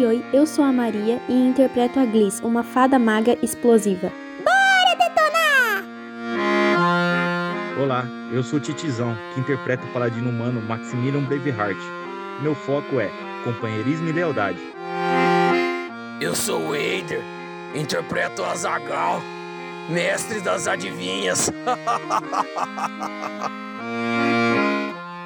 Oi, 0.00 0.06
oi, 0.06 0.24
eu 0.32 0.46
sou 0.46 0.64
a 0.64 0.72
Maria 0.72 1.20
e 1.28 1.34
interpreto 1.34 2.00
a 2.00 2.06
Gliss, 2.06 2.40
uma 2.42 2.62
fada 2.62 2.98
maga 2.98 3.36
explosiva. 3.42 4.10
Bora 4.42 4.96
detonar! 4.96 5.84
Olá, 7.78 8.06
eu 8.32 8.42
sou 8.42 8.58
o 8.58 8.62
Titizão, 8.62 9.14
que 9.34 9.40
interpreta 9.40 9.84
o 9.84 9.92
paladino 9.92 10.30
humano 10.30 10.62
Maximilian 10.62 11.22
Braveheart. 11.24 11.76
Meu 12.40 12.54
foco 12.54 12.98
é 12.98 13.10
companheirismo 13.44 14.08
e 14.08 14.12
lealdade. 14.12 14.58
Eu 16.18 16.34
sou 16.34 16.68
o 16.68 16.74
Eider, 16.74 17.22
interpreto 17.74 18.42
Azagal, 18.42 19.20
mestre 19.90 20.40
das 20.40 20.66
adivinhas. 20.66 21.52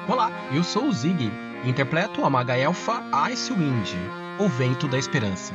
Olá, 0.05 0.29
eu 0.51 0.65
sou 0.65 0.83
o 0.87 0.91
Zig, 0.91 1.31
interpreto 1.63 2.25
a 2.25 2.29
maga 2.29 2.57
elfa 2.57 3.01
Icewind, 3.31 3.95
o 4.37 4.47
vento 4.49 4.87
da 4.87 4.97
esperança. 4.97 5.53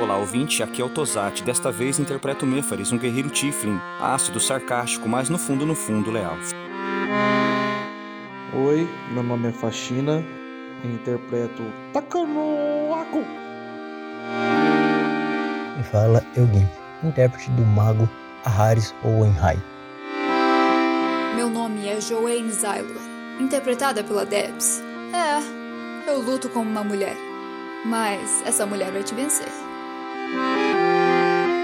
Olá, 0.00 0.16
ouvinte, 0.16 0.62
aqui 0.62 0.82
é 0.82 0.84
o 0.84 0.88
Tosati. 0.88 1.44
Desta 1.44 1.70
vez 1.70 1.98
interpreto 1.98 2.46
Mefaris, 2.46 2.92
um 2.92 2.98
guerreiro 2.98 3.30
Tiflin, 3.30 3.80
ácido, 4.00 4.40
sarcástico, 4.40 5.08
mas 5.08 5.28
no 5.28 5.38
fundo, 5.38 5.64
no 5.64 5.74
fundo, 5.74 6.10
leal. 6.10 6.36
Oi, 8.54 8.88
meu 9.12 9.22
nome 9.22 9.48
é 9.48 9.52
Faxina 9.52 10.24
e 10.82 10.88
interpreto 10.88 11.62
Takanoaku. 11.92 13.24
E 15.78 15.82
fala 15.84 16.24
Eugen, 16.36 16.68
intérprete 17.04 17.50
do 17.50 17.64
mago 17.64 18.08
Aharis 18.44 18.94
Owenhai. 19.04 19.58
Meu 21.36 21.50
nome 21.50 21.86
é 21.86 22.00
Joanne 22.00 22.50
Zylor, 22.50 23.02
interpretada 23.38 24.02
pela 24.02 24.24
Debs. 24.24 24.82
É, 25.12 25.65
eu 26.06 26.20
luto 26.20 26.48
como 26.48 26.70
uma 26.70 26.84
mulher, 26.84 27.16
mas 27.84 28.42
essa 28.46 28.64
mulher 28.64 28.92
vai 28.92 29.02
te 29.02 29.14
vencer. 29.14 29.48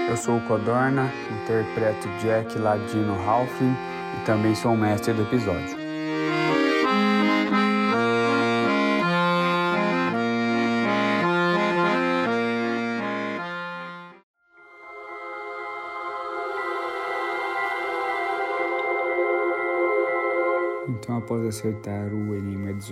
Eu 0.09 0.17
sou 0.17 0.37
o 0.37 0.41
Codorna, 0.41 1.11
interpreto 1.43 2.07
Jack 2.19 2.57
Ladino 2.59 3.13
Halfling 3.27 3.75
e 4.21 4.25
também 4.25 4.53
sou 4.53 4.73
o 4.73 4.77
mestre 4.77 5.13
do 5.13 5.23
episódio. 5.23 5.81
Então, 20.89 21.17
após 21.17 21.45
acertar 21.45 22.13
o 22.13 22.35
enigma 22.35 22.73
de 22.73 22.85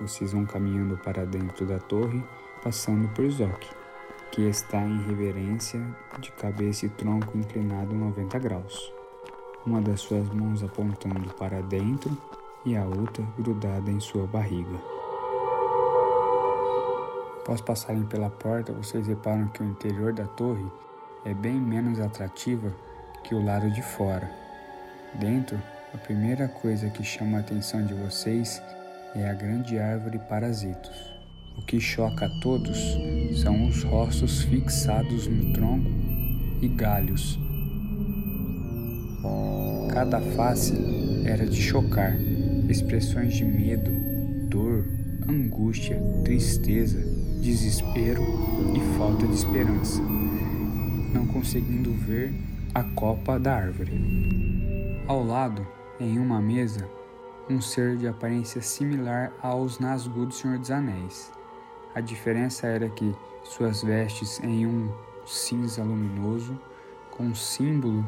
vocês 0.00 0.32
vão 0.32 0.44
caminhando 0.44 0.96
para 0.96 1.24
dentro 1.24 1.66
da 1.66 1.78
torre, 1.78 2.22
passando 2.62 3.08
por 3.08 3.28
Zoc, 3.30 3.64
que 4.30 4.42
está 4.42 4.80
em 4.80 5.02
reverência, 5.02 5.80
de 6.18 6.30
cabeça 6.32 6.86
e 6.86 6.88
tronco 6.88 7.36
inclinado 7.36 7.94
90 7.94 8.38
graus. 8.38 8.92
Uma 9.66 9.80
das 9.80 10.00
suas 10.00 10.28
mãos 10.30 10.62
apontando 10.62 11.32
para 11.34 11.60
dentro 11.62 12.16
e 12.64 12.76
a 12.76 12.84
outra 12.84 13.24
grudada 13.38 13.90
em 13.90 14.00
sua 14.00 14.26
barriga. 14.26 14.78
Após 17.40 17.60
passarem 17.60 18.04
pela 18.04 18.30
porta, 18.30 18.72
vocês 18.72 19.06
reparam 19.06 19.48
que 19.48 19.62
o 19.62 19.66
interior 19.66 20.12
da 20.12 20.26
torre 20.26 20.66
é 21.24 21.34
bem 21.34 21.54
menos 21.54 22.00
atrativa 22.00 22.72
que 23.24 23.34
o 23.34 23.44
lado 23.44 23.70
de 23.70 23.82
fora. 23.82 24.30
Dentro, 25.14 25.60
a 25.92 25.98
primeira 25.98 26.48
coisa 26.48 26.88
que 26.88 27.04
chama 27.04 27.38
a 27.38 27.40
atenção 27.40 27.84
de 27.84 27.94
vocês 27.94 28.62
é 29.14 29.28
a 29.28 29.34
grande 29.34 29.78
árvore 29.78 30.18
parasitos. 30.18 31.12
O 31.56 31.62
que 31.62 31.78
choca 31.78 32.26
a 32.26 32.40
todos 32.40 32.78
são 33.42 33.68
os 33.68 33.82
rostos 33.82 34.42
fixados 34.42 35.26
no 35.26 35.52
tronco 35.52 35.90
e 36.62 36.68
galhos. 36.68 37.38
Cada 39.92 40.20
face 40.20 40.74
era 41.26 41.46
de 41.46 41.60
chocar, 41.60 42.16
expressões 42.68 43.34
de 43.34 43.44
medo, 43.44 43.90
dor, 44.48 44.88
angústia, 45.28 46.00
tristeza, 46.24 46.98
desespero 47.42 48.22
e 48.74 48.96
falta 48.96 49.26
de 49.26 49.34
esperança, 49.34 50.00
não 51.12 51.26
conseguindo 51.26 51.92
ver 51.92 52.32
a 52.74 52.82
copa 52.82 53.38
da 53.38 53.54
árvore. 53.54 55.02
Ao 55.06 55.22
lado, 55.22 55.66
em 56.00 56.18
uma 56.18 56.40
mesa, 56.40 56.88
um 57.48 57.60
ser 57.60 57.96
de 57.96 58.06
aparência 58.06 58.62
similar 58.62 59.32
aos 59.40 59.78
Nazgûl 59.78 60.26
do 60.26 60.34
Senhor 60.34 60.58
dos 60.58 60.70
Anéis. 60.70 61.30
A 61.94 62.00
diferença 62.00 62.66
era 62.66 62.88
que 62.88 63.14
suas 63.44 63.82
vestes 63.82 64.40
em 64.40 64.66
um 64.66 64.92
cinza 65.26 65.82
luminoso, 65.82 66.58
com 67.10 67.24
um 67.24 67.34
símbolo 67.34 68.06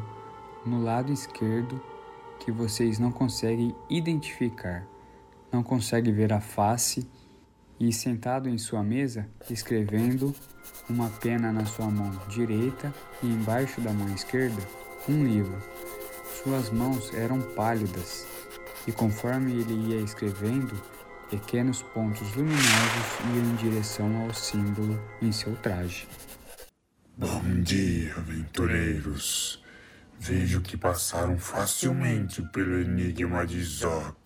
no 0.65 0.83
lado 0.83 1.11
esquerdo 1.11 1.81
que 2.39 2.51
vocês 2.51 2.99
não 2.99 3.11
conseguem 3.11 3.75
identificar, 3.89 4.85
não 5.51 5.61
conseguem 5.63 6.13
ver 6.13 6.33
a 6.33 6.41
face, 6.41 7.07
e 7.79 7.91
sentado 7.91 8.47
em 8.47 8.57
sua 8.57 8.81
mesa, 8.81 9.27
escrevendo 9.49 10.33
uma 10.89 11.09
pena 11.09 11.51
na 11.51 11.65
sua 11.65 11.87
mão 11.87 12.09
direita 12.29 12.93
e 13.21 13.27
embaixo 13.27 13.81
da 13.81 13.91
mão 13.91 14.07
esquerda, 14.13 14.61
um 15.09 15.25
livro. 15.25 15.57
Suas 16.41 16.69
mãos 16.69 17.13
eram 17.13 17.41
pálidas 17.41 18.34
e 18.87 18.91
conforme 18.91 19.51
ele 19.53 19.93
ia 19.93 20.01
escrevendo, 20.01 20.79
pequenos 21.29 21.81
pontos 21.81 22.33
luminosos 22.35 23.19
iam 23.33 23.45
em 23.45 23.55
direção 23.55 24.21
ao 24.21 24.33
símbolo 24.33 25.01
em 25.21 25.31
seu 25.31 25.55
traje. 25.57 26.07
Bom 27.17 27.41
dia, 27.61 28.13
aventureiros. 28.17 29.63
Vejo 30.19 30.61
que 30.61 30.77
passaram 30.77 31.37
facilmente 31.37 32.41
pelo 32.53 32.79
enigma 32.79 33.45
de 33.45 33.61
Zoc. 33.63 34.17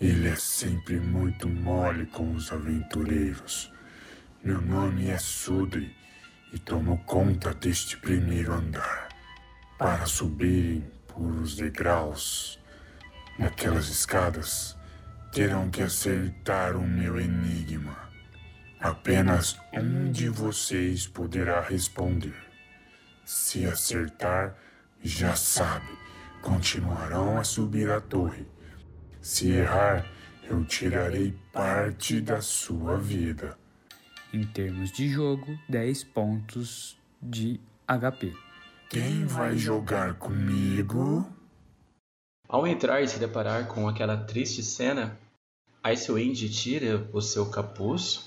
Ele 0.00 0.28
é 0.28 0.36
sempre 0.36 0.98
muito 0.98 1.48
mole 1.48 2.06
com 2.06 2.32
os 2.32 2.52
aventureiros. 2.52 3.72
Meu 4.42 4.60
nome 4.60 5.08
é 5.08 5.18
Sudri 5.18 5.94
e 6.52 6.58
tomo 6.58 7.02
conta 7.06 7.52
deste 7.54 7.96
primeiro 7.96 8.52
andar. 8.52 9.08
Para 9.78 10.06
subirem 10.06 10.84
por 11.08 11.26
os 11.26 11.56
degraus 11.56 12.58
naquelas 13.38 13.88
escadas, 13.88 14.76
terão 15.32 15.68
que 15.70 15.82
acertar 15.82 16.76
o 16.76 16.82
meu 16.82 17.20
enigma. 17.20 17.96
Apenas 18.80 19.58
um 19.72 20.10
de 20.10 20.28
vocês 20.28 21.06
poderá 21.06 21.60
responder. 21.60 22.34
Se 23.24 23.64
acertar, 23.66 24.56
já 25.02 25.34
sabe, 25.34 25.88
continuarão 26.42 27.38
a 27.38 27.44
subir 27.44 27.90
a 27.90 28.00
torre. 28.00 28.46
Se 29.20 29.50
errar, 29.50 30.06
eu 30.44 30.64
tirarei 30.64 31.34
parte 31.52 32.20
da 32.20 32.40
sua 32.40 32.96
vida. 32.96 33.58
Em 34.32 34.44
termos 34.44 34.92
de 34.92 35.08
jogo, 35.08 35.58
10 35.68 36.04
pontos 36.04 36.98
de 37.20 37.60
HP. 37.88 38.32
Quem 38.88 39.24
vai 39.24 39.56
jogar 39.56 40.14
comigo? 40.14 41.26
Ao 42.48 42.64
entrar 42.64 43.02
e 43.02 43.08
se 43.08 43.18
deparar 43.18 43.66
com 43.66 43.88
aquela 43.88 44.16
triste 44.16 44.62
cena, 44.62 45.18
Icewind 45.84 46.48
tira 46.50 47.08
o 47.12 47.20
seu 47.20 47.50
capuz 47.50 48.24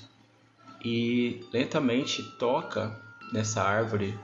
e 0.83 1.45
lentamente 1.53 2.21
toca 2.37 2.99
nessa 3.31 3.63
árvore, 3.63 4.17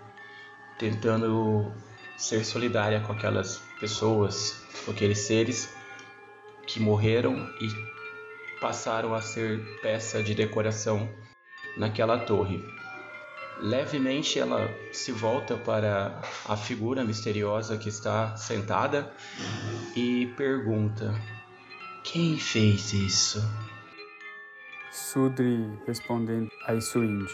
tentando 0.77 1.71
ser 2.17 2.43
solidária 2.43 2.99
com 3.01 3.13
aquelas 3.13 3.61
pessoas, 3.79 4.61
com 4.83 4.91
aqueles 4.91 5.19
seres 5.19 5.73
que 6.67 6.79
morreram 6.79 7.49
e 7.61 7.69
passaram 8.59 9.13
a 9.13 9.21
ser 9.21 9.63
peça 9.81 10.21
de 10.21 10.35
decoração 10.35 11.09
naquela 11.77 12.19
torre. 12.19 12.61
Levemente 13.59 14.37
ela 14.37 14.67
se 14.91 15.11
volta 15.11 15.55
para 15.55 16.21
a 16.45 16.57
figura 16.57 17.05
misteriosa 17.05 17.77
que 17.77 17.87
está 17.87 18.35
sentada 18.35 19.13
e 19.95 20.27
pergunta: 20.35 21.13
Quem 22.03 22.37
fez 22.37 22.91
isso? 22.91 23.39
Sudri 24.91 25.79
respondendo 25.87 26.49
a 26.67 26.73
Iswind: 26.73 27.29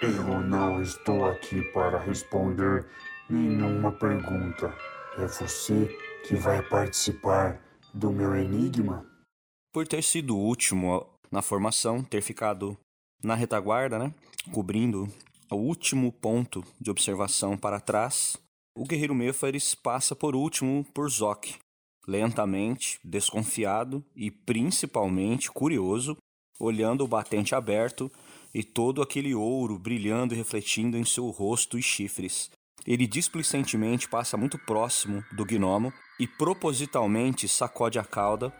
Eu 0.00 0.40
não 0.40 0.80
estou 0.80 1.26
aqui 1.26 1.62
para 1.72 1.98
responder 1.98 2.86
nenhuma 3.28 3.90
pergunta. 3.90 4.72
É 5.18 5.26
você 5.26 5.96
que 6.26 6.36
vai 6.36 6.62
participar 6.62 7.60
do 7.92 8.12
meu 8.12 8.34
enigma? 8.36 9.04
Por 9.72 9.86
ter 9.88 10.02
sido 10.02 10.36
o 10.36 10.40
último 10.40 11.04
na 11.30 11.42
formação, 11.42 12.02
ter 12.02 12.22
ficado 12.22 12.78
na 13.22 13.34
retaguarda, 13.34 13.98
né? 13.98 14.14
Cobrindo 14.52 15.08
o 15.50 15.56
último 15.56 16.10
ponto 16.12 16.64
de 16.80 16.90
observação 16.90 17.56
para 17.56 17.80
trás, 17.80 18.36
o 18.76 18.84
guerreiro 18.84 19.14
Mefares 19.14 19.74
passa 19.74 20.16
por 20.16 20.34
último 20.34 20.84
por 20.92 21.08
Zoc, 21.08 21.46
lentamente, 22.06 22.98
desconfiado 23.04 24.04
e 24.16 24.30
principalmente 24.30 25.50
curioso, 25.50 26.16
olhando 26.58 27.04
o 27.04 27.08
batente 27.08 27.54
aberto 27.54 28.10
e 28.52 28.62
todo 28.62 29.02
aquele 29.02 29.34
ouro 29.34 29.78
brilhando 29.78 30.34
e 30.34 30.36
refletindo 30.36 30.96
em 30.96 31.04
seu 31.04 31.28
rosto 31.30 31.78
e 31.78 31.82
chifres. 31.82 32.50
Ele 32.86 33.06
displicentemente 33.06 34.08
passa 34.08 34.36
muito 34.36 34.58
próximo 34.58 35.24
do 35.32 35.44
gnomo 35.44 35.92
e 36.20 36.26
propositalmente 36.26 37.48
sacode 37.48 37.98
a 37.98 38.04
cauda 38.04 38.50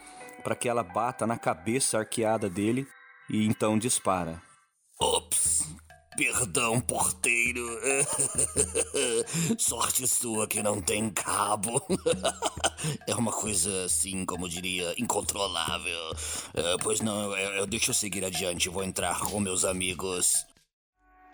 para 0.43 0.57
que 0.57 0.69
ela 0.69 0.83
bata 0.83 1.27
na 1.27 1.39
cabeça 1.39 1.99
arqueada 1.99 2.49
dele 2.49 2.87
e 3.29 3.45
então 3.47 3.79
dispara. 3.79 4.43
Ops! 5.01 5.84
Perdão, 6.17 6.81
porteiro. 6.81 7.67
Sorte 9.59 10.07
sua 10.07 10.47
que 10.47 10.63
não 10.63 10.81
tem 10.81 11.11
cabo. 11.11 11.83
é 13.07 13.15
uma 13.15 13.33
coisa 13.33 13.85
assim, 13.85 14.25
como 14.25 14.49
diria, 14.49 14.95
incontrolável. 14.97 16.11
Uh, 16.51 16.79
pois 16.83 17.01
não, 17.01 17.37
eu, 17.37 17.53
eu 17.55 17.67
deixo 17.67 17.91
eu 17.91 17.95
seguir 17.95 18.25
adiante, 18.25 18.69
vou 18.69 18.85
entrar 18.85 19.19
com 19.21 19.41
meus 19.41 19.65
amigos. 19.65 20.47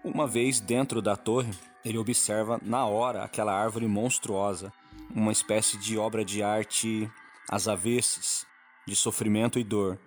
Uma 0.03 0.27
vez 0.27 0.61
dentro 0.61 1.03
da 1.03 1.15
torre, 1.15 1.53
ele 1.85 1.99
observa 1.99 2.59
na 2.62 2.87
hora 2.87 3.23
aquela 3.23 3.53
árvore 3.53 3.87
monstruosa, 3.87 4.73
uma 5.15 5.32
espécie 5.32 5.77
de 5.77 5.99
obra 5.99 6.25
de 6.25 6.43
arte 6.43 7.11
às 7.50 7.69
avessas, 7.69 8.47
de 8.87 8.97
sofrimento 8.97 9.59
e 9.59 9.65
dor. 9.65 9.99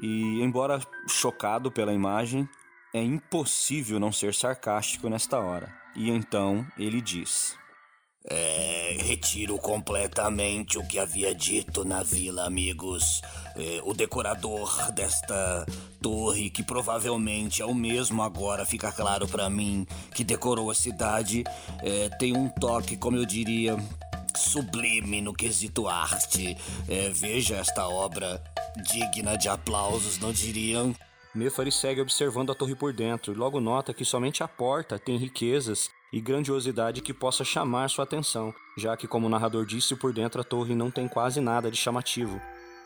E, 0.00 0.40
embora 0.40 0.80
chocado 1.08 1.70
pela 1.70 1.92
imagem, 1.92 2.48
é 2.94 3.02
impossível 3.02 3.98
não 3.98 4.12
ser 4.12 4.32
sarcástico 4.32 5.08
nesta 5.08 5.40
hora. 5.40 5.74
E 5.96 6.08
então 6.08 6.64
ele 6.78 7.00
diz: 7.00 7.56
é, 8.24 8.96
retiro 9.00 9.58
completamente 9.58 10.78
o 10.78 10.86
que 10.86 11.00
havia 11.00 11.34
dito 11.34 11.84
na 11.84 12.04
vila, 12.04 12.46
amigos. 12.46 13.20
É, 13.56 13.80
o 13.84 13.92
decorador 13.92 14.92
desta 14.92 15.66
torre, 16.00 16.50
que 16.50 16.62
provavelmente 16.62 17.60
é 17.60 17.66
o 17.66 17.74
mesmo 17.74 18.22
agora, 18.22 18.64
fica 18.64 18.92
claro 18.92 19.26
para 19.26 19.50
mim, 19.50 19.86
que 20.14 20.24
decorou 20.24 20.70
a 20.70 20.74
cidade, 20.74 21.44
é, 21.82 22.08
tem 22.10 22.36
um 22.36 22.48
toque, 22.48 22.96
como 22.96 23.16
eu 23.16 23.24
diria, 23.24 23.76
sublime 24.36 25.20
no 25.20 25.34
quesito 25.34 25.88
arte. 25.88 26.56
É, 26.88 27.08
veja 27.10 27.56
esta 27.56 27.86
obra 27.88 28.42
digna 28.92 29.36
de 29.36 29.48
aplausos, 29.48 30.18
não 30.18 30.32
diriam? 30.32 30.94
Mefari 31.34 31.72
segue 31.72 32.00
observando 32.00 32.52
a 32.52 32.54
torre 32.54 32.76
por 32.76 32.92
dentro 32.92 33.32
e 33.32 33.36
logo 33.36 33.58
nota 33.58 33.92
que 33.92 34.04
somente 34.04 34.44
a 34.44 34.48
porta 34.48 35.00
tem 35.00 35.16
riquezas 35.16 35.90
e 36.12 36.20
grandiosidade 36.20 37.00
que 37.00 37.12
possa 37.12 37.42
chamar 37.42 37.90
sua 37.90 38.04
atenção, 38.04 38.54
já 38.78 38.96
que, 38.96 39.08
como 39.08 39.26
o 39.26 39.30
narrador 39.30 39.66
disse, 39.66 39.96
por 39.96 40.12
dentro 40.12 40.40
a 40.40 40.44
torre 40.44 40.76
não 40.76 40.92
tem 40.92 41.08
quase 41.08 41.40
nada 41.40 41.72
de 41.72 41.76
chamativo. 41.76 42.40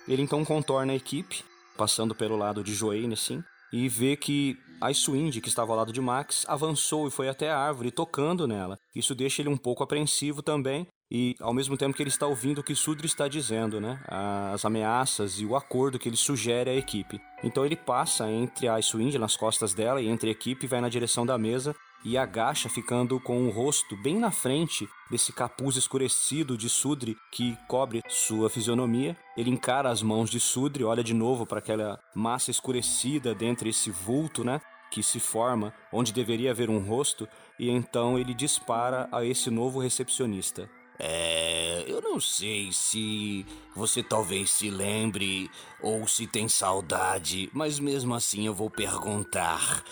Ele 0.09 0.23
então 0.23 0.43
contorna 0.47 0.95
a 0.95 0.97
equipe, 0.97 1.45
passando 1.77 2.15
pelo 2.15 2.37
lado 2.37 2.65
de 2.65 2.73
Joane, 2.73 3.13
assim, 3.13 3.45
e 3.71 3.87
vê 3.87 4.17
que 4.17 4.57
a 4.81 4.91
Swindy, 4.95 5.43
que 5.43 5.49
estava 5.49 5.73
ao 5.73 5.77
lado 5.77 5.93
de 5.93 6.01
Max, 6.01 6.47
avançou 6.49 7.07
e 7.07 7.11
foi 7.11 7.29
até 7.29 7.51
a 7.51 7.59
árvore, 7.59 7.91
tocando 7.91 8.47
nela. 8.47 8.79
Isso 8.97 9.15
deixa 9.15 9.43
ele 9.43 9.51
um 9.51 9.59
pouco 9.59 9.83
apreensivo 9.83 10.43
também, 10.43 10.87
e 11.11 11.35
ao 11.41 11.55
mesmo 11.55 11.77
tempo 11.77 11.97
que 11.97 12.03
ele 12.03 12.11
está 12.11 12.27
ouvindo 12.27 12.59
o 12.59 12.63
que 12.63 12.75
Sudra 12.75 13.07
está 13.07 13.29
dizendo, 13.29 13.81
né? 13.81 14.01
As 14.07 14.65
ameaças 14.65 15.41
e 15.41 15.47
o 15.47 15.57
acordo 15.57 15.99
que 15.99 16.09
ele 16.09 16.17
sugere 16.17 16.71
à 16.71 16.75
equipe. 16.75 17.21
Então 17.43 17.65
ele 17.65 17.77
passa 17.77 18.31
entre 18.31 18.69
a 18.69 18.75
Icewind 18.75 19.15
nas 19.15 19.37
costas 19.37 19.73
dela 19.73 20.03
e 20.03 20.09
entre 20.09 20.29
a 20.29 20.33
equipe 20.33 20.67
vai 20.67 20.81
na 20.81 20.89
direção 20.89 21.25
da 21.25 21.39
mesa 21.39 21.75
e 22.05 22.17
agacha, 22.17 22.69
ficando 22.69 23.19
com 23.19 23.47
o 23.47 23.51
rosto 23.51 23.97
bem 23.97 24.19
na 24.19 24.31
frente 24.31 24.89
desse 25.11 25.33
capuz 25.33 25.77
escurecido 25.77 26.57
de 26.57 26.69
Sudre 26.69 27.17
que 27.33 27.57
cobre 27.67 28.03
sua 28.09 28.49
fisionomia. 28.49 29.17
Ele 29.37 29.51
encara 29.51 29.91
as 29.91 30.03
mãos 30.03 30.31
de 30.31 30.39
Sudre, 30.39 30.85
olha 30.85 31.03
de 31.03 31.15
novo 31.15 31.47
para 31.47 31.59
aquela 31.59 31.99
massa 32.15 32.51
escurecida 32.51 33.35
dentro 33.35 33.69
esse 33.69 33.91
vulto, 33.91 34.45
né? 34.45 34.61
Que 34.91 35.03
se 35.03 35.19
forma 35.19 35.73
onde 35.93 36.13
deveria 36.13 36.51
haver 36.51 36.71
um 36.71 36.79
rosto, 36.79 37.29
e 37.59 37.69
então 37.69 38.19
ele 38.19 38.33
dispara 38.33 39.09
a 39.13 39.25
esse 39.25 39.51
novo 39.51 39.81
recepcionista. 39.81 40.71
É, 41.01 41.85
eu 41.87 42.01
não 42.03 42.19
sei 42.19 42.73
se 42.73 43.47
você 43.75 44.03
talvez 44.03 44.51
se 44.51 44.69
lembre 44.69 45.49
ou 45.81 46.09
se 46.09 46.27
tem 46.27 46.49
saudade, 46.49 47.49
mas 47.53 47.79
mesmo 47.79 48.15
assim 48.15 48.47
eu 48.47 48.55
vou 48.55 48.69
perguntar. 48.69 49.85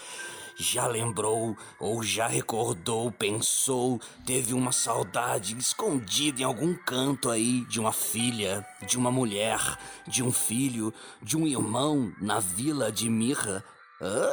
Já 0.58 0.86
lembrou 0.86 1.56
ou 1.78 2.02
já 2.02 2.26
recordou, 2.26 3.12
pensou, 3.12 4.00
teve 4.24 4.54
uma 4.54 4.72
saudade 4.72 5.56
escondida 5.56 6.40
em 6.40 6.44
algum 6.44 6.74
canto 6.74 7.30
aí 7.30 7.60
de 7.66 7.78
uma 7.78 7.92
filha, 7.92 8.66
de 8.84 8.96
uma 8.96 9.12
mulher, 9.12 9.78
de 10.08 10.22
um 10.22 10.32
filho, 10.32 10.92
de 11.22 11.36
um 11.36 11.46
irmão 11.46 12.12
na 12.20 12.40
vila 12.40 12.90
de 12.90 13.08
Mirra? 13.08 13.62
Hã? 14.00 14.32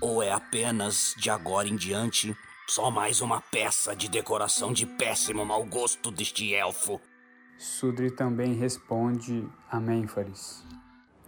Ou 0.00 0.22
é 0.22 0.32
apenas 0.32 1.14
de 1.18 1.28
agora 1.28 1.68
em 1.68 1.76
diante 1.76 2.34
só 2.68 2.90
mais 2.90 3.22
uma 3.22 3.40
peça 3.40 3.96
de 3.96 4.10
decoração 4.10 4.74
de 4.74 4.84
péssimo 4.84 5.42
mau 5.42 5.64
gosto 5.64 6.10
deste 6.10 6.52
elfo. 6.52 7.00
Sudri 7.56 8.10
também 8.10 8.52
responde 8.52 9.48
a 9.70 9.80
Mênfares. 9.80 10.62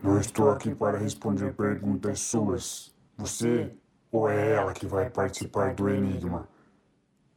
Não 0.03 0.21
estou 0.21 0.51
aqui 0.51 0.75
para 0.75 0.99
responder 0.99 1.55
perguntas 1.55 2.21
suas. 2.21 2.95
Você 3.17 3.73
ou 4.13 4.29
é 4.29 4.53
ela 4.53 4.75
que 4.75 4.87
vai 4.87 5.09
participar 5.09 5.75
do 5.75 5.89
enigma? 5.89 6.47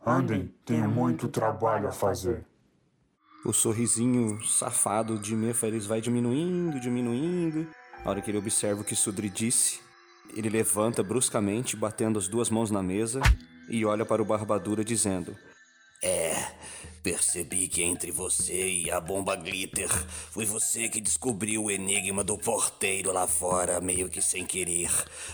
Andem, 0.06 0.54
tenho 0.66 0.90
muito 0.90 1.30
trabalho 1.30 1.88
a 1.88 1.92
fazer. 1.94 2.46
O 3.46 3.54
sorrisinho 3.54 4.44
safado 4.44 5.18
de 5.18 5.34
Mênfares 5.34 5.86
vai 5.86 6.02
diminuindo, 6.02 6.78
diminuindo. 6.78 7.68
A 8.04 8.10
hora 8.10 8.22
que 8.22 8.30
ele 8.30 8.38
observa 8.38 8.82
o 8.82 8.86
que 8.86 8.98
Sudri 8.98 9.30
disse, 9.30 9.80
ele 10.36 10.50
levanta 10.50 11.02
bruscamente, 11.02 11.78
batendo 11.78 12.20
as 12.20 12.28
duas 12.28 12.50
mãos 12.50 12.70
na 12.70 12.84
mesa 12.84 13.22
e 13.70 13.86
olha 13.86 14.06
para 14.06 14.22
o 14.22 14.26
Barbadura 14.26 14.84
dizendo: 14.84 15.36
É, 16.02 16.52
percebi 17.02 17.68
que 17.68 17.84
entre 17.84 18.12
você 18.12 18.70
e 18.70 18.92
a 18.92 19.00
bomba 19.00 19.36
glitter 19.36 19.90
foi 20.32 20.46
você 20.46 20.90
que 20.90 21.02
descobriu 21.02 21.66
o 21.66 21.72
enigma 21.72 22.24
do 22.24 22.38
porteiro 22.38 23.12
lá 23.12 23.28
fora, 23.28 23.82
meio 23.82 24.10
que 24.10 24.22
sem 24.22 24.46
querer. 24.46 24.92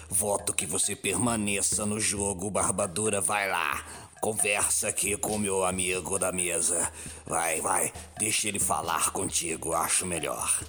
Voto 0.10 0.54
que 0.54 0.66
você 0.66 0.96
permaneça 0.96 1.86
no 1.86 2.00
jogo, 2.00 2.50
Barbadura, 2.50 3.22
vai 3.22 3.50
lá. 3.50 3.86
Conversa 4.22 4.90
aqui 4.90 5.16
com 5.16 5.38
meu 5.38 5.64
amigo 5.64 6.20
da 6.20 6.32
mesa. 6.32 6.92
Vai, 7.26 7.62
vai, 7.62 7.94
deixa 8.18 8.48
ele 8.48 8.60
falar 8.60 9.12
contigo, 9.12 9.74
acho 9.74 10.06
melhor. 10.06 10.60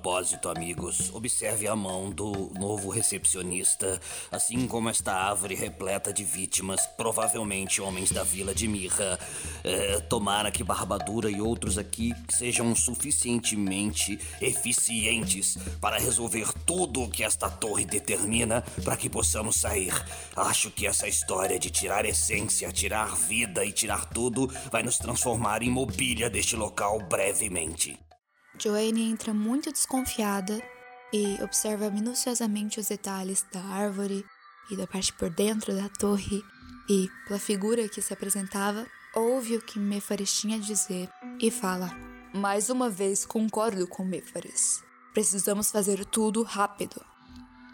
Propósito, 0.00 0.48
amigos, 0.48 1.10
observe 1.12 1.68
a 1.68 1.76
mão 1.76 2.10
do 2.10 2.50
novo 2.58 2.88
recepcionista, 2.88 4.00
assim 4.32 4.66
como 4.66 4.88
esta 4.88 5.12
árvore 5.12 5.54
repleta 5.54 6.10
de 6.10 6.24
vítimas, 6.24 6.86
provavelmente 6.96 7.82
homens 7.82 8.10
da 8.10 8.24
vila 8.24 8.54
de 8.54 8.66
Mirra. 8.66 9.18
É, 9.62 10.00
tomara 10.00 10.50
que 10.50 10.64
Barbadura 10.64 11.30
e 11.30 11.38
outros 11.38 11.76
aqui 11.76 12.14
sejam 12.30 12.74
suficientemente 12.74 14.18
eficientes 14.40 15.58
para 15.82 15.98
resolver 15.98 16.50
tudo 16.64 17.02
o 17.02 17.10
que 17.10 17.22
esta 17.22 17.50
torre 17.50 17.84
determina 17.84 18.62
para 18.82 18.96
que 18.96 19.10
possamos 19.10 19.56
sair. 19.56 19.92
Acho 20.34 20.70
que 20.70 20.86
essa 20.86 21.06
história 21.06 21.58
de 21.58 21.68
tirar 21.68 22.06
essência, 22.06 22.72
tirar 22.72 23.14
vida 23.16 23.66
e 23.66 23.70
tirar 23.70 24.06
tudo 24.06 24.50
vai 24.72 24.82
nos 24.82 24.96
transformar 24.96 25.62
em 25.62 25.68
mobília 25.68 26.30
deste 26.30 26.56
local 26.56 27.00
brevemente. 27.00 28.00
Joanne 28.62 29.10
entra 29.10 29.32
muito 29.32 29.72
desconfiada 29.72 30.60
e 31.10 31.42
observa 31.42 31.88
minuciosamente 31.88 32.78
os 32.78 32.88
detalhes 32.88 33.42
da 33.50 33.62
árvore 33.64 34.22
e 34.70 34.76
da 34.76 34.86
parte 34.86 35.14
por 35.14 35.30
dentro 35.30 35.74
da 35.74 35.88
torre 35.88 36.42
e, 36.86 37.08
pela 37.26 37.40
figura 37.40 37.88
que 37.88 38.02
se 38.02 38.12
apresentava, 38.12 38.86
ouve 39.14 39.56
o 39.56 39.62
que 39.62 39.78
Mefares 39.78 40.38
tinha 40.38 40.58
a 40.58 40.60
dizer 40.60 41.08
e 41.40 41.50
fala: 41.50 41.90
Mais 42.34 42.68
uma 42.68 42.90
vez 42.90 43.24
concordo 43.24 43.88
com 43.88 44.04
Mefares. 44.04 44.84
Precisamos 45.14 45.72
fazer 45.72 46.04
tudo 46.04 46.42
rápido. 46.42 47.02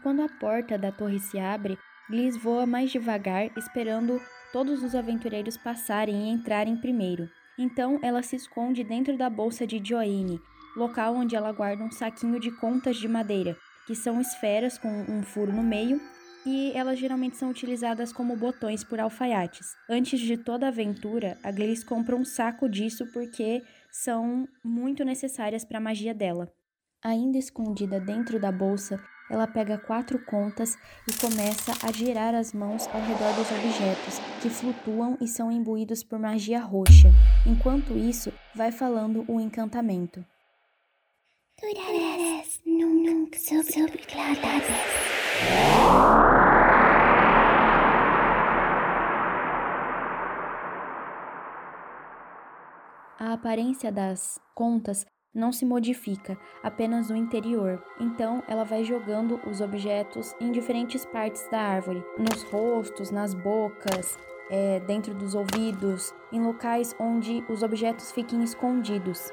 Quando 0.04 0.22
a 0.22 0.28
porta 0.28 0.78
da 0.78 0.92
torre 0.92 1.18
se 1.18 1.36
abre, 1.36 1.76
Gliss 2.08 2.36
voa 2.36 2.64
mais 2.64 2.92
devagar, 2.92 3.50
esperando 3.58 4.22
todos 4.52 4.84
os 4.84 4.94
aventureiros 4.94 5.56
passarem 5.56 6.28
e 6.28 6.30
entrarem 6.30 6.76
primeiro. 6.76 7.28
Então 7.58 7.98
ela 8.04 8.22
se 8.22 8.36
esconde 8.36 8.84
dentro 8.84 9.18
da 9.18 9.28
bolsa 9.28 9.66
de 9.66 9.82
Joanne 9.84 10.40
local 10.76 11.16
onde 11.16 11.34
ela 11.34 11.50
guarda 11.52 11.82
um 11.82 11.90
saquinho 11.90 12.38
de 12.38 12.50
contas 12.50 12.96
de 12.96 13.08
madeira, 13.08 13.56
que 13.86 13.94
são 13.94 14.20
esferas 14.20 14.76
com 14.76 14.88
um 14.88 15.22
furo 15.22 15.52
no 15.52 15.62
meio 15.62 16.00
e 16.44 16.70
elas 16.76 16.98
geralmente 16.98 17.36
são 17.36 17.50
utilizadas 17.50 18.12
como 18.12 18.36
botões 18.36 18.84
por 18.84 19.00
alfaiates. 19.00 19.74
Antes 19.90 20.20
de 20.20 20.36
toda 20.36 20.68
aventura, 20.68 21.36
a 21.42 21.50
Gleice 21.50 21.84
compra 21.84 22.14
um 22.14 22.24
saco 22.24 22.68
disso 22.68 23.04
porque 23.12 23.64
são 23.90 24.46
muito 24.62 25.04
necessárias 25.04 25.64
para 25.64 25.78
a 25.78 25.80
magia 25.80 26.14
dela. 26.14 26.48
Ainda 27.02 27.36
escondida 27.36 27.98
dentro 27.98 28.38
da 28.38 28.52
bolsa, 28.52 29.02
ela 29.28 29.46
pega 29.48 29.76
quatro 29.76 30.24
contas 30.24 30.78
e 31.08 31.12
começa 31.14 31.72
a 31.84 31.90
girar 31.90 32.32
as 32.32 32.52
mãos 32.52 32.86
ao 32.88 33.00
redor 33.00 33.34
dos 33.34 33.50
objetos, 33.50 34.18
que 34.40 34.48
flutuam 34.48 35.18
e 35.20 35.26
são 35.26 35.50
imbuídos 35.50 36.04
por 36.04 36.18
magia 36.18 36.60
roxa. 36.60 37.10
Enquanto 37.44 37.96
isso, 37.96 38.32
vai 38.54 38.70
falando 38.70 39.24
o 39.26 39.40
encantamento 39.40 40.24
não 42.66 42.90
nunca 42.90 43.38
sobre 43.38 43.72
subcladas. 43.72 44.62
A 53.18 53.32
aparência 53.32 53.90
das 53.90 54.38
contas 54.54 55.06
não 55.34 55.50
se 55.50 55.64
modifica, 55.64 56.38
apenas 56.62 57.08
o 57.08 57.16
interior. 57.16 57.82
Então, 57.98 58.42
ela 58.46 58.64
vai 58.64 58.84
jogando 58.84 59.40
os 59.48 59.62
objetos 59.62 60.34
em 60.38 60.52
diferentes 60.52 61.06
partes 61.06 61.48
da 61.48 61.58
árvore, 61.58 62.04
nos 62.18 62.42
rostos, 62.42 63.10
nas 63.10 63.32
bocas, 63.32 64.18
é, 64.50 64.80
dentro 64.80 65.14
dos 65.14 65.34
ouvidos, 65.34 66.14
em 66.30 66.40
locais 66.40 66.94
onde 67.00 67.42
os 67.48 67.62
objetos 67.62 68.12
fiquem 68.12 68.44
escondidos. 68.44 69.32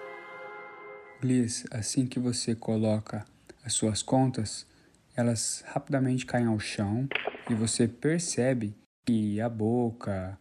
Assim 1.71 2.05
que 2.05 2.19
você 2.19 2.53
coloca 2.53 3.25
as 3.63 3.73
suas 3.73 4.03
contas, 4.03 4.67
elas 5.15 5.63
rapidamente 5.67 6.25
caem 6.25 6.47
ao 6.47 6.59
chão 6.59 7.07
e 7.49 7.53
você 7.53 7.87
percebe 7.87 8.75
que 9.05 9.39
a 9.39 9.47
boca, 9.47 10.37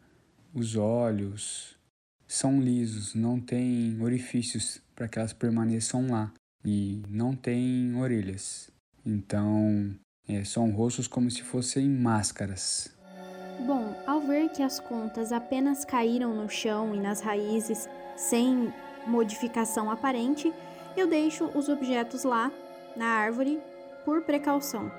os 0.52 0.74
olhos 0.74 1.76
são 2.26 2.60
lisos, 2.60 3.14
não 3.14 3.38
tem 3.38 3.96
orifícios 4.00 4.82
para 4.96 5.06
que 5.06 5.20
elas 5.20 5.32
permaneçam 5.32 6.10
lá 6.10 6.32
e 6.64 7.00
não 7.08 7.36
tem 7.36 7.94
orelhas. 7.94 8.68
Então, 9.06 9.94
é, 10.28 10.42
são 10.42 10.68
rostos 10.72 11.06
como 11.06 11.30
se 11.30 11.42
fossem 11.42 11.88
máscaras. 11.88 12.90
Bom, 13.64 13.94
ao 14.04 14.20
ver 14.20 14.48
que 14.48 14.62
as 14.64 14.80
contas 14.80 15.30
apenas 15.30 15.84
caíram 15.84 16.34
no 16.34 16.48
chão 16.48 16.92
e 16.92 16.98
nas 16.98 17.20
raízes 17.20 17.88
sem 18.16 18.72
modificação 19.06 19.90
aparente, 19.90 20.52
eu 20.96 21.06
deixo 21.06 21.46
os 21.54 21.68
objetos 21.68 22.24
lá 22.24 22.50
na 22.96 23.06
árvore 23.06 23.60
por 24.04 24.22
precaução. 24.22 24.90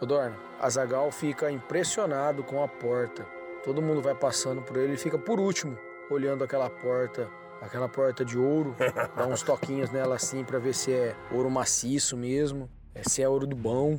Odorna, 0.00 0.36
Azagal 0.60 1.10
fica 1.10 1.50
impressionado 1.50 2.42
com 2.42 2.62
a 2.62 2.68
porta. 2.68 3.26
Todo 3.64 3.82
mundo 3.82 4.02
vai 4.02 4.14
passando 4.14 4.62
por 4.62 4.76
ele 4.76 4.94
e 4.94 4.98
fica 4.98 5.18
por 5.18 5.40
último, 5.40 5.78
olhando 6.10 6.44
aquela 6.44 6.68
porta, 6.68 7.28
aquela 7.60 7.88
porta 7.88 8.24
de 8.24 8.38
ouro, 8.38 8.74
dá 9.16 9.26
uns 9.26 9.42
toquinhos 9.42 9.90
nela 9.90 10.16
assim 10.16 10.44
para 10.44 10.58
ver 10.58 10.74
se 10.74 10.92
é 10.92 11.16
ouro 11.30 11.50
maciço 11.50 12.16
mesmo, 12.16 12.68
é, 12.94 13.02
se 13.08 13.22
é 13.22 13.28
ouro 13.28 13.46
do 13.46 13.56
bom. 13.56 13.98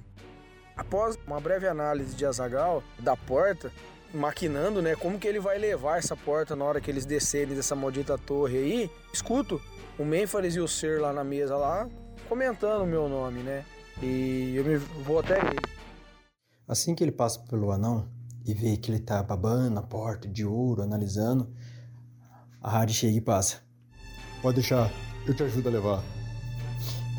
Após 0.77 1.17
uma 1.25 1.39
breve 1.39 1.67
análise 1.67 2.15
de 2.15 2.25
Azagal 2.25 2.83
da 2.99 3.15
porta, 3.15 3.71
maquinando, 4.13 4.81
né, 4.81 4.95
como 4.95 5.17
que 5.17 5.27
ele 5.27 5.39
vai 5.39 5.57
levar 5.57 5.97
essa 5.97 6.15
porta 6.15 6.55
na 6.55 6.65
hora 6.65 6.81
que 6.81 6.91
eles 6.91 7.05
descerem 7.05 7.55
dessa 7.55 7.75
maldita 7.75 8.17
torre 8.17 8.57
aí, 8.57 8.91
escuto 9.13 9.61
o 9.97 10.05
Mênfales 10.05 10.55
e 10.55 10.59
o 10.59 10.67
Ser 10.67 11.01
lá 11.01 11.13
na 11.13 11.23
mesa 11.23 11.55
lá 11.55 11.89
comentando 12.27 12.83
o 12.83 12.87
meu 12.87 13.07
nome, 13.07 13.41
né? 13.43 13.65
E 14.01 14.53
eu 14.55 14.63
me 14.63 14.77
vou 14.77 15.19
até 15.19 15.39
ele. 15.39 15.59
Assim 16.67 16.95
que 16.95 17.03
ele 17.03 17.11
passa 17.11 17.39
pelo 17.41 17.71
anão 17.71 18.09
e 18.45 18.53
vê 18.53 18.75
que 18.77 18.91
ele 18.91 18.99
tá 18.99 19.21
babando 19.23 19.69
na 19.69 19.81
porta 19.81 20.27
de 20.27 20.45
ouro, 20.45 20.81
analisando, 20.81 21.53
a 22.61 22.79
Harry 22.79 22.93
chega 22.93 23.17
e 23.17 23.21
passa. 23.21 23.61
Pode 24.41 24.55
deixar, 24.55 24.91
eu 25.27 25.33
te 25.33 25.43
ajudo 25.43 25.69
a 25.69 25.71
levar. 25.71 26.03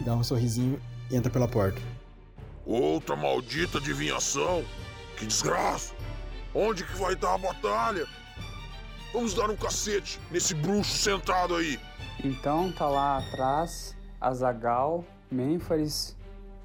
Dá 0.05 0.15
um 0.15 0.23
sorrisinho 0.23 0.81
e 1.11 1.17
entra 1.17 1.31
pela 1.31 1.49
porta. 1.49 1.81
Outra 2.65 3.17
maldita 3.17 3.79
adivinhação! 3.79 4.65
Que 5.17 5.25
desgraça! 5.25 5.95
Onde 6.55 6.85
que 6.85 6.97
vai 6.97 7.15
dar 7.15 7.35
a 7.35 7.39
batalha? 7.39 8.07
Vamos 9.13 9.35
dar 9.35 9.49
um 9.49 9.57
cacete 9.57 10.21
nesse 10.31 10.53
bruxo 10.55 10.99
sentado 10.99 11.55
aí! 11.55 11.79
Então 12.25 12.73
tá 12.73 12.89
lá 12.89 13.19
atrás 13.19 13.97
Azagal, 14.21 15.05
Mênfares 15.31 16.17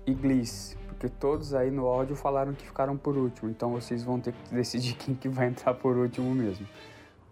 e 0.06 0.14
Gliss, 0.14 0.78
porque 0.88 1.10
todos 1.10 1.54
aí 1.54 1.70
no 1.70 1.86
áudio 1.86 2.16
falaram 2.16 2.54
que 2.54 2.66
ficaram 2.66 2.96
por 2.98 3.18
último, 3.18 3.50
então 3.50 3.72
vocês 3.72 4.04
vão 4.04 4.20
ter 4.20 4.34
que 4.34 4.54
decidir 4.54 4.96
quem 4.96 5.14
que 5.14 5.28
vai 5.28 5.48
entrar 5.48 5.74
por 5.74 5.98
último 5.98 6.34
mesmo. 6.34 6.68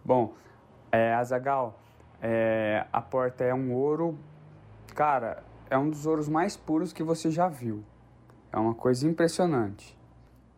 Bom, 0.03 0.33
é, 0.91 1.13
Azagal, 1.13 1.79
é, 2.21 2.85
a 2.91 3.01
porta 3.01 3.43
é 3.43 3.53
um 3.53 3.73
ouro, 3.73 4.17
cara, 4.93 5.43
é 5.69 5.77
um 5.77 5.89
dos 5.89 6.05
ouros 6.05 6.27
mais 6.27 6.57
puros 6.57 6.91
que 6.91 7.03
você 7.03 7.31
já 7.31 7.47
viu. 7.47 7.83
É 8.51 8.57
uma 8.57 8.73
coisa 8.73 9.07
impressionante. 9.07 9.97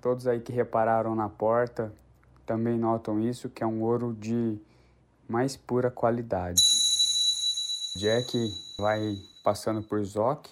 Todos 0.01 0.25
aí 0.27 0.39
que 0.39 0.51
repararam 0.51 1.13
na 1.13 1.29
porta 1.29 1.93
também 2.45 2.77
notam 2.77 3.19
isso, 3.19 3.49
que 3.49 3.63
é 3.63 3.67
um 3.67 3.81
ouro 3.81 4.15
de 4.17 4.57
mais 5.27 5.55
pura 5.55 5.91
qualidade. 5.91 6.61
Jack 7.95 8.53
vai 8.77 9.17
passando 9.43 9.83
por 9.83 10.01
Zoc 10.03 10.47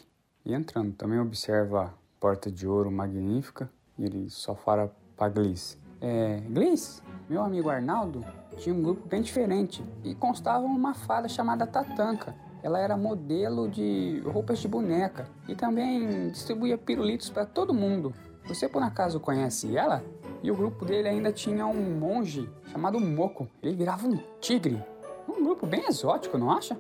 e 0.46 0.54
entrando. 0.54 0.94
Também 0.94 1.20
observa 1.20 1.86
a 1.86 1.94
porta 2.20 2.52
de 2.52 2.68
ouro 2.68 2.92
magnífica 2.92 3.72
e 3.98 4.04
ele 4.04 4.30
só 4.30 4.54
fala 4.54 4.94
para 5.16 5.30
Gliss. 5.30 5.78
É, 6.02 6.42
Gliss, 6.50 7.02
meu 7.30 7.42
amigo 7.42 7.70
Arnaldo 7.70 8.26
tinha 8.58 8.76
um 8.76 8.82
grupo 8.82 9.08
bem 9.08 9.22
diferente 9.22 9.82
e 10.04 10.14
constava 10.14 10.66
uma 10.66 10.94
fada 10.94 11.30
chamada 11.30 11.66
Tatanka. 11.66 12.36
Ela 12.62 12.80
era 12.80 12.98
modelo 12.98 13.70
de 13.70 14.22
roupas 14.26 14.60
de 14.60 14.68
boneca 14.68 15.26
e 15.48 15.56
também 15.56 16.30
distribuía 16.32 16.78
pirulitos 16.78 17.30
para 17.30 17.46
todo 17.46 17.74
mundo. 17.74 18.14
Você 18.50 18.68
por 18.68 18.84
acaso 18.84 19.18
conhece 19.18 19.78
ela? 19.78 20.04
E 20.44 20.52
o 20.52 20.56
grupo 20.56 20.84
dele 20.84 21.08
ainda 21.08 21.32
tinha 21.32 21.66
um 21.66 21.98
monge 21.98 22.50
chamado 22.68 23.00
Moco. 23.00 23.48
Ele 23.64 23.78
virava 23.78 24.08
um 24.08 24.18
tigre. 24.42 24.84
Um 25.28 25.42
grupo 25.44 25.66
bem 25.66 25.86
exótico, 25.86 26.38
não 26.38 26.52
acha? 26.52 26.78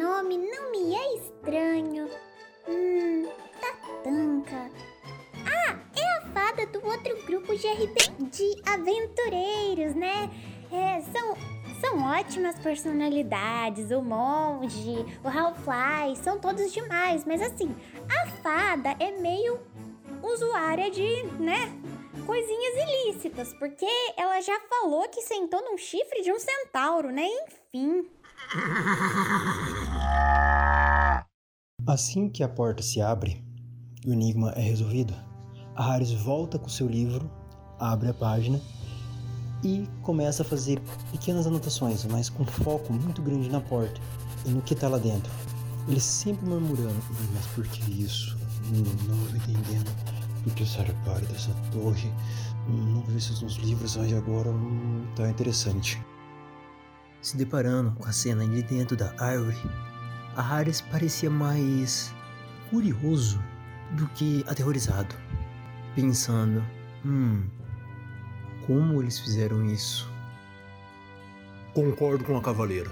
Nome 0.00 0.38
não 0.38 0.70
me 0.70 0.94
é 0.94 1.14
estranho. 1.16 2.08
Hum, 2.66 3.28
Tatanka. 3.60 4.70
Ah, 5.44 5.76
é 5.94 6.16
a 6.16 6.22
fada 6.32 6.64
do 6.68 6.82
outro 6.86 7.22
grupo 7.26 7.54
de 7.54 7.68
de 8.30 8.62
aventureiros, 8.64 9.94
né? 9.94 10.30
É, 10.72 11.02
são, 11.12 11.36
são 11.82 12.02
ótimas 12.02 12.58
personalidades. 12.60 13.90
O 13.90 14.00
monge, 14.00 15.04
o 15.22 15.28
Halfly, 15.28 16.16
são 16.16 16.40
todos 16.40 16.72
demais. 16.72 17.26
Mas 17.26 17.42
assim, 17.42 17.76
a 18.08 18.26
fada 18.42 18.96
é 18.98 19.10
meio 19.20 19.60
usuária 20.22 20.90
de, 20.90 21.24
né? 21.38 21.78
Coisinhas 22.24 22.88
ilícitas, 22.88 23.52
porque 23.58 23.86
ela 24.16 24.40
já 24.40 24.58
falou 24.60 25.06
que 25.10 25.20
sentou 25.20 25.60
num 25.62 25.76
chifre 25.76 26.22
de 26.22 26.32
um 26.32 26.38
centauro, 26.38 27.10
né? 27.10 27.28
Enfim. 27.74 28.08
Assim 31.86 32.28
que 32.28 32.42
a 32.42 32.48
porta 32.48 32.82
se 32.82 33.00
abre 33.00 33.44
e 34.04 34.10
o 34.10 34.12
enigma 34.12 34.50
é 34.52 34.60
resolvido, 34.60 35.14
a 35.74 35.92
Harris 35.92 36.12
volta 36.12 36.58
com 36.58 36.68
seu 36.68 36.86
livro, 36.86 37.30
abre 37.78 38.08
a 38.08 38.14
página 38.14 38.60
e 39.62 39.88
começa 40.02 40.42
a 40.42 40.46
fazer 40.46 40.80
pequenas 41.10 41.46
anotações, 41.46 42.04
mas 42.04 42.28
com 42.28 42.44
foco 42.44 42.92
muito 42.92 43.22
grande 43.22 43.48
na 43.48 43.60
porta 43.60 44.00
e 44.44 44.50
no 44.50 44.62
que 44.62 44.74
está 44.74 44.88
lá 44.88 44.98
dentro. 44.98 45.32
Ele 45.88 46.00
sempre 46.00 46.46
murmurando, 46.46 47.02
mas 47.34 47.46
por 47.46 47.66
que 47.66 48.02
isso? 48.02 48.38
Não, 48.70 49.24
estou 49.24 49.36
entendendo. 49.36 49.90
Por 50.44 50.54
que 50.54 50.62
essa 50.62 50.82
reparo 50.82 51.26
dessa 51.26 51.52
torre? 51.72 52.12
Não 52.68 53.02
vi 53.02 53.14
nos 53.14 53.56
livros, 53.56 53.96
mas 53.96 54.12
agora 54.12 54.50
hum, 54.50 55.06
tá 55.16 55.28
interessante. 55.28 56.00
Se 57.22 57.36
deparando 57.36 57.92
com 57.92 58.06
a 58.06 58.12
cena 58.12 58.46
de 58.46 58.62
dentro 58.62 58.96
da 58.96 59.12
árvore, 59.18 59.58
a 60.36 60.42
Harris 60.42 60.80
parecia 60.80 61.28
mais 61.28 62.14
curioso 62.70 63.42
do 63.92 64.06
que 64.08 64.44
aterrorizado, 64.48 65.14
pensando: 65.94 66.64
hum, 67.04 67.46
como 68.66 69.02
eles 69.02 69.18
fizeram 69.18 69.64
isso? 69.66 70.10
Concordo 71.74 72.24
com 72.24 72.36
a 72.36 72.42
cavaleira. 72.42 72.90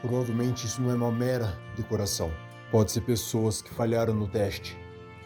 Provavelmente 0.00 0.66
isso 0.66 0.82
não 0.82 0.90
é 0.90 0.94
uma 0.94 1.12
mera 1.12 1.58
decoração. 1.76 2.30
Pode 2.70 2.92
ser 2.92 3.02
pessoas 3.02 3.62
que 3.62 3.72
falharam 3.72 4.14
no 4.14 4.28
teste 4.28 4.76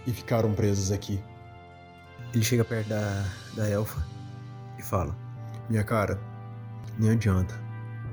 e 0.07 0.13
ficaram 0.13 0.53
presas 0.53 0.93
aqui. 0.93 1.23
Ele 2.33 2.45
chega 2.45 2.65
perto 2.65 2.89
da, 2.89 3.25
da 3.55 3.69
elfa 3.69 4.07
e 4.79 4.83
fala: 4.83 5.17
Minha 5.69 5.83
cara, 5.83 6.21
nem 6.99 7.11
adianta. 7.11 7.66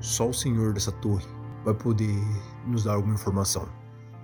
Só 0.04 0.28
o 0.28 0.34
senhor 0.34 0.74
dessa 0.74 0.92
torre 0.92 1.26
vai 1.64 1.72
poder 1.72 2.14
nos 2.66 2.84
dar 2.84 2.92
alguma 2.92 3.14
informação. 3.14 3.66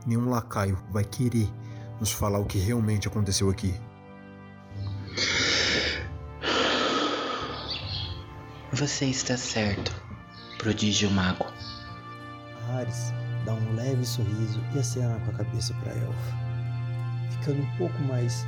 Nenhum 0.06 0.28
lacaio 0.28 0.76
vai 0.90 1.02
querer 1.02 1.50
nos 1.98 2.12
falar 2.12 2.38
o 2.38 2.44
que 2.44 2.58
realmente 2.58 3.08
aconteceu 3.08 3.48
aqui. 3.48 3.74
Você 8.74 9.06
está 9.06 9.38
certo, 9.38 9.90
prodígio 10.58 11.10
mago. 11.10 11.46
Ares 12.76 13.14
dá 13.46 13.54
um 13.54 13.74
leve 13.74 14.04
sorriso 14.04 14.60
e 14.74 14.78
acena 14.78 15.18
com 15.20 15.30
a 15.30 15.34
cabeça 15.42 15.72
para 15.82 15.94
a 15.94 15.96
elfa, 15.96 16.36
ficando 17.30 17.62
um 17.62 17.76
pouco 17.78 17.98
mais 18.02 18.44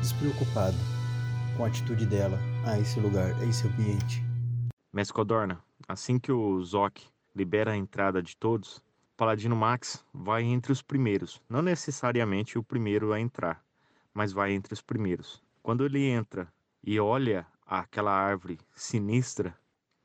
despreocupado 0.00 0.76
com 1.56 1.64
a 1.64 1.68
atitude 1.68 2.04
dela 2.04 2.38
a 2.66 2.78
esse 2.78 3.00
lugar, 3.00 3.32
a 3.40 3.44
esse 3.46 3.66
ambiente. 3.66 4.22
Mescodorna, 4.92 5.63
assim 5.88 6.18
que 6.18 6.32
o 6.32 6.62
Zoc 6.62 6.98
libera 7.34 7.72
a 7.72 7.76
entrada 7.76 8.22
de 8.22 8.36
todos, 8.36 8.82
Paladino 9.16 9.54
Max 9.54 10.04
vai 10.12 10.42
entre 10.42 10.72
os 10.72 10.82
primeiros. 10.82 11.40
Não 11.48 11.62
necessariamente 11.62 12.58
o 12.58 12.62
primeiro 12.62 13.12
a 13.12 13.20
entrar, 13.20 13.62
mas 14.12 14.32
vai 14.32 14.52
entre 14.52 14.72
os 14.72 14.82
primeiros. 14.82 15.42
Quando 15.62 15.84
ele 15.84 16.04
entra 16.04 16.52
e 16.82 16.98
olha 16.98 17.46
aquela 17.66 18.12
árvore 18.12 18.58
sinistra, 18.74 19.56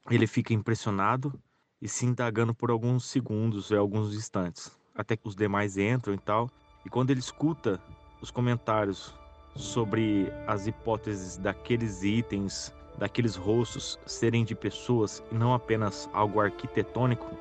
ele 0.10 0.28
fica 0.28 0.54
impressionado 0.54 1.34
e 1.82 1.88
se 1.88 2.06
indagando 2.06 2.54
por 2.54 2.72
alguns 2.72 3.06
segundos 3.06 3.72
e 3.72 3.76
alguns 3.76 4.14
instantes, 4.14 4.72
até 4.96 5.16
que 5.16 5.28
os 5.28 5.36
demais 5.36 5.78
entram 5.78 6.14
e 6.14 6.18
tal. 6.18 6.50
E 6.86 6.90
quando 6.90 7.10
ele 7.10 7.20
escuta 7.20 7.82
os 8.22 8.32
comentários 8.32 9.14
sobre 9.56 10.32
as 10.48 10.68
hipóteses 10.68 11.38
daqueles 11.38 12.04
itens, 12.04 12.74
daqueles 13.00 13.36
rostos 13.36 13.98
serem 14.06 14.44
de 14.44 14.54
pessoas 14.54 15.24
e 15.32 15.36
não 15.36 15.54
apenas 15.54 16.10
algo 16.14 16.42
arquitetônico, 16.42 17.36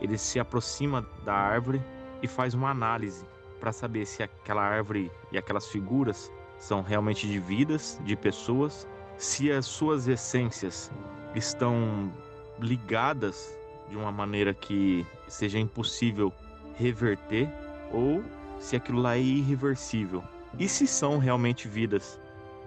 ele 0.00 0.18
se 0.18 0.40
aproxima 0.40 1.06
da 1.24 1.32
árvore 1.32 1.80
e 2.20 2.26
faz 2.26 2.52
uma 2.52 2.70
análise 2.70 3.24
para 3.60 3.72
saber 3.72 4.04
se 4.04 4.22
aquela 4.22 4.62
árvore 4.62 5.10
e 5.30 5.38
aquelas 5.38 5.68
figuras 5.68 6.30
são 6.58 6.82
realmente 6.82 7.26
de 7.28 7.38
vidas, 7.38 7.98
de 8.04 8.16
pessoas, 8.16 8.86
se 9.16 9.50
as 9.52 9.64
suas 9.66 10.08
essências 10.08 10.90
estão 11.34 12.12
ligadas 12.58 13.56
de 13.88 13.96
uma 13.96 14.10
maneira 14.10 14.52
que 14.52 15.06
seja 15.28 15.58
impossível 15.58 16.32
reverter 16.74 17.48
ou 17.92 18.22
se 18.58 18.76
aquilo 18.76 19.00
lá 19.00 19.16
é 19.16 19.20
irreversível. 19.20 20.24
E 20.58 20.68
se 20.68 20.86
são 20.86 21.18
realmente 21.18 21.68
vidas? 21.68 22.20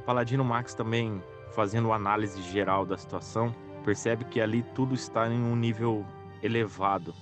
Paladino 0.05 0.43
Max 0.43 0.73
também, 0.73 1.21
fazendo 1.57 1.91
análise 1.91 2.39
geral 2.43 2.85
da 2.85 2.95
situação, 2.95 3.51
percebe 3.83 4.23
que 4.25 4.39
ali 4.39 4.61
tudo 4.75 4.93
está 4.93 5.27
em 5.27 5.41
um 5.41 5.55
nível 5.55 6.05
elevado, 6.43 7.15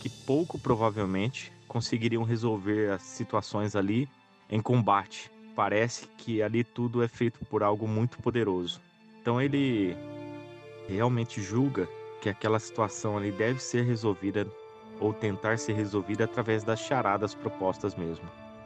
que 0.00 0.08
pouco 0.08 0.58
provavelmente 0.58 1.52
conseguiriam 1.68 2.22
resolver 2.22 2.90
as 2.90 3.02
situações 3.02 3.76
ali 3.76 4.08
em 4.48 4.62
combate. 4.62 5.30
Parece 5.54 6.08
que 6.16 6.42
ali 6.42 6.64
tudo 6.64 7.02
é 7.02 7.06
feito 7.06 7.44
por 7.44 7.62
algo 7.62 7.86
muito 7.86 8.16
poderoso. 8.16 8.80
Então 9.20 9.38
ele 9.38 9.94
realmente 10.88 11.42
julga 11.42 11.86
que 12.22 12.30
aquela 12.30 12.58
situação 12.58 13.18
ali 13.18 13.30
deve 13.30 13.62
ser 13.62 13.84
resolvida 13.84 14.46
ou 15.00 15.12
tentar 15.12 15.58
ser 15.58 15.74
resolvida 15.74 16.24
através 16.24 16.64
das 16.64 16.80
charadas 16.80 17.34
propostas 17.34 17.94
mesmo. 17.94 18.24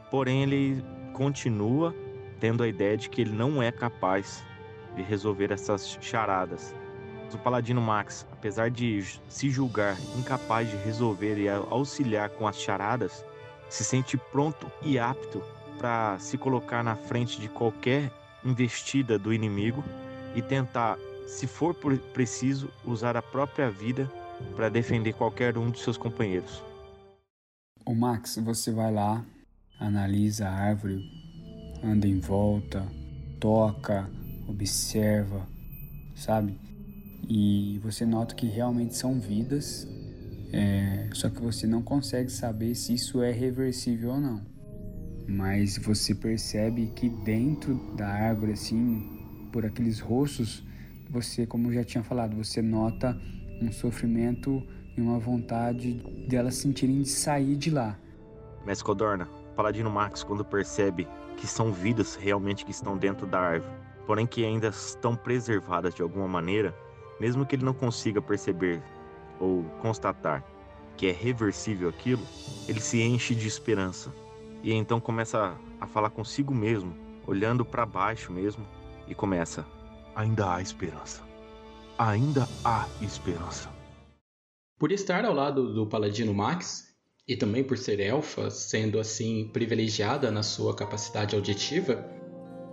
Porém, 0.09 0.43
ele 0.43 0.81
continua 1.11 1.93
tendo 2.39 2.63
a 2.63 2.67
ideia 2.67 2.95
de 2.95 3.09
que 3.09 3.19
ele 3.19 3.33
não 3.33 3.61
é 3.61 3.73
capaz 3.73 4.46
de 4.97 5.03
resolver 5.03 5.51
essas 5.51 5.97
charadas. 6.01 6.75
O 7.33 7.37
Paladino 7.37 7.81
Max, 7.81 8.25
apesar 8.31 8.71
de 8.71 9.03
se 9.29 9.49
julgar 9.49 9.97
incapaz 10.17 10.69
de 10.69 10.77
resolver 10.77 11.37
e 11.37 11.47
auxiliar 11.47 12.29
com 12.29 12.47
as 12.47 12.57
charadas, 12.57 13.23
se 13.69 13.83
sente 13.83 14.17
pronto 14.17 14.71
e 14.81 14.97
apto 14.97 15.43
para 15.77 16.17
se 16.19 16.37
colocar 16.37 16.83
na 16.83 16.95
frente 16.95 17.39
de 17.39 17.47
qualquer 17.47 18.11
investida 18.43 19.19
do 19.19 19.33
inimigo 19.33 19.83
e 20.35 20.41
tentar 20.41 20.97
se 21.27 21.45
for 21.45 21.75
preciso, 22.13 22.69
usar 22.85 23.17
a 23.17 23.21
própria 23.21 23.69
vida 23.69 24.09
para 24.55 24.69
defender 24.69 25.13
qualquer 25.13 25.57
um 25.57 25.69
de 25.69 25.79
seus 25.79 25.97
companheiros. 25.97 26.63
O 27.85 27.93
Max, 27.93 28.37
você 28.41 28.71
vai 28.71 28.91
lá, 28.91 29.23
analisa 29.79 30.47
a 30.47 30.53
árvore, 30.53 31.03
anda 31.83 32.07
em 32.07 32.19
volta, 32.19 32.85
toca, 33.39 34.09
observa, 34.47 35.47
sabe? 36.15 36.59
E 37.29 37.79
você 37.83 38.05
nota 38.05 38.33
que 38.33 38.47
realmente 38.47 38.95
são 38.95 39.19
vidas, 39.19 39.87
é, 40.51 41.09
só 41.13 41.29
que 41.29 41.41
você 41.41 41.67
não 41.67 41.81
consegue 41.81 42.31
saber 42.31 42.73
se 42.75 42.93
isso 42.93 43.21
é 43.21 43.31
reversível 43.31 44.11
ou 44.11 44.19
não. 44.19 44.41
Mas 45.27 45.77
você 45.77 46.15
percebe 46.15 46.87
que 46.95 47.09
dentro 47.09 47.75
da 47.97 48.07
árvore, 48.07 48.53
assim, 48.53 49.49
por 49.51 49.65
aqueles 49.65 49.99
rostos, 49.99 50.63
você, 51.09 51.45
como 51.45 51.71
já 51.71 51.83
tinha 51.83 52.03
falado, 52.03 52.35
você 52.35 52.61
nota 52.61 53.19
um 53.61 53.71
sofrimento 53.71 54.63
e 54.95 55.01
uma 55.01 55.19
vontade 55.19 55.93
delas 56.29 56.55
sentirem 56.55 57.01
de 57.01 57.09
sair 57.09 57.55
de 57.55 57.69
lá. 57.69 57.97
Mestre 58.65 58.85
Codorna, 58.85 59.27
Paladino 59.55 59.89
Max, 59.89 60.23
quando 60.23 60.45
percebe 60.45 61.07
que 61.35 61.45
são 61.45 61.71
vidas 61.71 62.15
realmente 62.15 62.65
que 62.65 62.71
estão 62.71 62.97
dentro 62.97 63.27
da 63.27 63.39
árvore, 63.39 63.71
porém 64.07 64.25
que 64.25 64.43
ainda 64.43 64.69
estão 64.69 65.15
preservadas 65.15 65.93
de 65.93 66.01
alguma 66.01 66.27
maneira, 66.27 66.75
mesmo 67.19 67.45
que 67.45 67.55
ele 67.55 67.65
não 67.65 67.73
consiga 67.73 68.19
perceber 68.19 68.81
ou 69.39 69.63
constatar 69.81 70.43
que 70.95 71.05
é 71.05 71.11
reversível 71.11 71.89
aquilo, 71.89 72.23
ele 72.67 72.79
se 72.81 72.99
enche 72.99 73.35
de 73.35 73.47
esperança 73.47 74.11
e 74.63 74.73
então 74.73 74.99
começa 74.99 75.55
a 75.79 75.87
falar 75.87 76.09
consigo 76.09 76.53
mesmo, 76.53 76.95
olhando 77.25 77.63
para 77.63 77.85
baixo 77.85 78.31
mesmo, 78.31 78.65
e 79.07 79.15
começa: 79.15 79.65
ainda 80.15 80.53
há 80.53 80.61
esperança. 80.61 81.21
Ainda 81.97 82.47
há 82.63 82.87
esperança. 83.01 83.69
Por 84.77 84.91
estar 84.91 85.25
ao 85.25 85.33
lado 85.33 85.73
do 85.73 85.87
Paladino 85.87 86.33
Max, 86.33 86.95
e 87.27 87.35
também 87.35 87.63
por 87.63 87.77
ser 87.77 87.99
elfa, 87.99 88.49
sendo 88.49 88.99
assim 88.99 89.49
privilegiada 89.51 90.31
na 90.31 90.43
sua 90.43 90.75
capacidade 90.75 91.35
auditiva, 91.35 92.05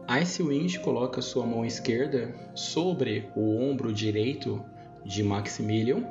Icewind 0.09 0.79
coloca 0.81 1.23
sua 1.23 1.47
mão 1.47 1.65
esquerda 1.65 2.35
sobre 2.55 3.29
o 3.35 3.59
ombro 3.59 3.93
direito 3.93 4.63
de 5.05 5.23
Maximilian 5.23 6.05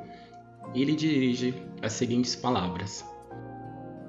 e 0.74 0.84
lhe 0.84 0.96
dirige 0.96 1.54
as 1.80 1.92
seguintes 1.92 2.34
palavras: 2.34 3.04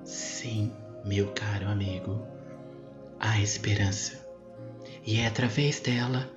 Sim, 0.03 0.71
meu 1.05 1.31
caro 1.33 1.67
amigo, 1.67 2.25
há 3.19 3.39
esperança, 3.39 4.27
e 5.05 5.19
é 5.19 5.27
através 5.27 5.79
dela 5.79 6.29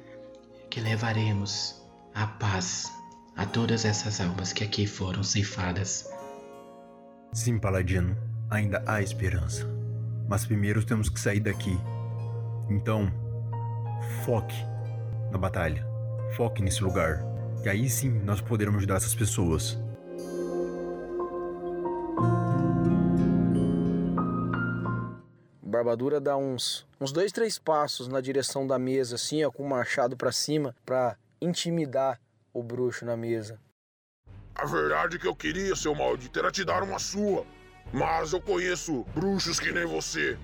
que 0.69 0.81
levaremos 0.81 1.83
a 2.15 2.27
paz 2.27 2.93
a 3.37 3.47
todas 3.47 3.85
essas 3.85 4.21
almas 4.21 4.53
que 4.53 4.65
aqui 4.65 4.87
foram 4.87 5.23
ceifadas. 5.23 6.11
Sim, 7.33 7.59
Paladino, 7.59 8.17
ainda 8.51 8.83
há 8.87 9.01
esperança. 9.01 9.67
Mas 10.29 10.45
primeiro 10.45 10.85
temos 10.85 11.09
que 11.09 11.21
sair 11.21 11.41
daqui. 11.41 11.79
Então, 12.69 13.11
foque 14.25 14.57
na 15.31 15.39
batalha. 15.39 15.87
Foque 16.37 16.63
nesse 16.63 16.83
lugar. 16.83 17.23
E 17.65 17.69
aí 17.69 17.89
sim 17.89 18.11
nós 18.25 18.41
poderemos 18.41 18.79
ajudar 18.79 18.97
essas 18.97 19.15
pessoas. 19.15 19.79
Barbadura 25.63 26.21
dá 26.21 26.37
uns, 26.37 26.87
uns 27.01 27.13
dois, 27.13 27.31
três 27.31 27.59
passos 27.59 28.09
na 28.09 28.21
direção 28.21 28.67
da 28.67 28.79
mesa, 28.79 29.17
assim, 29.17 29.45
ó, 29.45 29.51
com 29.51 29.63
o 29.63 29.69
machado 29.69 30.17
para 30.17 30.33
cima, 30.33 30.75
para 30.85 31.17
intimidar 31.41 32.21
o 32.53 32.63
bruxo 32.63 33.05
na 33.05 33.17
mesa. 33.17 33.61
A 34.55 34.67
verdade 34.67 35.17
é 35.17 35.19
que 35.19 35.29
eu 35.29 35.37
queria, 35.37 35.77
seu 35.77 35.95
maldito, 35.95 36.39
era 36.39 36.51
te 36.51 36.65
dar 36.65 36.83
uma 36.83 36.99
sua. 36.99 37.47
Mas 37.93 38.33
eu 38.33 38.41
conheço 38.41 39.05
bruxos 39.15 39.61
que 39.61 39.71
nem 39.71 39.87
você. 39.87 40.37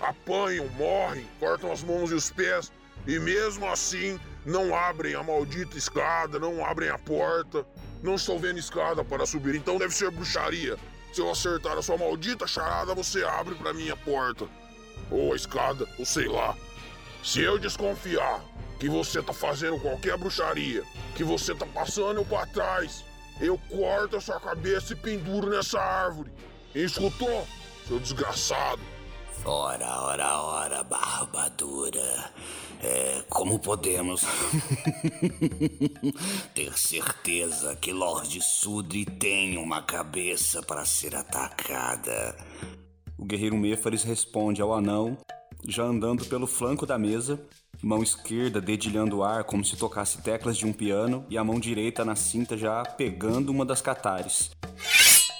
Apanham, 0.00 0.66
morrem, 0.70 1.26
cortam 1.38 1.70
as 1.70 1.82
mãos 1.82 2.10
e 2.10 2.14
os 2.14 2.30
pés, 2.30 2.72
e 3.06 3.18
mesmo 3.18 3.68
assim 3.68 4.18
não 4.44 4.74
abrem 4.74 5.14
a 5.14 5.22
maldita 5.22 5.76
escada, 5.76 6.38
não 6.38 6.64
abrem 6.64 6.88
a 6.88 6.98
porta. 6.98 7.66
Não 8.02 8.14
estou 8.14 8.38
vendo 8.38 8.58
escada 8.58 9.04
para 9.04 9.26
subir, 9.26 9.56
então 9.56 9.76
deve 9.76 9.92
ser 9.92 10.10
bruxaria. 10.10 10.76
Se 11.12 11.20
eu 11.20 11.30
acertar 11.30 11.76
a 11.76 11.82
sua 11.82 11.96
maldita 11.96 12.46
charada, 12.46 12.94
você 12.94 13.24
abre 13.24 13.54
para 13.56 13.72
mim 13.72 13.90
a 13.90 13.96
porta 13.96 14.46
ou 15.10 15.32
a 15.32 15.36
escada, 15.36 15.86
ou 15.98 16.04
sei 16.04 16.28
lá. 16.28 16.56
Se 17.24 17.40
eu 17.40 17.58
desconfiar 17.58 18.40
que 18.78 18.88
você 18.88 19.20
tá 19.22 19.32
fazendo 19.32 19.80
qualquer 19.80 20.16
bruxaria, 20.16 20.84
que 21.16 21.24
você 21.24 21.54
tá 21.54 21.66
passando 21.66 22.20
eu 22.20 22.24
pra 22.24 22.46
trás, 22.46 23.04
eu 23.40 23.58
corto 23.68 24.16
a 24.16 24.20
sua 24.20 24.38
cabeça 24.38 24.92
e 24.92 24.96
penduro 24.96 25.50
nessa 25.50 25.80
árvore. 25.80 26.30
Escutou, 26.74 27.46
seu 27.86 27.98
desgraçado? 27.98 28.80
Ora, 29.50 30.02
ora, 30.02 30.42
ora, 30.42 30.82
barbadura. 30.82 32.30
É, 32.82 33.22
como 33.30 33.58
podemos 33.58 34.20
ter 36.54 36.76
certeza 36.76 37.74
que 37.74 37.90
Lord 37.90 38.42
Sudri 38.42 39.06
tem 39.06 39.56
uma 39.56 39.80
cabeça 39.80 40.62
para 40.62 40.84
ser 40.84 41.16
atacada? 41.16 42.36
O 43.16 43.24
guerreiro 43.24 43.56
Mêfares 43.56 44.02
responde 44.02 44.60
ao 44.60 44.74
anão, 44.74 45.16
já 45.66 45.84
andando 45.84 46.26
pelo 46.26 46.46
flanco 46.46 46.84
da 46.84 46.98
mesa, 46.98 47.40
mão 47.82 48.02
esquerda 48.02 48.60
dedilhando 48.60 49.16
o 49.16 49.24
ar 49.24 49.44
como 49.44 49.64
se 49.64 49.78
tocasse 49.78 50.20
teclas 50.20 50.58
de 50.58 50.66
um 50.66 50.74
piano 50.74 51.24
e 51.30 51.38
a 51.38 51.42
mão 51.42 51.58
direita 51.58 52.04
na 52.04 52.14
cinta 52.14 52.54
já 52.54 52.82
pegando 52.82 53.48
uma 53.48 53.64
das 53.64 53.80
catares. 53.80 54.50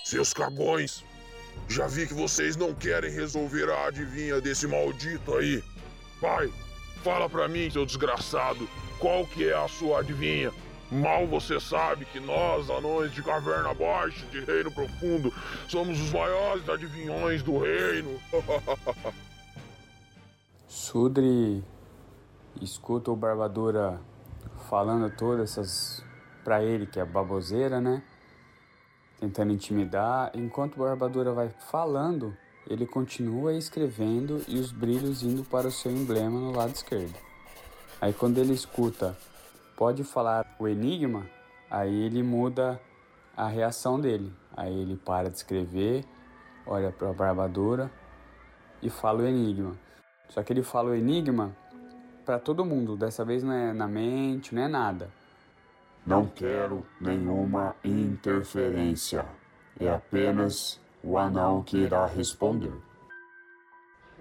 Seus 0.03 0.33
cagões! 0.33 1.05
Já 1.68 1.87
vi 1.87 2.07
que 2.07 2.14
vocês 2.14 2.57
não 2.57 2.75
querem 2.75 3.11
resolver 3.11 3.71
a 3.71 3.87
adivinha 3.87 4.40
desse 4.40 4.66
maldito 4.66 5.35
aí. 5.35 5.62
Vai, 6.21 6.51
fala 7.03 7.29
pra 7.29 7.49
mim, 7.49 7.71
seu 7.71 7.87
desgraçado, 7.87 8.68
qual 8.99 9.27
que 9.27 9.49
é 9.49 9.57
a 9.57 9.68
sua 9.68 10.01
adivinha? 10.01 10.53
Mal 10.90 11.27
você 11.27 11.61
sabe 11.61 12.07
que 12.07 12.18
nós, 12.18 12.71
anões 12.71 13.12
de 13.12 13.23
caverna 13.23 13.75
baixa, 13.75 14.25
de 14.27 14.40
reino 14.40 14.73
profundo, 14.73 15.33
somos 15.68 16.01
os 16.01 16.11
maiores 16.12 16.66
adivinhões 16.68 17.42
do 17.42 17.59
reino. 17.59 18.18
Sudri 20.66 21.62
escuta 22.61 23.11
o 23.11 23.16
Barbadura 23.16 24.01
falando 24.68 25.11
todas 25.14 25.51
essas 25.51 26.05
pra 26.42 26.62
ele 26.62 26.87
que 26.87 26.99
é 26.99 27.05
baboseira, 27.05 27.81
né? 27.81 28.03
Tentando 29.18 29.52
intimidar. 29.52 30.31
Enquanto 30.35 30.76
o 30.76 30.85
Barbadura 30.85 31.33
vai 31.33 31.48
falando, 31.70 32.37
ele 32.68 32.87
continua 32.87 33.54
escrevendo 33.54 34.42
e 34.46 34.59
os 34.59 34.70
brilhos 34.70 35.22
indo 35.22 35.44
para 35.44 35.68
o 35.68 35.72
seu 35.72 35.90
emblema 35.90 36.38
no 36.38 36.52
lado 36.52 36.74
esquerdo. 36.74 37.14
Aí 38.00 38.12
quando 38.12 38.38
ele 38.38 38.52
escuta, 38.52 39.16
pode 39.76 40.04
falar 40.04 40.54
o 40.59 40.68
enigma, 40.68 41.26
aí 41.70 42.04
ele 42.04 42.22
muda 42.22 42.81
a 43.37 43.48
reação 43.48 44.00
dele. 44.00 44.33
Aí 44.57 44.72
ele 44.72 44.96
para 44.96 45.31
de 45.31 45.37
escrever, 45.37 46.04
olha 46.66 46.90
para 46.90 47.11
a 47.11 47.12
barbadura 47.12 47.90
e 48.83 48.90
fala 48.90 49.22
o 49.22 49.26
enigma. 49.26 49.76
Só 50.28 50.42
que 50.42 50.52
ele 50.52 50.62
fala 50.62 50.90
o 50.90 50.94
enigma 50.94 51.57
para 52.24 52.38
todo 52.38 52.64
mundo, 52.64 52.96
dessa 52.96 53.24
vez 53.24 53.42
não 53.42 53.52
é 53.52 53.72
na 53.72 53.88
mente, 53.88 54.54
não 54.54 54.62
é 54.62 54.68
nada. 54.68 55.11
Não 56.09 56.25
quero 56.25 56.87
nenhuma 56.99 57.77
interferência. 57.85 59.27
É 59.79 59.90
apenas 59.90 60.81
o 61.05 61.18
anão 61.18 61.62
que 61.62 61.77
irá 61.77 62.07
responder. 62.07 62.73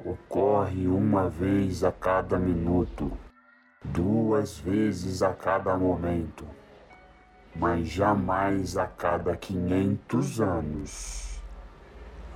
Ocorre 0.04 0.86
uma 0.86 1.30
vez 1.30 1.86
a 1.86 1.92
cada 1.94 2.38
minuto, 2.38 3.10
duas 3.86 4.60
vezes 4.60 5.22
a 5.22 5.34
cada 5.34 5.78
momento, 5.78 6.46
mas 7.56 7.88
jamais 7.88 8.76
a 8.76 8.86
cada 8.86 9.38
500 9.38 10.42
anos. 10.42 11.42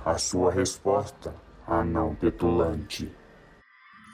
A 0.02 0.16
sua 0.16 0.50
resposta, 0.50 1.34
anão 1.66 2.14
petulante. 2.14 3.14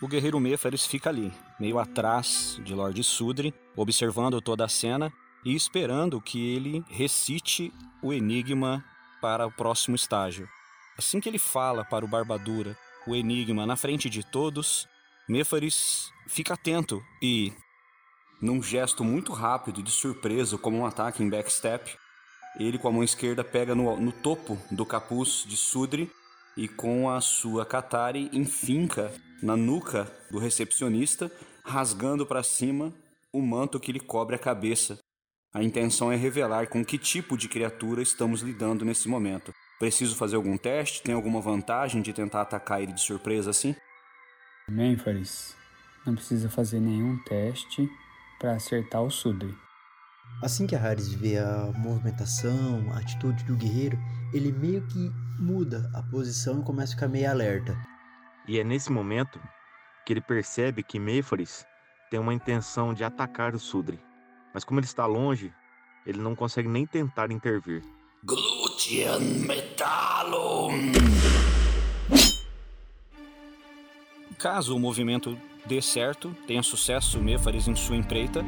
O 0.03 0.09
guerreiro 0.09 0.41
Mefares 0.41 0.85
fica 0.85 1.11
ali, 1.11 1.33
meio 1.61 1.79
atrás 1.79 2.61
de 2.65 2.75
Lord 2.75 3.01
Sudre, 3.05 3.55
observando 3.77 4.41
toda 4.41 4.65
a 4.65 4.69
cena 4.69 5.13
e 5.45 5.55
esperando 5.55 6.21
que 6.21 6.55
ele 6.55 6.85
recite 6.89 7.73
o 8.03 8.13
enigma 8.13 8.85
para 9.21 9.47
o 9.47 9.53
próximo 9.53 9.97
estágio. 9.97 10.49
Assim 10.97 11.21
que 11.21 11.29
ele 11.29 11.39
fala 11.39 11.85
para 11.85 12.05
o 12.05 12.09
Barbadura 12.09 12.77
o 13.07 13.15
enigma 13.15 13.65
na 13.65 13.77
frente 13.77 14.11
de 14.11 14.23
todos, 14.23 14.87
Mefares 15.29 16.11
fica 16.27 16.55
atento 16.55 17.03
e, 17.23 17.53
num 18.41 18.63
gesto 18.63 19.05
muito 19.05 19.33
rápido 19.33 19.83
de 19.83 19.91
surpresa, 19.91 20.57
como 20.57 20.79
um 20.79 20.87
ataque 20.87 21.23
em 21.23 21.29
backstep, 21.29 21.97
ele 22.59 22.79
com 22.79 22.89
a 22.89 22.93
mão 22.93 23.05
esquerda 23.05 23.45
pega 23.45 23.75
no, 23.75 24.01
no 24.01 24.11
topo 24.11 24.59
do 24.71 24.87
capuz 24.87 25.45
de 25.47 25.57
Sudre 25.57 26.11
e 26.57 26.67
com 26.67 27.11
a 27.11 27.21
sua 27.21 27.65
Katari 27.65 28.31
enfinca 28.33 29.13
na 29.43 29.57
nuca 29.57 30.11
do 30.31 30.39
recepcionista, 30.39 31.31
rasgando 31.65 32.27
para 32.27 32.43
cima 32.43 32.93
o 33.33 33.41
manto 33.41 33.79
que 33.79 33.93
lhe 33.93 34.01
cobre 34.01 34.35
a 34.35 34.39
cabeça. 34.39 34.99
A 35.53 35.63
intenção 35.63 36.13
é 36.13 36.17
revelar 36.17 36.69
com 36.69 36.85
que 36.85 36.99
tipo 36.99 37.37
de 37.37 37.49
criatura 37.49 38.03
estamos 38.03 38.43
lidando 38.43 38.85
nesse 38.85 39.09
momento. 39.09 39.51
Preciso 39.79 40.15
fazer 40.15 40.37
algum 40.37 40.59
teste? 40.59 41.03
Tem 41.03 41.15
alguma 41.15 41.41
vantagem 41.41 42.03
de 42.03 42.13
tentar 42.13 42.43
atacar 42.43 42.83
ele 42.83 42.93
de 42.93 43.01
surpresa 43.01 43.51
assim? 43.51 43.75
Mênfares, 44.69 45.57
não 46.05 46.15
precisa 46.15 46.51
fazer 46.51 46.81
nenhum 46.81 47.17
teste 47.25 47.89
para 48.39 48.53
acertar 48.53 49.03
o 49.03 49.11
Sudre. 49.11 49.57
Assim 50.43 50.67
que 50.67 50.77
a 50.77 50.79
Haris 50.79 51.15
vê 51.15 51.39
a 51.39 51.73
movimentação, 51.77 52.93
a 52.93 52.99
atitude 52.99 53.43
do 53.45 53.57
guerreiro, 53.57 53.99
ele 54.35 54.53
meio 54.53 54.87
que 54.87 55.11
muda 55.39 55.91
a 55.95 56.03
posição 56.03 56.61
e 56.61 56.65
começa 56.65 56.93
a 56.93 56.95
ficar 56.97 57.09
meio 57.09 57.31
alerta. 57.31 57.75
E 58.47 58.59
é 58.59 58.65
nesse 58.65 58.93
momento 58.93 59.41
que 60.05 60.13
ele 60.13 60.21
percebe 60.21 60.83
que 60.83 60.99
Mêfares 60.99 61.65
tem 62.11 62.21
uma 62.21 62.35
intenção 62.35 62.93
de 62.93 63.03
atacar 63.03 63.55
o 63.55 63.59
Sudre. 63.59 63.99
Mas 64.59 64.65
como 64.65 64.81
ele 64.81 64.87
está 64.87 65.07
longe, 65.07 65.53
ele 66.05 66.19
não 66.19 66.35
consegue 66.35 66.69
nem 66.69 66.85
tentar 66.85 67.31
intervir. 67.31 67.81
Glutian 68.25 69.21
Metallum! 69.47 70.73
Caso 74.37 74.75
o 74.75 74.81
movimento 74.81 75.39
dê 75.65 75.81
certo, 75.81 76.35
tenha 76.45 76.61
sucesso 76.65 77.21
Mêfares 77.21 77.69
em 77.69 77.77
sua 77.77 77.95
empreita, 77.95 78.45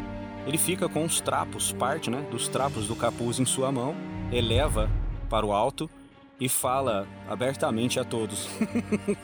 ele 0.48 0.58
fica 0.58 0.88
com 0.88 1.04
os 1.04 1.20
trapos, 1.20 1.70
parte 1.70 2.10
né, 2.10 2.26
dos 2.28 2.48
trapos 2.48 2.88
do 2.88 2.96
capuz 2.96 3.38
em 3.38 3.44
sua 3.44 3.70
mão, 3.70 3.94
eleva 4.32 4.90
para 5.28 5.46
o 5.46 5.52
alto 5.52 5.88
e 6.40 6.48
fala 6.48 7.06
abertamente 7.28 8.00
a 8.00 8.04
todos. 8.04 8.48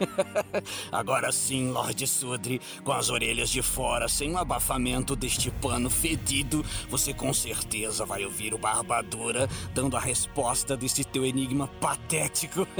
Agora 0.92 1.32
sim, 1.32 1.70
Lord 1.70 2.06
Sudre, 2.06 2.60
com 2.84 2.92
as 2.92 3.08
orelhas 3.08 3.48
de 3.48 3.62
fora, 3.62 4.06
sem 4.06 4.32
o 4.32 4.38
abafamento 4.38 5.16
deste 5.16 5.50
pano 5.50 5.88
fedido, 5.88 6.62
você 6.90 7.14
com 7.14 7.32
certeza 7.32 8.04
vai 8.04 8.24
ouvir 8.24 8.52
o 8.52 8.58
Barbadura 8.58 9.48
dando 9.72 9.96
a 9.96 10.00
resposta 10.00 10.76
desse 10.76 11.02
teu 11.02 11.24
enigma 11.24 11.66
patético. 11.80 12.68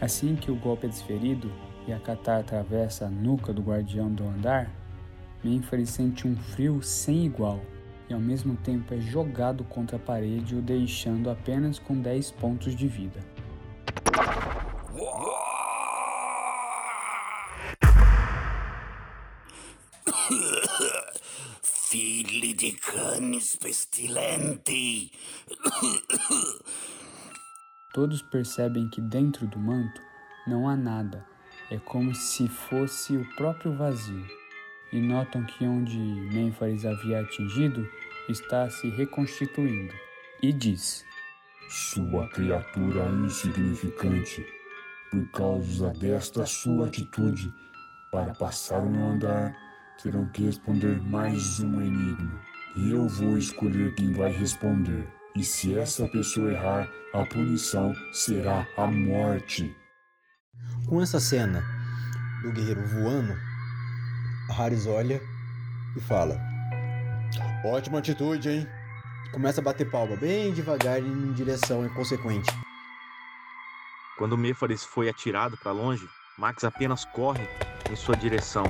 assim 0.00 0.36
que 0.36 0.50
o 0.50 0.56
golpe 0.56 0.86
é 0.86 0.88
desferido 0.88 1.52
e 1.86 1.92
a 1.92 2.00
catar 2.00 2.40
atravessa 2.40 3.06
a 3.06 3.10
nuca 3.10 3.52
do 3.52 3.60
guardião 3.60 4.10
do 4.10 4.24
andar, 4.24 4.70
Mênfare 5.44 5.86
sente 5.86 6.26
um 6.26 6.34
frio 6.34 6.82
sem 6.82 7.26
igual 7.26 7.60
e 8.08 8.14
ao 8.14 8.20
mesmo 8.20 8.56
tempo 8.56 8.94
é 8.94 8.98
jogado 8.98 9.64
contra 9.64 9.96
a 9.96 10.00
parede, 10.00 10.54
o 10.54 10.62
deixando 10.62 11.28
apenas 11.30 11.78
com 11.78 12.00
10 12.00 12.30
pontos 12.32 12.74
de 12.74 12.86
vida. 12.86 13.20
Filho 21.62 22.54
de 22.54 22.72
canis 22.72 23.56
pestilente! 23.56 25.12
Todos 27.92 28.22
percebem 28.22 28.88
que 28.90 29.00
dentro 29.00 29.46
do 29.46 29.58
manto 29.58 30.02
não 30.46 30.68
há 30.68 30.76
nada, 30.76 31.26
é 31.70 31.78
como 31.78 32.14
se 32.14 32.46
fosse 32.48 33.16
o 33.16 33.24
próprio 33.36 33.74
vazio 33.74 34.45
e 34.92 35.00
notam 35.00 35.44
que 35.44 35.64
onde 35.64 35.96
Mênfares 35.96 36.84
havia 36.84 37.20
atingido 37.20 37.88
está 38.28 38.68
se 38.70 38.88
reconstituindo. 38.90 39.94
E 40.42 40.52
diz: 40.52 41.04
Sua 41.68 42.28
criatura 42.28 43.08
insignificante, 43.24 44.44
por 45.10 45.28
causa 45.30 45.90
desta 45.90 46.44
sua 46.46 46.86
atitude, 46.86 47.52
para 48.12 48.34
passar 48.34 48.82
no 48.82 49.12
andar, 49.12 49.56
terão 50.02 50.26
que 50.28 50.44
responder 50.44 51.00
mais 51.02 51.60
um 51.60 51.80
enigma. 51.80 52.40
E 52.76 52.90
eu 52.90 53.08
vou 53.08 53.38
escolher 53.38 53.94
quem 53.94 54.12
vai 54.12 54.30
responder. 54.30 55.08
E 55.34 55.42
se 55.42 55.78
essa 55.78 56.06
pessoa 56.08 56.52
errar, 56.52 56.88
a 57.12 57.24
punição 57.26 57.94
será 58.12 58.66
a 58.76 58.86
morte. 58.86 59.74
Com 60.86 61.00
essa 61.00 61.18
cena 61.18 61.62
do 62.42 62.52
guerreiro 62.52 62.86
voando, 62.86 63.34
Harris 64.48 64.86
olha 64.86 65.20
e 65.96 66.00
fala: 66.00 66.40
Ótima 67.64 67.98
atitude, 67.98 68.48
hein? 68.48 68.66
Começa 69.32 69.60
a 69.60 69.64
bater 69.64 69.90
palma 69.90 70.16
bem 70.16 70.52
devagar 70.52 70.98
em 71.00 71.32
direção 71.32 71.84
inconsequente. 71.84 72.50
Quando 74.16 74.38
Mêfares 74.38 74.84
foi 74.84 75.08
atirado 75.08 75.56
para 75.58 75.72
longe, 75.72 76.08
Max 76.38 76.64
apenas 76.64 77.04
corre 77.04 77.46
em 77.90 77.96
sua 77.96 78.16
direção 78.16 78.64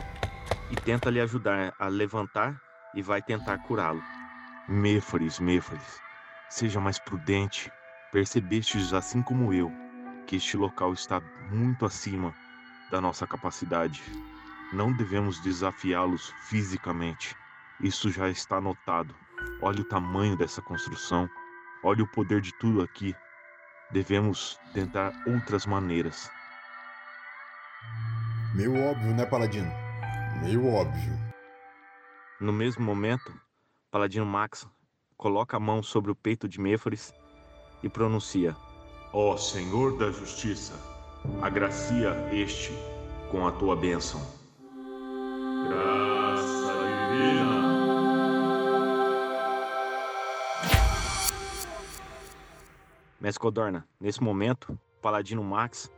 e 0.70 0.76
tenta 0.76 1.10
lhe 1.10 1.20
ajudar 1.20 1.72
a 1.78 1.86
levantar 1.86 2.60
e 2.94 3.02
vai 3.02 3.22
tentar 3.22 3.58
curá-lo. 3.58 4.02
Mêfares, 4.68 5.38
Mêfares, 5.38 6.00
seja 6.48 6.80
mais 6.80 6.98
prudente. 6.98 7.70
Percebestes, 8.10 8.92
assim 8.92 9.20
como 9.22 9.52
eu, 9.52 9.70
que 10.26 10.36
este 10.36 10.56
local 10.56 10.92
está 10.92 11.20
muito 11.50 11.84
acima 11.84 12.34
da 12.90 13.00
nossa 13.00 13.26
capacidade. 13.26 14.02
Não 14.72 14.92
devemos 14.92 15.40
desafiá-los 15.40 16.32
fisicamente. 16.48 17.36
Isso 17.80 18.10
já 18.10 18.28
está 18.28 18.60
notado. 18.60 19.14
Olhe 19.62 19.82
o 19.82 19.88
tamanho 19.88 20.36
dessa 20.36 20.60
construção. 20.60 21.28
Olhe 21.82 22.02
o 22.02 22.06
poder 22.06 22.40
de 22.40 22.52
tudo 22.58 22.82
aqui. 22.82 23.14
Devemos 23.90 24.58
tentar 24.72 25.12
outras 25.26 25.66
maneiras. 25.66 26.30
Meio 28.54 28.74
óbvio, 28.82 29.14
né, 29.14 29.24
Paladino? 29.26 29.70
Meio 30.42 30.66
óbvio. 30.66 31.12
No 32.40 32.52
mesmo 32.52 32.84
momento, 32.84 33.32
Paladino 33.90 34.26
Max 34.26 34.66
coloca 35.16 35.56
a 35.56 35.60
mão 35.60 35.82
sobre 35.82 36.10
o 36.10 36.16
peito 36.16 36.48
de 36.48 36.60
Mêfares 36.60 37.12
e 37.82 37.88
pronuncia: 37.88 38.56
Ó 39.12 39.34
oh, 39.34 39.38
Senhor 39.38 39.96
da 39.96 40.10
Justiça, 40.10 40.74
agracia 41.40 42.10
este 42.32 42.72
com 43.30 43.46
a 43.46 43.52
tua 43.52 43.76
bênção. 43.76 44.35
Graça 45.68 46.72
divina. 47.10 47.66
Mestre 53.20 53.40
Codorna, 53.40 53.86
nesse 54.00 54.22
momento, 54.22 54.72
o 54.72 55.00
Paladino 55.02 55.42
Max 55.42 55.90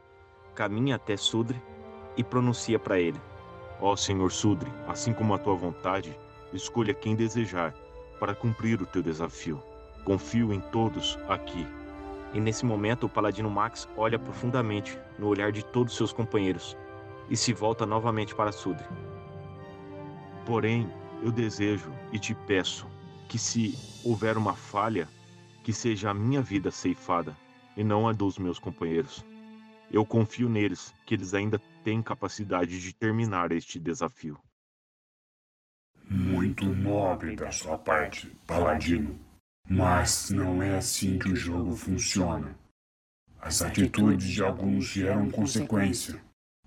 caminha 0.55 0.97
até 0.97 1.17
Sudre 1.17 1.61
e 2.17 2.25
pronuncia 2.25 2.79
para 2.79 2.99
ele: 2.99 3.21
Ó 3.81 3.93
oh, 3.93 3.97
Senhor 3.97 4.33
Sudre, 4.33 4.71
assim 4.87 5.13
como 5.13 5.35
a 5.35 5.39
tua 5.39 5.55
vontade, 5.55 6.19
escolha 6.53 6.95
quem 6.95 7.15
desejar 7.15 7.75
para 8.19 8.35
cumprir 8.35 8.83
o 8.83 8.87
teu 8.87 9.03
desafio. 9.03 9.63
Confio 10.05 10.53
em 10.53 10.61
todos 10.61 11.19
aqui. 11.29 11.67
E 12.35 12.41
nesse 12.41 12.65
momento, 12.65 13.07
o 13.07 13.09
paladino 13.09 13.51
Max 13.51 13.89
olha 13.97 14.19
profundamente 14.19 14.99
no 15.19 15.29
olhar 15.29 15.53
de 15.53 15.65
todos 15.65 15.97
seus 15.97 16.13
companheiros 16.13 16.77
e 17.31 17.37
se 17.37 17.53
volta 17.53 17.87
novamente 17.87 18.35
para 18.35 18.53
Sudre. 18.53 18.85
Porém, 20.49 20.91
eu 21.23 21.31
desejo 21.31 21.93
e 22.11 22.19
te 22.19 22.35
peço 22.35 22.87
que, 23.29 23.39
se 23.39 23.75
houver 24.03 24.39
uma 24.39 24.55
falha, 24.55 25.07
que 25.63 25.75
seja 25.75 26.09
a 26.09 26.15
minha 26.15 26.41
vida 26.41 26.71
ceifada 26.71 27.37
e 27.77 27.85
não 27.85 28.09
a 28.09 28.15
dos 28.15 28.39
meus 28.39 28.59
companheiros. 28.59 29.23
Eu 29.93 30.07
confio 30.07 30.49
neles, 30.49 30.95
que 31.05 31.13
eles 31.13 31.35
ainda 31.35 31.59
têm 31.85 32.01
capacidade 32.01 32.81
de 32.81 32.95
terminar 32.95 33.53
este 33.53 33.79
desafio. 33.79 34.41
Muito 36.09 36.65
nobre 36.65 37.37
da 37.37 37.53
sua 37.53 37.77
parte, 37.77 38.35
Paladino. 38.47 39.21
Mas 39.69 40.31
não 40.31 40.63
é 40.63 40.79
assim 40.79 41.19
que 41.19 41.29
o 41.29 41.37
jogo 41.37 41.77
funciona. 41.77 42.59
As 43.39 43.61
atitudes 43.61 44.27
de 44.27 44.43
alguns 44.43 44.87
geram 44.87 45.31
consequência. 45.31 46.19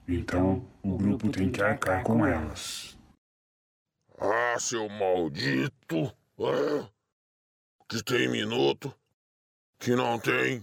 Então, 0.07 0.63
o 0.83 0.95
grupo 0.95 1.31
tem 1.31 1.49
que 1.49 1.63
arcar 1.63 2.03
com 2.03 2.23
elas. 2.23 3.00
Ah, 4.23 4.55
seu 4.59 4.87
maldito! 4.87 6.15
Ah, 6.39 6.87
que 7.89 8.03
tem 8.03 8.27
minuto, 8.29 8.93
que 9.79 9.95
não 9.95 10.19
tem, 10.19 10.61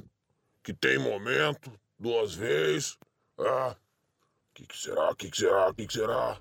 que 0.62 0.73
tem 0.73 0.97
momento, 0.97 1.73
duas 1.99 2.37
vezes. 2.37 2.97
Ah, 3.37 3.75
que, 4.55 4.64
que 4.64 4.79
será? 4.79 5.12
Que, 5.16 5.29
que 5.29 5.37
será? 5.37 5.75
Que, 5.75 5.88
que 5.88 5.92
será? 5.92 6.38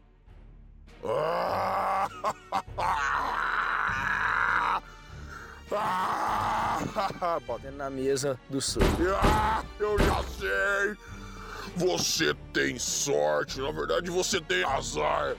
Ah! 1.03 2.07
Ah! 5.69 7.39
Batendo 7.45 7.75
na 7.75 7.89
mesa 7.89 8.39
do 8.49 8.61
sul. 8.61 8.81
Ah, 9.21 9.65
eu 9.79 9.99
já 9.99 10.23
sei! 10.23 10.95
Você 11.75 12.33
tem 12.53 12.79
sorte, 12.79 13.59
na 13.59 13.71
verdade 13.71 14.09
você 14.09 14.39
tem 14.39 14.63
azar. 14.63 15.35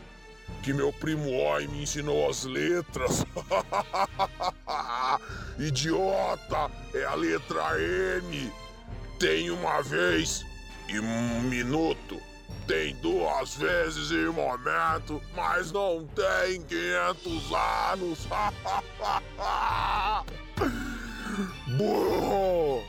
Que 0.62 0.72
meu 0.72 0.92
primo 0.92 1.30
Oi 1.30 1.66
me 1.68 1.82
ensinou 1.82 2.28
as 2.28 2.44
letras. 2.44 3.24
Idiota! 5.58 6.70
É 6.94 7.04
a 7.04 7.14
letra 7.14 7.80
M. 7.80 8.52
Tem 9.18 9.50
uma 9.50 9.82
vez 9.82 10.44
e 10.88 10.98
um 10.98 11.42
minuto. 11.42 12.20
Tem 12.66 12.94
duas 12.96 13.56
vezes 13.56 14.10
em 14.10 14.28
um 14.28 14.34
momento, 14.34 15.22
mas 15.34 15.72
não 15.72 16.06
tem 16.06 16.62
500 16.62 17.52
anos. 17.92 18.26
Burro! 21.78 22.82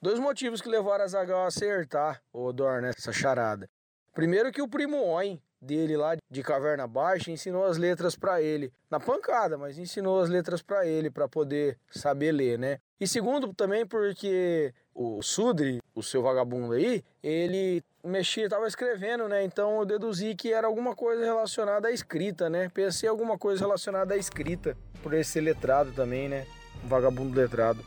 Dois 0.00 0.18
motivos 0.18 0.60
que 0.60 0.68
levaram 0.68 1.04
a 1.04 1.08
Zagal 1.08 1.44
a 1.44 1.46
acertar 1.46 2.20
o 2.32 2.44
Odor 2.44 2.82
nessa 2.82 3.12
charada. 3.12 3.68
Primeiro 4.12 4.52
que 4.52 4.60
o 4.60 4.68
primo 4.68 5.02
Oin 5.02 5.40
dele 5.64 5.96
lá 5.96 6.16
de 6.30 6.42
Caverna 6.42 6.86
Baixa 6.86 7.30
ensinou 7.30 7.64
as 7.64 7.76
letras 7.76 8.14
para 8.14 8.40
ele 8.42 8.72
na 8.90 9.00
pancada, 9.00 9.56
mas 9.56 9.78
ensinou 9.78 10.20
as 10.20 10.28
letras 10.28 10.62
para 10.62 10.86
ele 10.86 11.10
para 11.10 11.26
poder 11.26 11.78
saber 11.90 12.32
ler, 12.32 12.58
né? 12.58 12.78
E 13.00 13.06
segundo 13.06 13.52
também 13.52 13.86
porque 13.86 14.72
o 14.94 15.22
Sudri, 15.22 15.80
o 15.94 16.02
seu 16.02 16.22
vagabundo 16.22 16.74
aí, 16.74 17.02
ele 17.22 17.82
mexia, 18.04 18.48
tava 18.48 18.68
escrevendo, 18.68 19.28
né? 19.28 19.42
Então 19.42 19.78
eu 19.78 19.84
deduzi 19.84 20.34
que 20.34 20.52
era 20.52 20.66
alguma 20.66 20.94
coisa 20.94 21.24
relacionada 21.24 21.88
à 21.88 21.90
escrita, 21.90 22.48
né? 22.48 22.70
Pensei 22.72 23.08
alguma 23.08 23.38
coisa 23.38 23.64
relacionada 23.64 24.14
à 24.14 24.16
escrita, 24.16 24.76
por 25.02 25.12
ele 25.12 25.24
ser 25.24 25.40
letrado 25.40 25.92
também, 25.92 26.28
né? 26.28 26.46
Um 26.84 26.88
vagabundo 26.88 27.36
letrado. 27.36 27.82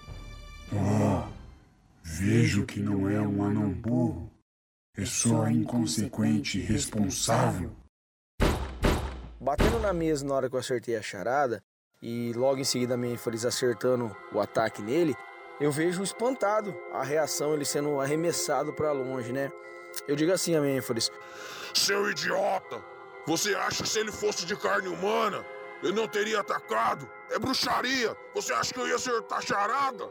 Oh, 0.73 1.27
vejo 2.03 2.65
que 2.65 2.79
não 2.79 3.09
é 3.09 3.21
um 3.21 3.43
anão 3.43 3.69
burro. 3.69 4.36
É 4.99 5.05
só 5.05 5.47
inconsequente 5.47 6.57
e 6.57 6.61
irresponsável. 6.63 7.69
Batendo 9.39 9.79
na 9.79 9.93
mesa 9.93 10.25
na 10.25 10.33
hora 10.33 10.49
que 10.49 10.55
eu 10.55 10.59
acertei 10.59 10.95
a 10.95 11.03
charada, 11.03 11.63
e 12.01 12.33
logo 12.33 12.59
em 12.59 12.63
seguida 12.63 12.95
a 12.95 12.97
Mênfores 12.97 13.45
acertando 13.45 14.15
o 14.33 14.39
ataque 14.39 14.81
nele, 14.81 15.15
eu 15.61 15.71
vejo 15.71 16.01
espantado 16.01 16.75
a 16.91 17.03
reação, 17.03 17.53
ele 17.53 17.63
sendo 17.63 17.99
arremessado 17.99 18.73
para 18.73 18.91
longe, 18.91 19.31
né? 19.31 19.51
Eu 20.07 20.15
digo 20.15 20.31
assim 20.31 20.55
a 20.55 20.61
Mênfores: 20.61 21.11
Seu 21.75 22.09
idiota! 22.09 22.83
Você 23.27 23.53
acha 23.53 23.83
que 23.83 23.89
se 23.89 23.99
ele 23.99 24.11
fosse 24.11 24.47
de 24.47 24.55
carne 24.55 24.87
humana, 24.87 25.45
ele 25.83 25.93
não 25.93 26.07
teria 26.07 26.39
atacado? 26.39 27.07
É 27.29 27.37
bruxaria! 27.37 28.17
Você 28.33 28.51
acha 28.51 28.73
que 28.73 28.79
eu 28.79 28.87
ia 28.87 28.95
acertar 28.95 29.37
a 29.37 29.41
charada? 29.41 30.09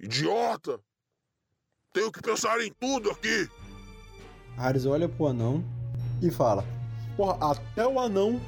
Idiota! 0.00 0.80
Tenho 1.92 2.10
que 2.10 2.20
pensar 2.20 2.60
em 2.60 2.72
tudo 2.72 3.08
aqui! 3.12 3.48
Ares 4.56 4.86
olha 4.86 5.08
pro 5.08 5.26
anão 5.26 5.64
e 6.22 6.30
fala: 6.30 6.64
Porra, 7.16 7.52
até 7.52 7.86
o 7.86 7.98
anão 7.98 8.40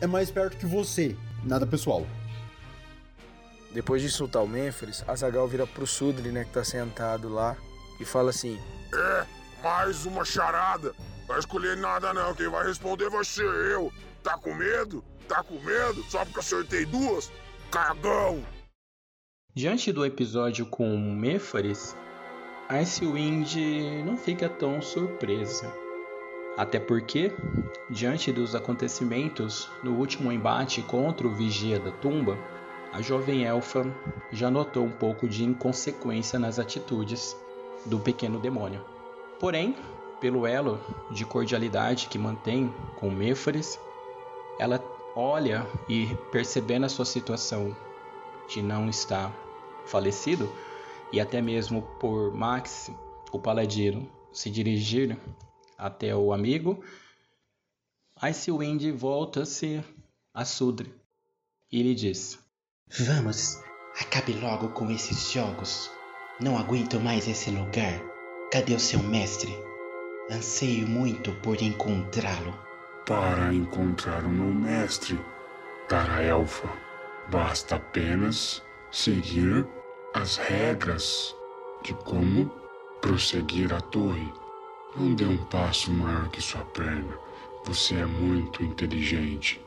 é 0.00 0.06
mais 0.06 0.30
perto 0.30 0.56
que 0.56 0.66
você. 0.66 1.16
Nada 1.42 1.66
pessoal. 1.66 2.06
Depois 3.72 4.00
de 4.00 4.08
insultar 4.08 4.42
o 4.42 4.48
Mênfores, 4.48 5.04
Azagal 5.06 5.48
vira 5.48 5.66
pro 5.66 5.86
Sudri, 5.86 6.30
né, 6.30 6.44
que 6.44 6.52
tá 6.52 6.62
sentado 6.62 7.28
lá, 7.28 7.56
e 8.00 8.04
fala 8.04 8.30
assim: 8.30 8.58
É, 8.92 9.26
mais 9.62 10.06
uma 10.06 10.24
charada. 10.24 10.94
Vai 11.26 11.38
escolher 11.38 11.76
nada 11.76 12.12
não, 12.12 12.34
quem 12.34 12.48
vai 12.48 12.66
responder 12.66 13.08
vai 13.08 13.24
ser 13.24 13.46
eu. 13.46 13.92
Tá 14.22 14.36
com 14.36 14.54
medo? 14.54 15.02
Tá 15.26 15.42
com 15.42 15.58
medo? 15.60 16.02
Só 16.10 16.24
porque 16.24 16.40
acertei 16.40 16.84
duas? 16.84 17.32
Cagão! 17.70 18.44
Diante 19.54 19.92
do 19.92 20.04
episódio 20.04 20.66
com 20.66 20.96
Mênfores, 20.98 21.96
Icewind 22.68 23.56
não 24.06 24.16
fica 24.16 24.48
tão 24.48 24.80
surpresa. 24.80 25.72
Até 26.56 26.80
porque, 26.80 27.32
diante 27.90 28.32
dos 28.32 28.54
acontecimentos 28.54 29.70
no 29.82 29.92
último 29.96 30.32
embate 30.32 30.80
contra 30.80 31.26
o 31.26 31.34
Vigia 31.34 31.78
da 31.78 31.90
Tumba, 31.90 32.38
a 32.92 33.02
jovem 33.02 33.44
elfa 33.44 33.84
já 34.32 34.50
notou 34.50 34.84
um 34.84 34.90
pouco 34.90 35.28
de 35.28 35.44
inconsequência 35.44 36.38
nas 36.38 36.58
atitudes 36.58 37.36
do 37.84 37.98
pequeno 37.98 38.38
demônio. 38.38 38.82
Porém, 39.38 39.76
pelo 40.20 40.46
elo 40.46 40.80
de 41.10 41.26
cordialidade 41.26 42.06
que 42.08 42.18
mantém 42.18 42.72
com 42.96 43.10
Mêfares, 43.10 43.78
ela 44.58 44.82
olha 45.14 45.66
e 45.86 46.16
percebendo 46.32 46.86
a 46.86 46.88
sua 46.88 47.04
situação 47.04 47.76
de 48.48 48.62
não 48.62 48.88
estar 48.88 49.30
falecido, 49.84 50.50
e 51.12 51.20
até 51.20 51.40
mesmo 51.40 51.82
por 51.98 52.32
Max, 52.34 52.90
o 53.32 53.38
paladino, 53.38 54.10
se 54.32 54.50
dirigir 54.50 55.18
até 55.78 56.14
o 56.14 56.32
amigo, 56.32 56.82
Icewind 58.22 58.92
volta-se 58.92 59.82
a 60.32 60.44
Sudre 60.44 60.94
e 61.70 61.82
lhe 61.82 61.94
diz: 61.94 62.38
Vamos, 62.98 63.58
acabe 64.00 64.32
logo 64.34 64.68
com 64.70 64.90
esses 64.90 65.32
jogos. 65.32 65.90
Não 66.40 66.58
aguento 66.58 67.00
mais 67.00 67.28
esse 67.28 67.50
lugar. 67.50 68.00
Cadê 68.52 68.74
o 68.74 68.80
seu 68.80 69.02
mestre? 69.02 69.52
Anseio 70.30 70.86
muito 70.86 71.32
por 71.40 71.60
encontrá-lo. 71.60 72.56
Para 73.06 73.52
encontrar 73.52 74.24
o 74.24 74.28
meu 74.28 74.52
mestre, 74.52 75.18
Tara 75.88 76.22
Elfa, 76.22 76.68
basta 77.28 77.76
apenas 77.76 78.62
seguir 78.90 79.66
as 80.14 80.36
regras 80.36 81.34
de 81.82 81.92
como 81.92 82.48
prosseguir 83.00 83.74
a 83.74 83.80
torre. 83.80 84.32
Não 84.96 85.12
dê 85.12 85.24
um 85.24 85.44
passo 85.46 85.92
maior 85.92 86.30
que 86.30 86.40
sua 86.40 86.64
perna. 86.66 87.18
Você 87.64 87.96
é 87.96 88.06
muito 88.06 88.62
inteligente. 88.62 89.60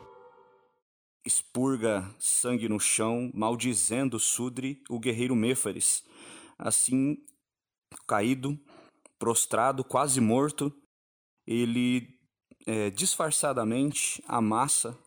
Expurga 1.25 2.09
sangue 2.17 2.69
no 2.69 2.79
chão, 2.79 3.29
maldizendo 3.33 4.17
Sudri, 4.17 4.81
o 4.89 4.97
guerreiro 4.97 5.35
Mêfares. 5.35 6.01
Assim, 6.57 7.17
caído, 8.07 8.57
prostrado, 9.19 9.83
quase 9.83 10.21
morto, 10.21 10.73
ele 11.45 12.07
é, 12.65 12.89
disfarçadamente 12.89 14.23
amassa 14.25 14.97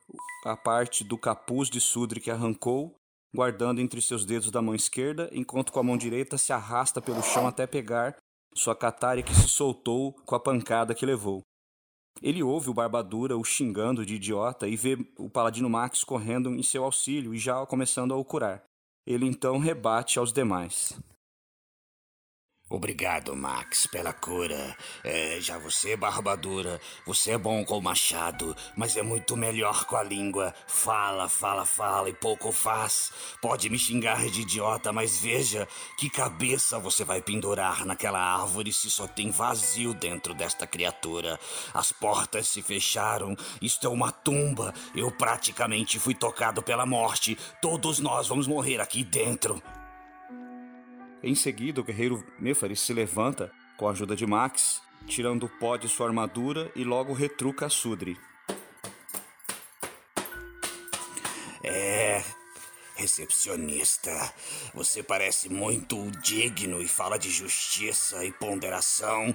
a 0.44 0.54
parte 0.54 1.02
do 1.02 1.16
capuz 1.16 1.70
de 1.70 1.80
Sudri 1.80 2.20
que 2.20 2.30
arrancou 2.30 2.99
guardando 3.34 3.80
entre 3.80 4.00
seus 4.00 4.24
dedos 4.24 4.50
da 4.50 4.60
mão 4.60 4.74
esquerda, 4.74 5.28
enquanto 5.32 5.72
com 5.72 5.80
a 5.80 5.82
mão 5.82 5.96
direita 5.96 6.36
se 6.36 6.52
arrasta 6.52 7.00
pelo 7.00 7.22
chão 7.22 7.46
até 7.46 7.66
pegar 7.66 8.16
sua 8.54 8.74
catária 8.74 9.22
que 9.22 9.34
se 9.34 9.48
soltou 9.48 10.12
com 10.24 10.34
a 10.34 10.40
pancada 10.40 10.94
que 10.94 11.06
levou. 11.06 11.42
Ele 12.20 12.42
ouve 12.42 12.68
o 12.68 12.74
Barbadura 12.74 13.36
o 13.36 13.44
xingando 13.44 14.04
de 14.04 14.16
idiota 14.16 14.68
e 14.68 14.76
vê 14.76 14.98
o 15.16 15.30
Paladino 15.30 15.70
Max 15.70 16.04
correndo 16.04 16.54
em 16.54 16.62
seu 16.62 16.84
auxílio 16.84 17.34
e 17.34 17.38
já 17.38 17.64
começando 17.64 18.12
a 18.12 18.16
o 18.16 18.24
curar. 18.24 18.62
Ele 19.06 19.26
então 19.26 19.58
rebate 19.58 20.18
aos 20.18 20.32
demais. 20.32 21.00
Obrigado, 22.72 23.34
Max, 23.34 23.88
pela 23.88 24.12
cura. 24.12 24.76
É, 25.02 25.40
já 25.40 25.58
você, 25.58 25.96
Barbadura, 25.96 26.80
você 27.04 27.32
é 27.32 27.38
bom 27.38 27.64
com 27.64 27.76
o 27.76 27.82
machado, 27.82 28.56
mas 28.76 28.96
é 28.96 29.02
muito 29.02 29.36
melhor 29.36 29.86
com 29.86 29.96
a 29.96 30.04
língua. 30.04 30.54
Fala, 30.68 31.28
fala, 31.28 31.66
fala 31.66 32.08
e 32.08 32.12
pouco 32.12 32.52
faz. 32.52 33.10
Pode 33.42 33.68
me 33.68 33.76
xingar 33.76 34.24
de 34.30 34.42
idiota, 34.42 34.92
mas 34.92 35.18
veja 35.18 35.66
que 35.98 36.08
cabeça 36.08 36.78
você 36.78 37.04
vai 37.04 37.20
pendurar 37.20 37.84
naquela 37.84 38.20
árvore 38.20 38.72
se 38.72 38.88
só 38.88 39.08
tem 39.08 39.32
vazio 39.32 39.92
dentro 39.92 40.32
desta 40.32 40.64
criatura. 40.64 41.40
As 41.74 41.90
portas 41.90 42.46
se 42.46 42.62
fecharam, 42.62 43.34
isto 43.60 43.84
é 43.84 43.90
uma 43.90 44.12
tumba. 44.12 44.72
Eu 44.94 45.10
praticamente 45.10 45.98
fui 45.98 46.14
tocado 46.14 46.62
pela 46.62 46.86
morte. 46.86 47.36
Todos 47.60 47.98
nós 47.98 48.28
vamos 48.28 48.46
morrer 48.46 48.80
aqui 48.80 49.02
dentro. 49.02 49.60
Em 51.22 51.34
seguida, 51.34 51.80
o 51.80 51.84
guerreiro 51.84 52.24
Mefaris 52.38 52.80
se 52.80 52.94
levanta 52.94 53.52
com 53.76 53.86
a 53.86 53.90
ajuda 53.90 54.16
de 54.16 54.26
Max, 54.26 54.80
tirando 55.06 55.44
o 55.44 55.48
pó 55.48 55.76
de 55.76 55.86
sua 55.86 56.06
armadura 56.06 56.72
e 56.74 56.82
logo 56.82 57.12
retruca 57.12 57.66
a 57.66 57.68
Sudri. 57.70 58.16
É, 61.62 62.24
recepcionista, 62.96 64.10
você 64.72 65.02
parece 65.02 65.50
muito 65.50 66.10
digno 66.22 66.80
e 66.80 66.88
fala 66.88 67.18
de 67.18 67.30
justiça 67.30 68.24
e 68.24 68.32
ponderação, 68.32 69.34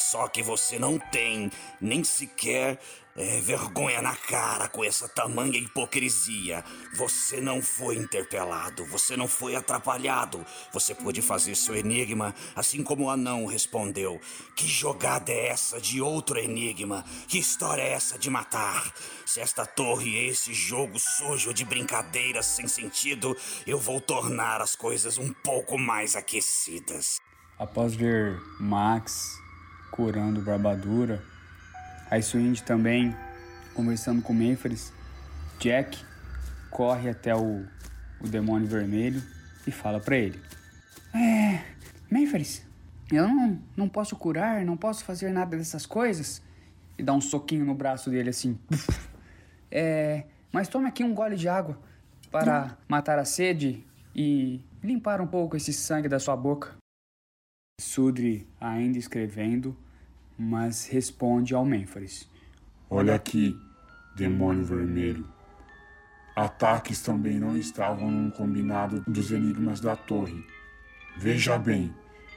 só 0.00 0.28
que 0.28 0.42
você 0.42 0.78
não 0.78 0.98
tem 0.98 1.50
nem 1.80 2.04
sequer 2.04 2.78
é, 3.16 3.40
vergonha 3.40 4.02
na 4.02 4.14
cara 4.14 4.68
com 4.68 4.84
essa 4.84 5.08
tamanha 5.08 5.58
hipocrisia. 5.58 6.64
Você 6.94 7.40
não 7.40 7.62
foi 7.62 7.96
interpelado, 7.96 8.84
você 8.86 9.16
não 9.16 9.28
foi 9.28 9.54
atrapalhado. 9.54 10.44
Você 10.72 10.94
pôde 10.94 11.22
fazer 11.22 11.54
seu 11.54 11.76
enigma, 11.76 12.34
assim 12.56 12.82
como 12.82 13.04
o 13.04 13.10
anão 13.10 13.46
respondeu. 13.46 14.20
Que 14.56 14.66
jogada 14.66 15.30
é 15.30 15.48
essa 15.48 15.80
de 15.80 16.00
outro 16.00 16.38
enigma? 16.38 17.04
Que 17.28 17.38
história 17.38 17.82
é 17.82 17.92
essa 17.92 18.18
de 18.18 18.28
matar? 18.30 18.92
Se 19.24 19.40
esta 19.40 19.64
torre 19.64 20.16
é 20.16 20.26
esse 20.26 20.52
jogo 20.52 20.98
sujo 20.98 21.54
de 21.54 21.64
brincadeiras 21.64 22.46
sem 22.46 22.66
sentido, 22.66 23.36
eu 23.66 23.78
vou 23.78 24.00
tornar 24.00 24.60
as 24.60 24.74
coisas 24.74 25.18
um 25.18 25.32
pouco 25.32 25.78
mais 25.78 26.16
aquecidas. 26.16 27.20
Após 27.58 27.94
ver 27.94 28.40
Max 28.58 29.38
curando 29.92 30.40
Barbadura, 30.40 31.24
Icewind 32.14 32.60
também, 32.62 33.14
conversando 33.74 34.22
com 34.22 34.32
Mênfres, 34.32 34.92
Jack 35.58 35.98
corre 36.70 37.08
até 37.08 37.34
o, 37.34 37.64
o 38.20 38.28
demônio 38.28 38.66
vermelho 38.66 39.22
e 39.66 39.70
fala 39.70 40.00
para 40.00 40.16
ele: 40.16 40.40
É, 41.14 41.60
Mênfres, 42.10 42.66
eu 43.10 43.28
não, 43.28 43.62
não 43.76 43.88
posso 43.88 44.16
curar, 44.16 44.64
não 44.64 44.76
posso 44.76 45.04
fazer 45.04 45.30
nada 45.30 45.56
dessas 45.56 45.86
coisas. 45.86 46.42
E 46.96 47.02
dá 47.02 47.12
um 47.12 47.20
soquinho 47.20 47.64
no 47.64 47.74
braço 47.74 48.10
dele 48.10 48.30
assim. 48.30 48.58
É, 49.76 50.26
mas 50.52 50.68
tome 50.68 50.86
aqui 50.86 51.02
um 51.02 51.12
gole 51.12 51.34
de 51.34 51.48
água 51.48 51.76
para 52.30 52.78
matar 52.86 53.18
a 53.18 53.24
sede 53.24 53.84
e 54.14 54.60
limpar 54.80 55.20
um 55.20 55.26
pouco 55.26 55.56
esse 55.56 55.72
sangue 55.72 56.08
da 56.08 56.20
sua 56.20 56.36
boca. 56.36 56.76
Sudri, 57.80 58.46
ainda 58.60 58.98
escrevendo, 58.98 59.76
mas 60.38 60.86
responde 60.86 61.54
ao 61.54 61.64
Mênfres. 61.64 62.28
Olha 62.90 63.14
aqui, 63.14 63.58
demônio 64.16 64.64
vermelho. 64.64 65.26
Ataques 66.36 67.00
também 67.00 67.38
não 67.38 67.56
estavam 67.56 68.10
no 68.10 68.30
combinado 68.32 69.04
dos 69.06 69.30
enigmas 69.30 69.80
da 69.80 69.94
torre. 69.94 70.44
Veja 71.16 71.56
bem, 71.56 71.94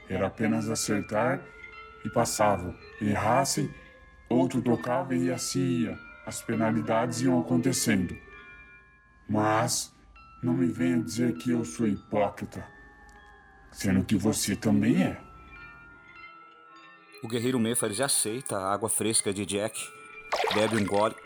era 0.08 0.28
apenas 0.28 0.68
acertar 0.68 1.42
e 2.04 2.10
passava. 2.10 2.74
Errasse, 3.00 3.70
outro 4.28 4.62
tocava 4.62 5.14
e 5.14 5.32
assim 5.32 5.60
ia. 5.60 5.98
As 6.24 6.42
penalidades 6.42 7.22
iam 7.22 7.40
acontecendo. 7.40 8.16
Mas 9.28 9.92
não 10.42 10.54
me 10.54 10.66
venha 10.66 11.02
dizer 11.02 11.34
que 11.34 11.50
eu 11.50 11.64
sou 11.64 11.86
hipócrita, 11.86 12.64
sendo 13.72 14.04
que 14.04 14.14
você 14.14 14.54
também 14.54 15.02
é. 15.02 15.27
O 17.22 17.26
guerreiro 17.26 17.58
Mefares 17.58 18.00
aceita 18.00 18.56
a 18.56 18.72
água 18.72 18.88
fresca 18.88 19.34
de 19.34 19.44
Jack, 19.44 19.76
bebe 20.54 20.76
um 20.76 20.86
gole. 20.86 21.16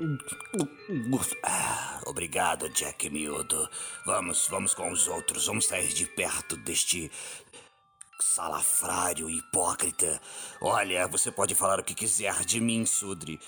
Ah, 1.42 2.00
obrigado, 2.06 2.68
Jack 2.70 3.10
miúdo. 3.10 3.68
Vamos, 4.06 4.46
vamos 4.48 4.72
com 4.72 4.90
os 4.90 5.06
outros. 5.06 5.46
Vamos 5.46 5.66
sair 5.66 5.88
de 5.88 6.06
perto 6.06 6.56
deste 6.56 7.10
salafrário 8.18 9.28
hipócrita. 9.28 10.18
Olha, 10.62 11.06
você 11.06 11.30
pode 11.30 11.54
falar 11.54 11.78
o 11.78 11.84
que 11.84 11.94
quiser 11.94 12.42
de 12.46 12.58
mim, 12.58 12.86
Sudri. 12.86 13.38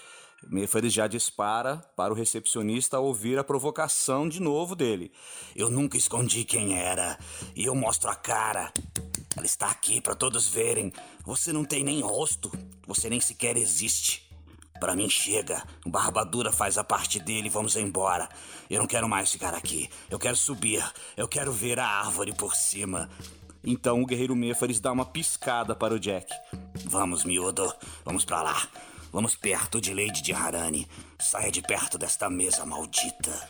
Mefares 0.50 0.92
já 0.92 1.06
dispara 1.06 1.76
para 1.96 2.12
o 2.12 2.16
recepcionista 2.16 2.98
ouvir 2.98 3.38
a 3.38 3.44
provocação 3.44 4.28
de 4.28 4.40
novo 4.40 4.76
dele. 4.76 5.10
Eu 5.56 5.70
nunca 5.70 5.96
escondi 5.96 6.44
quem 6.44 6.78
era. 6.78 7.18
E 7.56 7.64
eu 7.64 7.74
mostro 7.74 8.10
a 8.10 8.14
cara. 8.14 8.70
Ela 9.36 9.46
está 9.46 9.68
aqui 9.68 10.00
para 10.00 10.14
todos 10.14 10.48
verem. 10.48 10.92
Você 11.24 11.52
não 11.52 11.64
tem 11.64 11.82
nem 11.82 12.00
rosto. 12.00 12.52
Você 12.86 13.10
nem 13.10 13.20
sequer 13.20 13.56
existe. 13.56 14.22
Para 14.78 14.94
mim 14.94 15.08
chega. 15.08 15.62
O 15.84 15.90
Barbadura 15.90 16.52
faz 16.52 16.78
a 16.78 16.84
parte 16.84 17.18
dele. 17.18 17.48
Vamos 17.48 17.76
embora. 17.76 18.28
Eu 18.70 18.78
não 18.78 18.86
quero 18.86 19.08
mais 19.08 19.30
ficar 19.32 19.54
aqui. 19.54 19.88
Eu 20.08 20.18
quero 20.18 20.36
subir. 20.36 20.84
Eu 21.16 21.26
quero 21.26 21.52
ver 21.52 21.78
a 21.78 21.86
árvore 21.86 22.32
por 22.32 22.54
cima. 22.54 23.10
Então 23.62 24.02
o 24.02 24.06
guerreiro 24.06 24.36
Mefares 24.36 24.78
dá 24.78 24.92
uma 24.92 25.06
piscada 25.06 25.74
para 25.74 25.94
o 25.94 25.98
Jack. 25.98 26.32
Vamos, 26.84 27.24
miúdo. 27.24 27.72
Vamos 28.04 28.24
para 28.24 28.42
lá. 28.42 28.68
Vamos 29.10 29.34
perto 29.34 29.80
de 29.80 29.94
Lady 29.94 30.22
de 30.22 30.32
Harani. 30.32 30.86
Saia 31.18 31.50
de 31.50 31.62
perto 31.62 31.96
desta 31.96 32.28
mesa 32.28 32.66
maldita. 32.66 33.48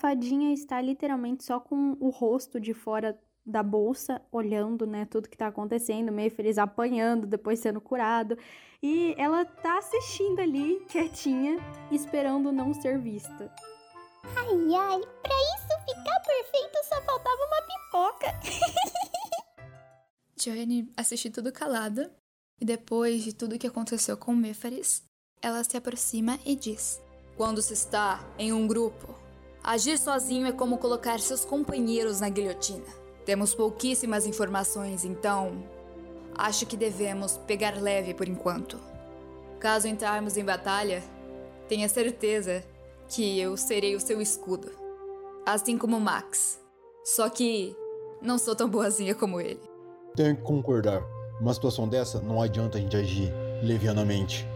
Fadinha 0.00 0.52
está 0.52 0.80
literalmente 0.80 1.44
só 1.44 1.60
com 1.60 1.96
o 2.00 2.08
rosto 2.08 2.58
de 2.58 2.72
fora 2.72 3.16
da 3.44 3.62
bolsa, 3.62 4.22
olhando, 4.32 4.86
né, 4.86 5.04
tudo 5.04 5.28
que 5.28 5.36
tá 5.36 5.48
acontecendo, 5.48 6.10
meio 6.10 6.30
feliz 6.30 6.56
apanhando, 6.58 7.26
depois 7.26 7.60
sendo 7.60 7.80
curado. 7.80 8.38
E 8.82 9.14
ela 9.18 9.44
tá 9.44 9.76
assistindo 9.78 10.40
ali, 10.40 10.80
quietinha, 10.88 11.58
esperando 11.90 12.50
não 12.50 12.72
ser 12.72 12.98
vista. 12.98 13.52
Ai, 14.36 14.74
ai, 14.74 15.00
pra 15.22 15.34
isso 15.34 15.68
ficar 15.86 16.20
perfeito 16.20 16.78
só 16.88 17.02
faltava 17.02 17.46
uma 17.46 17.62
pipoca. 17.62 18.40
Joanne 20.42 20.90
assiste 20.96 21.28
tudo 21.28 21.52
calada, 21.52 22.10
e 22.58 22.64
depois 22.64 23.22
de 23.22 23.34
tudo 23.34 23.58
que 23.58 23.66
aconteceu 23.66 24.16
com 24.16 24.34
Mefaris, 24.34 25.04
ela 25.42 25.62
se 25.64 25.76
aproxima 25.76 26.38
e 26.44 26.54
diz: 26.54 27.02
Quando 27.36 27.60
se 27.60 27.74
está 27.74 28.24
em 28.38 28.52
um 28.52 28.66
grupo, 28.66 29.19
agir 29.62 29.98
sozinho 29.98 30.46
é 30.46 30.52
como 30.52 30.78
colocar 30.78 31.20
seus 31.20 31.44
companheiros 31.44 32.20
na 32.20 32.28
guilhotina. 32.28 32.84
Temos 33.24 33.54
pouquíssimas 33.54 34.26
informações, 34.26 35.04
então 35.04 35.62
acho 36.36 36.66
que 36.66 36.76
devemos 36.76 37.36
pegar 37.46 37.80
leve 37.80 38.14
por 38.14 38.28
enquanto. 38.28 38.78
Caso 39.58 39.86
entrarmos 39.86 40.36
em 40.36 40.44
batalha, 40.44 41.02
tenha 41.68 41.88
certeza 41.88 42.64
que 43.08 43.38
eu 43.38 43.56
serei 43.56 43.94
o 43.94 44.00
seu 44.00 44.20
escudo. 44.20 44.70
Assim 45.44 45.76
como 45.76 46.00
Max. 46.00 46.58
Só 47.04 47.28
que 47.28 47.76
não 48.22 48.38
sou 48.38 48.54
tão 48.54 48.68
boazinha 48.68 49.14
como 49.14 49.40
ele. 49.40 49.60
Tenho 50.14 50.36
que 50.36 50.42
concordar. 50.42 51.02
Numa 51.40 51.54
situação 51.54 51.88
dessa, 51.88 52.20
não 52.20 52.40
adianta 52.40 52.78
a 52.78 52.80
gente 52.80 52.96
agir 52.96 53.32
levianamente. 53.62 54.46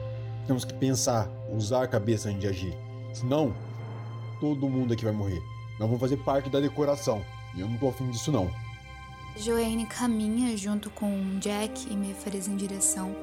Temos 0.46 0.64
que 0.64 0.74
pensar, 0.74 1.30
usar 1.50 1.82
a 1.82 1.88
cabeça 1.88 2.28
antes 2.28 2.40
de 2.40 2.46
agir. 2.48 2.78
Senão, 3.12 3.54
todo 4.40 4.68
mundo 4.68 4.92
aqui 4.92 5.04
vai 5.04 5.12
morrer. 5.12 5.42
Nós 5.78 5.88
vamos 5.88 6.00
fazer 6.00 6.16
parte 6.18 6.48
da 6.48 6.60
decoração. 6.60 7.24
E 7.54 7.60
eu 7.60 7.68
não 7.68 7.76
tô 7.76 7.88
afim 7.88 8.10
disso, 8.10 8.30
não. 8.30 8.50
Joanne 9.36 9.86
caminha 9.86 10.56
junto 10.56 10.90
com 10.90 11.38
Jack 11.40 11.92
e 11.92 11.96
Mefares 11.96 12.46
em 12.46 12.56
direção 12.56 13.14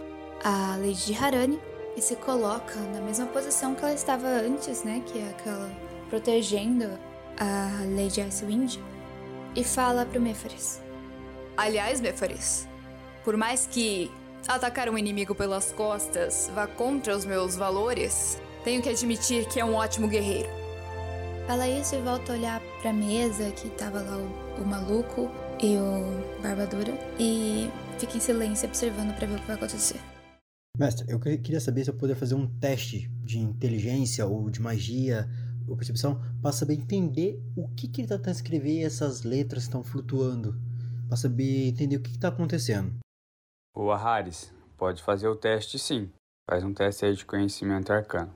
à 0.43 0.75
Lady 0.75 1.05
de 1.05 1.15
Harani 1.15 1.59
e 1.95 2.01
se 2.01 2.15
coloca 2.17 2.75
na 2.93 2.99
mesma 2.99 3.25
posição 3.27 3.73
que 3.75 3.81
ela 3.81 3.93
estava 3.93 4.27
antes, 4.27 4.83
né? 4.83 5.01
Que 5.05 5.19
é 5.19 5.29
aquela 5.29 5.71
protegendo 6.09 6.89
a 7.39 7.69
Lady 7.95 8.21
Icewind. 8.21 8.77
E 9.55 9.63
fala 9.63 10.05
pro 10.05 10.21
Mefares. 10.21 10.81
Aliás, 11.57 11.99
Mefares, 11.99 12.67
por 13.23 13.35
mais 13.35 13.67
que 13.67 14.09
atacar 14.47 14.89
um 14.89 14.97
inimigo 14.97 15.35
pelas 15.35 15.71
costas 15.71 16.49
vá 16.53 16.67
contra 16.67 17.15
os 17.15 17.25
meus 17.25 17.55
valores, 17.55 18.41
tenho 18.63 18.81
que 18.81 18.89
admitir 18.89 19.45
que 19.47 19.59
é 19.59 19.65
um 19.65 19.75
ótimo 19.75 20.07
guerreiro. 20.07 20.60
Fala 21.47 21.67
isso 21.67 21.95
e 21.95 22.01
volta 22.01 22.31
a 22.31 22.35
olhar 22.35 22.61
pra 22.81 22.93
mesa 22.93 23.51
que 23.51 23.69
tava 23.71 24.01
lá 24.01 24.17
o, 24.17 24.61
o 24.61 24.65
maluco 24.65 25.29
e 25.61 25.75
o 25.77 26.41
Barbadura 26.41 26.93
e 27.19 27.69
fica 27.99 28.17
em 28.17 28.19
silêncio 28.19 28.67
observando 28.67 29.15
para 29.15 29.27
ver 29.27 29.35
o 29.35 29.39
que 29.39 29.47
vai 29.47 29.55
acontecer. 29.55 29.99
Mestre, 30.77 31.05
eu 31.11 31.19
queria 31.19 31.59
saber 31.59 31.83
se 31.83 31.89
eu 31.89 31.93
poderia 31.93 32.15
fazer 32.15 32.35
um 32.35 32.47
teste 32.59 33.09
de 33.23 33.39
inteligência 33.39 34.25
ou 34.25 34.49
de 34.49 34.61
magia 34.61 35.27
ou 35.67 35.75
percepção, 35.75 36.21
para 36.41 36.51
saber 36.51 36.73
entender 36.73 37.41
o 37.55 37.67
que, 37.69 37.87
que 37.87 38.01
ele 38.01 38.05
está 38.05 38.17
tentando 38.17 38.35
escrever 38.35 38.81
e 38.81 38.83
essas 38.83 39.23
letras 39.23 39.63
estão 39.63 39.83
flutuando. 39.83 40.59
Para 41.07 41.17
saber 41.17 41.67
entender 41.67 41.97
o 41.97 42.01
que 42.01 42.11
está 42.11 42.29
acontecendo. 42.29 42.93
Ô, 43.75 43.93
Harris, 43.93 44.53
pode 44.77 45.03
fazer 45.03 45.27
o 45.27 45.35
teste 45.35 45.77
sim. 45.77 46.09
Faz 46.49 46.63
um 46.63 46.73
teste 46.73 47.05
aí 47.05 47.15
de 47.15 47.25
conhecimento 47.25 47.91
arcano. 47.91 48.33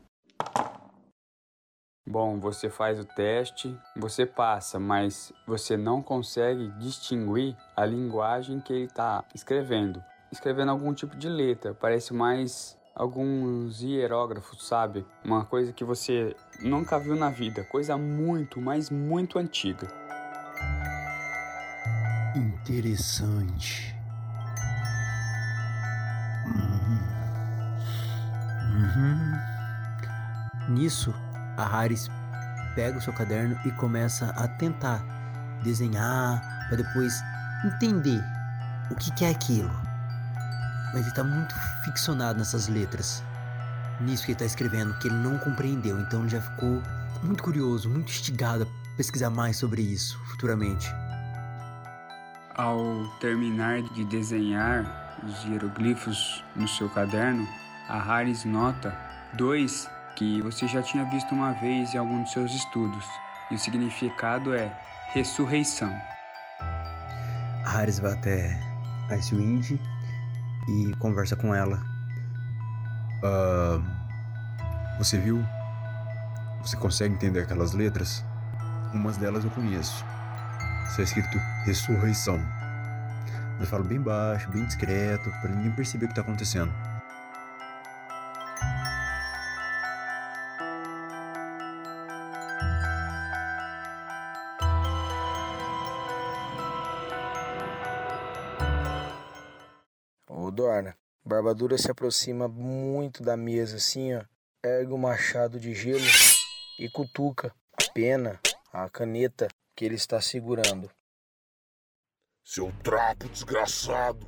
Bom, 2.08 2.40
você 2.40 2.70
faz 2.70 3.00
o 3.00 3.04
teste, 3.04 3.76
você 3.96 4.28
passa, 4.28 4.80
mas 4.80 5.34
você 5.48 5.76
não 5.76 6.04
consegue 6.04 6.70
distinguir 6.78 7.58
a 7.76 7.84
linguagem 7.84 8.60
que 8.60 8.72
ele 8.72 8.86
está 8.86 9.26
escrevendo. 9.34 10.04
Escrevendo 10.32 10.70
algum 10.70 10.94
tipo 10.94 11.16
de 11.16 11.28
letra, 11.28 11.74
parece 11.74 12.14
mais 12.14 12.78
alguns 12.94 13.82
hierógrafos, 13.82 14.68
sabe? 14.68 15.04
Uma 15.24 15.46
coisa 15.46 15.74
que 15.74 15.84
você 15.84 16.36
nunca 16.62 17.00
viu 17.00 17.16
na 17.16 17.32
vida, 17.32 17.64
coisa 17.64 17.98
muito, 17.98 18.62
mas 18.62 18.92
muito 18.92 19.40
antiga. 19.40 19.88
Interessante. 22.36 23.96
Uhum. 28.76 29.40
Nisso, 30.70 31.12
a 31.58 31.66
Harris 31.66 32.10
pega 32.76 32.98
o 32.98 33.02
seu 33.02 33.14
caderno 33.14 33.58
e 33.66 33.72
começa 33.72 34.28
a 34.32 34.48
tentar 34.48 35.04
desenhar 35.64 36.42
para 36.68 36.78
depois 36.78 37.14
entender 37.66 38.22
o 38.92 38.96
que, 38.96 39.12
que 39.14 39.26
é 39.26 39.30
aquilo. 39.30 39.72
Mas 40.88 41.02
ele 41.02 41.10
está 41.10 41.24
muito 41.24 41.56
ficcionado 41.84 42.38
nessas 42.38 42.68
letras. 42.68 43.24
Nisso 44.02 44.26
que 44.26 44.32
ele 44.32 44.36
está 44.36 44.46
escrevendo, 44.46 44.98
que 45.00 45.08
ele 45.08 45.16
não 45.16 45.38
compreendeu. 45.38 46.00
Então 46.02 46.22
ele 46.22 46.30
já 46.30 46.42
ficou 46.42 46.82
muito 47.24 47.44
curioso, 47.44 47.90
muito 47.90 48.10
instigado 48.10 48.64
a 48.64 48.98
pesquisar 48.98 49.30
mais 49.30 49.58
sobre 49.58 49.82
isso 49.82 50.20
futuramente. 50.26 50.90
Ao 52.56 53.08
terminar 53.20 53.82
de 53.82 54.06
desenhar 54.06 55.18
os 55.24 55.44
hieroglifos 55.44 56.44
no 56.56 56.68
seu 56.68 56.90
caderno, 56.90 57.48
a 57.90 58.00
Harris 58.00 58.46
nota 58.46 58.96
dois 59.34 59.90
que 60.16 60.42
você 60.42 60.68
já 60.68 60.82
tinha 60.82 61.06
visto 61.06 61.34
uma 61.34 61.52
vez 61.54 61.94
em 61.94 61.98
algum 61.98 62.24
dos 62.24 62.32
seus 62.32 62.54
estudos, 62.54 63.06
e 63.52 63.56
o 63.56 63.60
significado 63.60 64.54
é 64.54 64.72
ressurreição. 65.14 65.94
A 67.64 67.70
Harris 67.70 68.00
vai 68.00 68.14
até 68.14 68.60
Icewind 69.10 69.72
e 70.68 70.96
conversa 71.00 71.36
com 71.36 71.54
ela. 71.54 71.82
Uh, 73.24 73.84
você 74.98 75.18
viu? 75.18 75.44
Você 76.62 76.78
consegue 76.78 77.14
entender 77.14 77.42
aquelas 77.42 77.74
letras? 77.74 78.24
Umas 78.94 79.18
delas 79.18 79.44
eu 79.44 79.52
conheço. 79.52 80.06
Está 80.88 81.04
escrito 81.04 81.38
ressurreição. 81.66 82.40
Eu 83.60 83.66
falo 83.66 83.84
bem 83.84 84.02
baixo, 84.02 84.50
bem 84.52 84.66
discreto, 84.66 85.30
para 85.42 85.50
ninguém 85.50 85.72
perceber 85.72 86.06
o 86.06 86.08
que 86.08 86.14
está 86.14 86.22
acontecendo. 86.22 86.74
Barbadura 101.46 101.78
se 101.78 101.92
aproxima 101.92 102.48
muito 102.48 103.22
da 103.22 103.38
mesa 103.38 103.78
assim, 103.78 104.16
ó. 104.16 104.24
Ergue 104.64 104.92
o 104.92 104.98
machado 104.98 105.60
de 105.60 105.76
gelo 105.76 106.04
e 106.80 106.90
cutuca 106.90 107.54
a 107.72 107.92
pena, 107.94 108.40
a 108.74 108.90
caneta 108.90 109.48
que 109.76 109.86
ele 109.86 109.94
está 109.94 110.20
segurando. 110.20 110.90
Seu 112.44 112.74
trapo 112.82 113.30
desgraçado! 113.30 114.28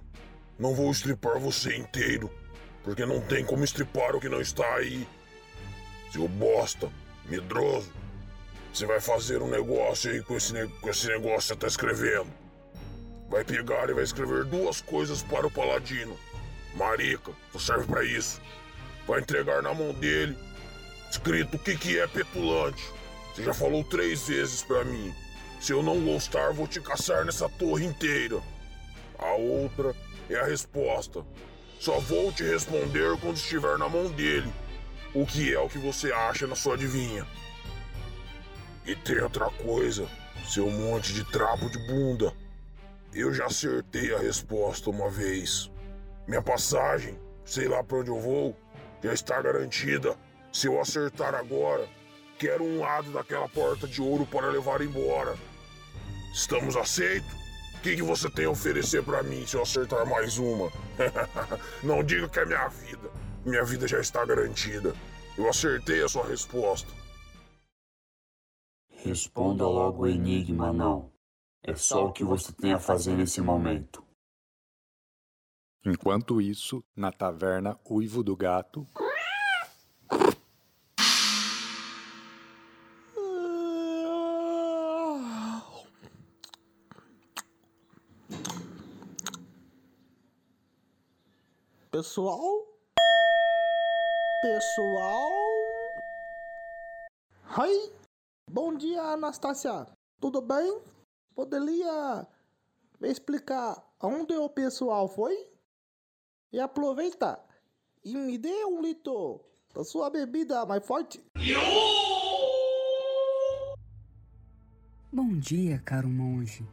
Não 0.59 0.75
vou 0.75 0.91
estripar 0.91 1.39
você 1.39 1.75
inteiro, 1.75 2.31
porque 2.83 3.03
não 3.03 3.19
tem 3.19 3.43
como 3.43 3.63
estripar 3.63 4.15
o 4.15 4.21
que 4.21 4.29
não 4.29 4.39
está 4.39 4.75
aí. 4.75 5.07
Seu 6.13 6.27
bosta, 6.27 6.87
medroso, 7.25 7.91
você 8.71 8.85
vai 8.85 9.01
fazer 9.01 9.41
um 9.41 9.49
negócio 9.49 10.11
aí 10.11 10.21
com 10.21 10.37
esse, 10.37 10.67
com 10.67 10.89
esse 10.91 11.07
negócio 11.07 11.39
que 11.39 11.47
você 11.47 11.53
está 11.55 11.67
escrevendo. 11.67 12.31
Vai 13.27 13.43
pegar 13.43 13.89
e 13.89 13.93
vai 13.93 14.03
escrever 14.03 14.45
duas 14.45 14.81
coisas 14.81 15.23
para 15.23 15.47
o 15.47 15.51
paladino. 15.51 16.15
Marica, 16.77 17.31
só 17.51 17.59
serve 17.59 17.87
para 17.87 18.03
isso. 18.03 18.39
Vai 19.07 19.19
entregar 19.19 19.61
na 19.63 19.73
mão 19.73 19.93
dele, 19.93 20.37
escrito 21.09 21.55
o 21.55 21.59
que, 21.59 21.75
que 21.75 21.99
é 21.99 22.07
petulante. 22.07 22.83
Você 23.33 23.43
já 23.43 23.53
falou 23.53 23.83
três 23.83 24.27
vezes 24.27 24.63
para 24.63 24.83
mim. 24.83 25.13
Se 25.59 25.73
eu 25.73 25.81
não 25.81 25.99
gostar, 26.05 26.53
vou 26.53 26.67
te 26.67 26.79
caçar 26.79 27.25
nessa 27.25 27.49
torre 27.49 27.85
inteira. 27.85 28.41
A 29.17 29.33
outra 29.33 29.95
é 30.29 30.35
a 30.35 30.45
resposta. 30.45 31.25
Só 31.79 31.99
vou 31.99 32.31
te 32.31 32.43
responder 32.43 33.17
quando 33.19 33.37
estiver 33.37 33.77
na 33.77 33.89
mão 33.89 34.11
dele. 34.11 34.51
O 35.13 35.25
que 35.25 35.53
é 35.53 35.59
o 35.59 35.69
que 35.69 35.79
você 35.79 36.11
acha 36.11 36.45
na 36.45 36.55
sua 36.55 36.75
adivinha? 36.75 37.25
E 38.85 38.95
tem 38.95 39.19
outra 39.19 39.49
coisa, 39.49 40.07
seu 40.47 40.69
monte 40.69 41.13
de 41.13 41.23
trapo 41.25 41.69
de 41.69 41.79
bunda. 41.87 42.33
Eu 43.13 43.33
já 43.33 43.45
acertei 43.45 44.13
a 44.13 44.19
resposta 44.19 44.89
uma 44.89 45.09
vez. 45.09 45.71
Minha 46.27 46.41
passagem, 46.41 47.17
sei 47.45 47.69
lá 47.69 47.81
para 47.81 47.99
onde 47.99 48.09
eu 48.09 48.19
vou, 48.19 48.53
já 49.01 49.13
está 49.13 49.41
garantida. 49.41 50.17
Se 50.51 50.67
eu 50.67 50.81
acertar 50.81 51.33
agora, 51.33 51.87
quero 52.37 52.65
um 52.65 52.81
lado 52.81 53.11
daquela 53.11 53.47
porta 53.47 53.87
de 53.87 54.01
ouro 54.01 54.25
para 54.25 54.47
levar 54.49 54.81
embora. 54.81 55.37
Estamos 56.33 56.75
aceitos? 56.75 57.31
O 57.75 57.81
que, 57.81 57.95
que 57.95 58.01
você 58.01 58.29
tem 58.29 58.45
a 58.45 58.49
oferecer 58.49 59.03
para 59.03 59.23
mim 59.23 59.45
se 59.45 59.55
eu 59.55 59.61
acertar 59.61 60.05
mais 60.05 60.37
uma? 60.37 60.69
Não 61.81 62.03
diga 62.03 62.27
que 62.27 62.39
é 62.39 62.45
minha 62.45 62.67
vida. 62.67 63.09
Minha 63.45 63.63
vida 63.63 63.87
já 63.87 64.01
está 64.01 64.25
garantida. 64.25 64.93
Eu 65.37 65.47
acertei 65.47 66.03
a 66.03 66.09
sua 66.09 66.27
resposta. 66.27 66.91
Responda 68.89 69.65
logo 69.65 70.03
o 70.03 70.07
enigma, 70.07 70.73
não. 70.73 71.11
É 71.63 71.75
só 71.75 72.07
o 72.07 72.11
que 72.11 72.23
você 72.23 72.51
tem 72.51 72.73
a 72.73 72.79
fazer 72.79 73.13
nesse 73.13 73.39
momento. 73.39 74.06
Enquanto 75.89 76.41
isso, 76.41 76.83
na 76.93 77.13
taverna 77.13 77.79
Uivo 77.89 78.21
do 78.21 78.35
Gato. 78.35 78.85
Pessoal? 91.89 92.67
Pessoal? 94.41 95.31
Oi? 97.59 97.93
Bom 98.51 98.75
dia, 98.75 99.01
Anastácia. 99.03 99.87
Tudo 100.19 100.41
bem? 100.41 100.81
Poderia 101.33 102.27
me 102.99 103.09
explicar 103.09 103.81
onde 104.01 104.35
o 104.35 104.49
pessoal 104.49 105.07
foi? 105.07 105.55
E 106.51 106.59
aproveita 106.59 107.39
e 108.03 108.15
me 108.15 108.37
dê 108.37 108.63
um 108.65 108.81
litro 108.81 109.41
da 109.73 109.83
sua 109.83 110.09
bebida 110.09 110.65
mais 110.65 110.85
forte. 110.85 111.21
Bom 115.11 115.37
dia, 115.37 115.81
caro 115.83 116.07
monge. 116.07 116.65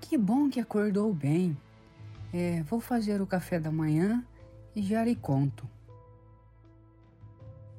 Que 0.00 0.18
bom 0.18 0.48
que 0.48 0.58
acordou 0.58 1.12
bem. 1.12 1.56
É, 2.32 2.62
vou 2.64 2.80
fazer 2.80 3.22
o 3.22 3.26
café 3.26 3.60
da 3.60 3.70
manhã 3.70 4.24
e 4.74 4.82
já 4.82 5.04
lhe 5.04 5.14
conto. 5.14 5.68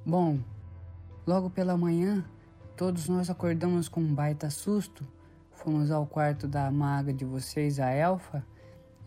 Bom, 0.05 0.39
logo 1.27 1.49
pela 1.49 1.75
manhã, 1.75 2.23
todos 2.77 3.09
nós 3.09 3.29
acordamos 3.29 3.89
com 3.89 3.99
um 3.99 4.13
baita 4.13 4.49
susto. 4.49 5.05
Fomos 5.51 5.91
ao 5.91 6.05
quarto 6.05 6.47
da 6.47 6.71
maga 6.71 7.11
de 7.11 7.25
vocês, 7.25 7.79
a 7.79 7.89
Elfa, 7.91 8.45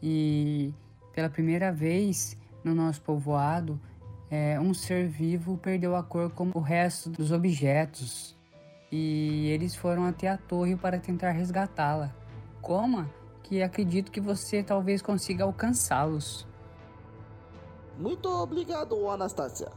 e 0.03 0.75
pela 1.19 1.29
primeira 1.29 1.73
vez 1.73 2.37
no 2.63 2.73
nosso 2.73 3.03
povoado, 3.03 3.77
é, 4.31 4.57
um 4.61 4.73
ser 4.73 5.09
vivo 5.09 5.59
perdeu 5.59 5.97
a 5.97 6.03
cor 6.05 6.31
como 6.31 6.53
o 6.55 6.61
resto 6.61 7.11
dos 7.11 7.33
objetos. 7.33 8.37
E 8.93 9.49
eles 9.49 9.75
foram 9.75 10.05
até 10.07 10.29
a 10.29 10.39
torre 10.39 10.77
para 10.77 11.01
tentar 11.01 11.33
resgatá-la. 11.33 12.15
Coma 12.63 13.11
que 13.43 13.61
acredito 13.65 14.13
que 14.13 14.21
você 14.21 14.63
talvez 14.63 15.03
consiga 15.03 15.43
alcançá-los. 15.43 16.47
Muito 17.99 18.29
obrigado, 18.29 19.11
Anastácia. 19.11 19.73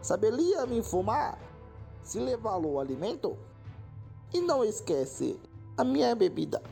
Saberia 0.00 0.64
me 0.66 0.78
informar 0.78 1.36
se 2.00 2.20
levá-lo 2.20 2.74
o 2.74 2.78
alimento? 2.78 3.36
E 4.32 4.40
não 4.40 4.64
esquece 4.64 5.36
a 5.76 5.82
minha 5.82 6.14
bebida. 6.14 6.62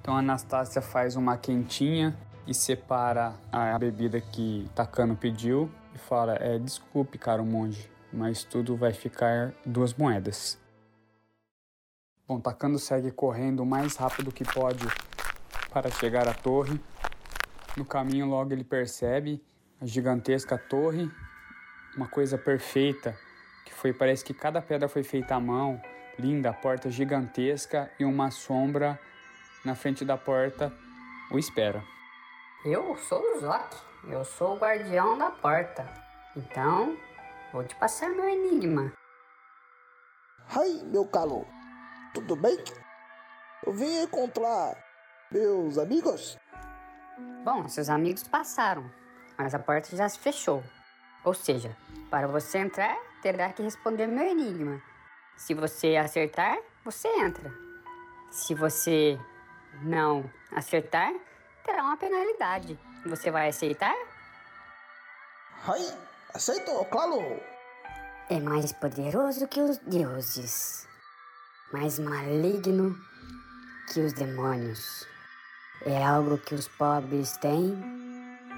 Então 0.00 0.14
a 0.14 0.20
Anastácia 0.20 0.80
faz 0.80 1.16
uma 1.16 1.36
quentinha 1.36 2.16
e 2.46 2.54
separa 2.54 3.34
a 3.50 3.78
bebida 3.78 4.20
que 4.20 4.68
Takano 4.74 5.16
pediu 5.16 5.70
e 5.94 5.98
fala: 5.98 6.36
é, 6.36 6.58
Desculpe, 6.58 7.18
caro 7.18 7.44
monge, 7.44 7.90
mas 8.12 8.44
tudo 8.44 8.76
vai 8.76 8.92
ficar 8.92 9.52
duas 9.64 9.92
moedas. 9.94 10.58
Bom, 12.26 12.40
Takando 12.40 12.78
segue 12.78 13.10
correndo 13.10 13.60
o 13.60 13.66
mais 13.66 13.96
rápido 13.96 14.32
que 14.32 14.44
pode 14.44 14.86
para 15.70 15.90
chegar 15.90 16.28
à 16.28 16.34
torre. 16.34 16.80
No 17.76 17.84
caminho, 17.84 18.26
logo 18.26 18.52
ele 18.52 18.64
percebe 18.64 19.42
a 19.80 19.86
gigantesca 19.86 20.56
torre, 20.56 21.10
uma 21.96 22.08
coisa 22.08 22.38
perfeita, 22.38 23.16
que 23.64 23.72
foi 23.72 23.92
parece 23.92 24.24
que 24.24 24.32
cada 24.32 24.62
pedra 24.62 24.88
foi 24.88 25.02
feita 25.02 25.34
à 25.34 25.40
mão, 25.40 25.80
linda, 26.18 26.50
a 26.50 26.54
porta 26.54 26.90
gigantesca 26.90 27.90
e 27.98 28.04
uma 28.04 28.30
sombra 28.30 28.98
na 29.64 29.74
frente 29.74 30.04
da 30.04 30.16
porta 30.16 30.72
o 31.30 31.38
espera. 31.38 31.95
Eu 32.64 32.96
sou 32.96 33.20
o 33.20 33.40
Zoc, 33.40 33.72
eu 34.08 34.24
sou 34.24 34.54
o 34.54 34.58
guardião 34.58 35.16
da 35.16 35.30
porta. 35.30 35.86
Então, 36.36 36.96
vou 37.52 37.62
te 37.62 37.76
passar 37.76 38.08
meu 38.10 38.28
enigma. 38.28 38.92
Ai, 40.48 40.82
meu 40.84 41.06
calo, 41.06 41.46
tudo 42.12 42.34
bem? 42.34 42.58
Eu 43.64 43.72
vim 43.72 44.02
encontrar 44.02 44.76
meus 45.30 45.78
amigos. 45.78 46.36
Bom, 47.44 47.68
seus 47.68 47.88
amigos 47.88 48.24
passaram, 48.24 48.90
mas 49.38 49.54
a 49.54 49.58
porta 49.58 49.94
já 49.94 50.08
se 50.08 50.18
fechou. 50.18 50.62
Ou 51.24 51.34
seja, 51.34 51.76
para 52.10 52.26
você 52.26 52.58
entrar, 52.58 52.96
terá 53.22 53.52
que 53.52 53.62
responder 53.62 54.06
meu 54.06 54.26
enigma. 54.26 54.82
Se 55.36 55.54
você 55.54 55.96
acertar, 55.96 56.58
você 56.84 57.08
entra. 57.20 57.52
Se 58.30 58.54
você 58.54 59.18
não 59.82 60.28
acertar, 60.50 61.12
terá 61.66 61.82
uma 61.82 61.96
penalidade. 61.96 62.78
Você 63.04 63.30
vai 63.30 63.48
aceitar? 63.48 63.94
Ai, 65.66 65.82
aceito, 66.32 66.72
claro. 66.86 67.20
É 68.30 68.40
mais 68.40 68.72
poderoso 68.72 69.46
que 69.48 69.60
os 69.60 69.78
deuses, 69.78 70.86
mais 71.72 71.98
maligno 71.98 72.96
que 73.92 74.00
os 74.00 74.12
demônios. 74.12 75.06
É 75.84 76.04
algo 76.04 76.38
que 76.38 76.54
os 76.54 76.68
pobres 76.68 77.36
têm 77.38 77.76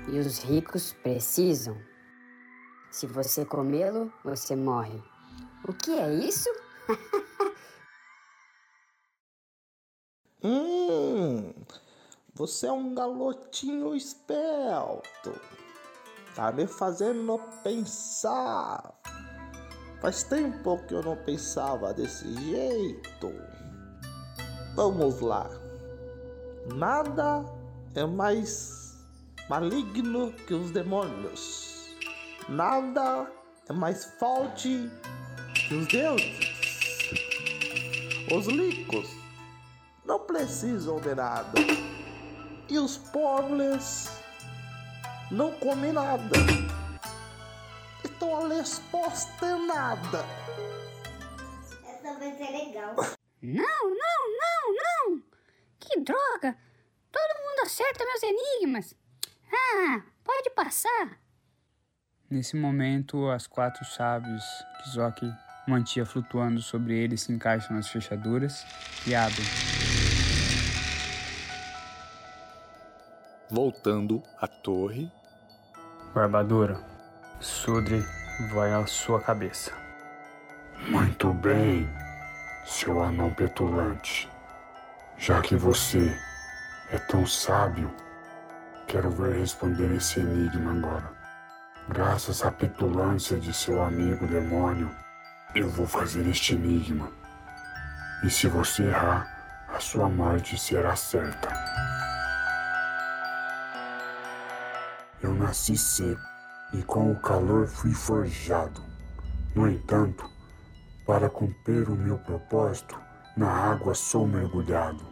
e 0.09 0.19
os 0.19 0.43
ricos 0.43 0.93
precisam. 1.03 1.77
Se 2.91 3.07
você 3.07 3.45
comê-lo, 3.45 4.13
você 4.25 4.55
morre. 4.57 5.03
O 5.67 5.73
que 5.73 5.99
é 5.99 6.15
isso? 6.15 6.49
você 12.39 12.68
é 12.68 12.72
um 12.72 12.95
galotinho 12.95 13.97
esperto. 13.97 15.34
Tá 16.36 16.53
me 16.53 16.68
fazendo 16.68 17.36
pensar. 17.64 18.95
Faz 20.01 20.22
tempo 20.22 20.78
que 20.86 20.95
eu 20.95 21.03
não 21.03 21.16
pensava 21.16 21.93
desse 21.93 22.32
jeito. 22.45 23.32
Vamos 24.76 25.20
lá. 25.20 25.51
Nada 26.76 27.45
é 27.97 28.07
mais 28.07 28.97
maligno 29.51 30.32
que 30.47 30.55
os 30.55 30.70
demônios. 30.70 31.97
Nada 32.49 33.28
é 33.68 33.72
mais 33.72 34.05
forte 34.20 34.89
que 35.66 35.74
os 35.74 35.89
deuses. 35.89 36.49
Os 38.32 38.47
ricos 38.47 39.11
não 40.05 40.20
precisam 40.20 41.01
de 41.01 41.16
nada. 41.16 41.98
E 42.69 42.79
os 42.79 42.99
pobres 42.99 44.11
não 45.31 45.53
comem 45.53 45.93
nada. 45.93 46.37
Então 48.05 48.45
a 48.45 48.49
resposta 48.49 49.47
é 49.47 49.55
nada. 49.55 50.25
Essa 51.87 52.19
vai 52.19 52.37
ser 52.37 52.51
legal. 52.51 52.95
Não, 53.41 53.62
não, 53.62 54.39
não, 54.41 54.75
não! 54.75 55.23
Que 55.79 56.01
droga! 56.01 56.59
Todo 57.11 57.41
mundo 57.43 57.61
acerta 57.62 58.05
meus 58.05 58.23
enigmas! 58.23 58.95
Ah, 59.53 60.03
pode 60.23 60.51
passar! 60.51 61.19
Nesse 62.29 62.57
momento, 62.57 63.31
as 63.31 63.47
quatro 63.47 63.85
chaves 63.85 64.45
que 64.83 64.91
Zoki 64.91 65.33
mantinha 65.66 66.05
flutuando 66.05 66.61
sobre 66.61 66.99
ele 66.99 67.16
se 67.16 67.33
encaixam 67.33 67.77
nas 67.77 67.89
fechaduras 67.89 68.66
e 69.07 69.14
abrem. 69.14 69.47
Voltando 73.51 74.23
à 74.39 74.47
torre. 74.47 75.11
Barbadura, 76.15 76.79
Sudre 77.41 78.05
vai 78.53 78.75
à 78.75 78.85
sua 78.87 79.23
cabeça. 79.23 79.73
Muito 80.89 81.33
bem, 81.33 81.89
seu 82.67 83.03
anão 83.03 83.33
petulante. 83.33 84.31
Já 85.17 85.41
que 85.41 85.57
você 85.57 86.15
é 86.91 86.99
tão 86.99 87.27
sábio, 87.27 87.91
quero 88.87 89.11
ver 89.11 89.39
responder 89.39 89.97
esse 89.97 90.21
enigma 90.21 90.73
agora. 90.73 91.11
Graças 91.89 92.45
à 92.45 92.53
petulância 92.53 93.39
de 93.41 93.55
seu 93.55 93.83
amigo 93.83 94.27
demônio, 94.27 94.95
eu 95.55 95.71
vou 95.71 95.87
fazer 95.87 96.29
este 96.29 96.55
enigma. 96.55 97.11
E 98.23 98.29
se 98.29 98.47
você 98.47 98.83
errar, 98.83 99.67
a 99.75 99.81
sua 99.81 100.07
morte 100.07 100.59
será 100.59 100.95
certa. 100.95 101.49
Eu 105.21 105.35
nasci 105.35 105.77
seco 105.77 106.21
e 106.73 106.83
com 106.83 107.11
o 107.11 107.21
calor 107.21 107.66
fui 107.66 107.93
forjado. 107.93 108.83
No 109.55 109.69
entanto, 109.69 110.31
para 111.05 111.29
cumprir 111.29 111.89
o 111.89 111.97
meu 111.97 112.19
propósito, 112.19 113.01
na 113.37 113.51
água 113.51 113.95
sou 113.95 114.27
mergulhado. 114.27 115.05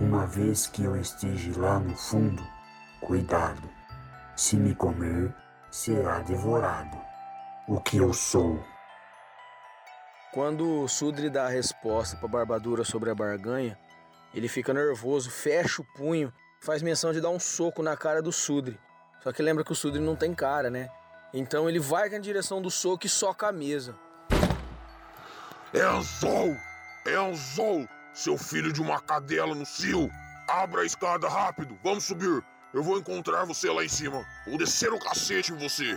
Uma 0.00 0.26
vez 0.26 0.66
que 0.66 0.82
eu 0.82 0.96
esteja 0.96 1.58
lá 1.58 1.78
no 1.78 1.96
fundo, 1.96 2.42
cuidado. 3.00 3.62
Se 4.36 4.56
me 4.56 4.74
comer, 4.74 5.34
será 5.70 6.18
devorado. 6.20 6.98
O 7.68 7.80
que 7.80 7.96
eu 7.96 8.12
sou. 8.12 8.62
Quando 10.32 10.82
o 10.82 10.88
Sudri 10.88 11.30
dá 11.30 11.46
a 11.46 11.50
resposta 11.50 12.16
para 12.16 12.28
Barbadura 12.28 12.84
sobre 12.84 13.10
a 13.10 13.14
barganha, 13.14 13.78
ele 14.34 14.48
fica 14.48 14.74
nervoso, 14.74 15.30
fecha 15.30 15.82
o 15.82 15.86
punho, 15.94 16.32
faz 16.60 16.82
menção 16.82 17.12
de 17.12 17.20
dar 17.20 17.30
um 17.30 17.40
soco 17.40 17.82
na 17.82 17.96
cara 17.96 18.20
do 18.20 18.32
Sudri. 18.32 18.78
Só 19.22 19.32
que 19.32 19.42
lembra 19.42 19.64
que 19.64 19.72
o 19.72 19.74
Sudri 19.74 20.00
não 20.00 20.16
tem 20.16 20.34
cara, 20.34 20.68
né? 20.68 20.90
Então 21.32 21.68
ele 21.68 21.78
vai 21.78 22.08
na 22.08 22.18
direção 22.18 22.60
do 22.60 22.70
soco 22.70 23.06
e 23.06 23.08
soca 23.08 23.48
a 23.48 23.52
mesa. 23.52 23.96
Enzol! 25.72 26.56
Enzol! 27.06 27.88
Seu 28.12 28.36
filho 28.36 28.72
de 28.72 28.82
uma 28.82 29.00
cadela 29.00 29.54
no 29.54 29.64
cio! 29.64 30.10
Abra 30.48 30.82
a 30.82 30.84
escada 30.84 31.28
rápido! 31.28 31.78
Vamos 31.82 32.04
subir! 32.04 32.44
Eu 32.74 32.82
vou 32.82 32.98
encontrar 32.98 33.44
você 33.44 33.70
lá 33.70 33.84
em 33.84 33.88
cima! 33.88 34.26
Vou 34.46 34.58
descer 34.58 34.92
o 34.92 34.98
cacete 34.98 35.52
em 35.52 35.56
você! 35.56 35.94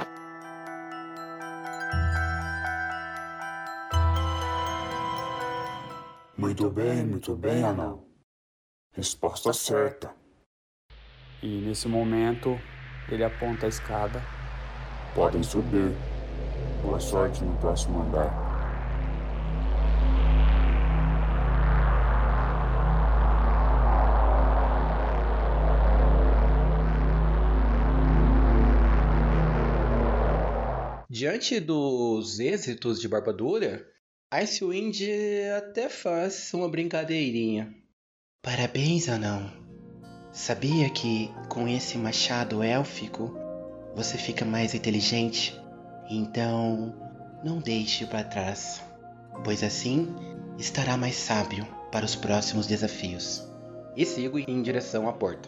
Muito 6.37 6.69
bem, 6.69 7.03
muito 7.05 7.35
bem, 7.35 7.63
anão. 7.63 8.05
Resposta 8.93 9.51
certa. 9.51 10.13
E 11.41 11.61
nesse 11.61 11.87
momento, 11.87 12.59
ele 13.09 13.23
aponta 13.23 13.65
a 13.65 13.69
escada. 13.69 14.21
Podem 15.13 15.43
subir. 15.43 15.91
Boa 16.81 16.99
sorte 16.99 17.43
no 17.43 17.55
próximo 17.57 18.01
andar. 18.01 18.45
Diante 31.09 31.61
dos 31.61 32.39
êxitos 32.39 32.99
de 32.99 33.07
Barbadura, 33.07 33.87
Icewind 34.33 35.01
até 35.57 35.87
faz 35.87 36.53
uma 36.53 36.67
brincadeirinha. 36.67 37.73
Parabéns, 38.41 39.07
anão. 39.07 39.64
Sabia 40.35 40.89
que 40.89 41.33
com 41.47 41.65
esse 41.65 41.97
machado 41.97 42.61
élfico 42.61 43.33
você 43.95 44.17
fica 44.17 44.43
mais 44.43 44.75
inteligente? 44.75 45.57
Então, 46.09 46.93
não 47.41 47.59
deixe 47.59 48.05
para 48.05 48.21
trás, 48.21 48.83
pois 49.45 49.63
assim 49.63 50.13
estará 50.59 50.97
mais 50.97 51.15
sábio 51.15 51.65
para 51.89 52.05
os 52.05 52.17
próximos 52.17 52.67
desafios. 52.67 53.49
E 53.95 54.05
sigo 54.05 54.37
em 54.37 54.61
direção 54.61 55.07
à 55.07 55.13
porta. 55.13 55.47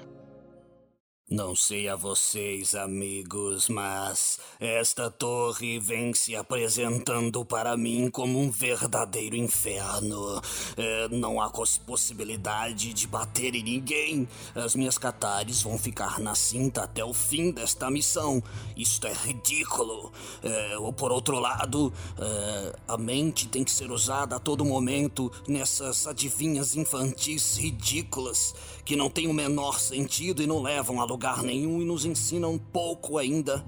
Não 1.30 1.58
sei 1.58 1.90
a 1.90 1.96
vocês, 1.98 2.74
amigos, 2.74 3.68
mas 3.68 4.40
esta 4.62 5.12
torre 5.12 5.78
vem 5.78 6.14
se 6.14 6.38
apresentando 6.38 7.44
para 7.44 7.76
mim 7.76 8.10
como 8.10 8.40
um 8.40 8.50
verdadeiro 8.50 9.36
inferno. 9.36 10.42
É, 10.78 11.10
não 11.10 11.42
há 11.42 11.50
possibilidade 11.86 12.94
de 12.94 13.06
bater 13.08 13.56
em 13.56 13.64
ninguém. 13.64 14.26
As 14.56 14.74
minhas 14.74 14.98
catares 14.98 15.62
vão 15.62 15.78
ficar 15.78 16.18
na 16.22 16.34
cinta 16.34 16.84
até 16.84 17.04
o 17.04 17.14
fim 17.14 17.52
desta 17.52 17.92
missão. 17.92 18.42
Isto 18.78 19.08
é 19.08 19.14
ridículo. 19.14 20.14
É, 20.42 20.78
ou 20.78 20.94
por 20.94 21.12
outro 21.12 21.42
lado, 21.42 21.92
é, 22.18 22.76
a 22.88 22.98
mente 22.98 23.50
tem 23.50 23.66
que 23.66 23.72
ser 23.72 23.92
usada 23.92 24.38
a 24.38 24.40
todo 24.40 24.64
momento 24.64 25.30
nessas 25.46 26.08
adivinhas 26.08 26.74
infantis 26.78 27.58
ridículas 27.58 28.56
que 28.86 28.96
não 28.96 29.10
têm 29.10 29.28
o 29.28 29.34
menor 29.34 29.78
sentido 29.82 30.42
e 30.42 30.48
não 30.48 30.62
levam 30.62 31.02
a 31.02 31.04
lugar 31.04 31.17
nenhum 31.44 31.82
e 31.82 31.86
nos 31.86 32.06
ensinam 32.06 32.58
pouco 32.58 33.18
ainda. 33.18 33.66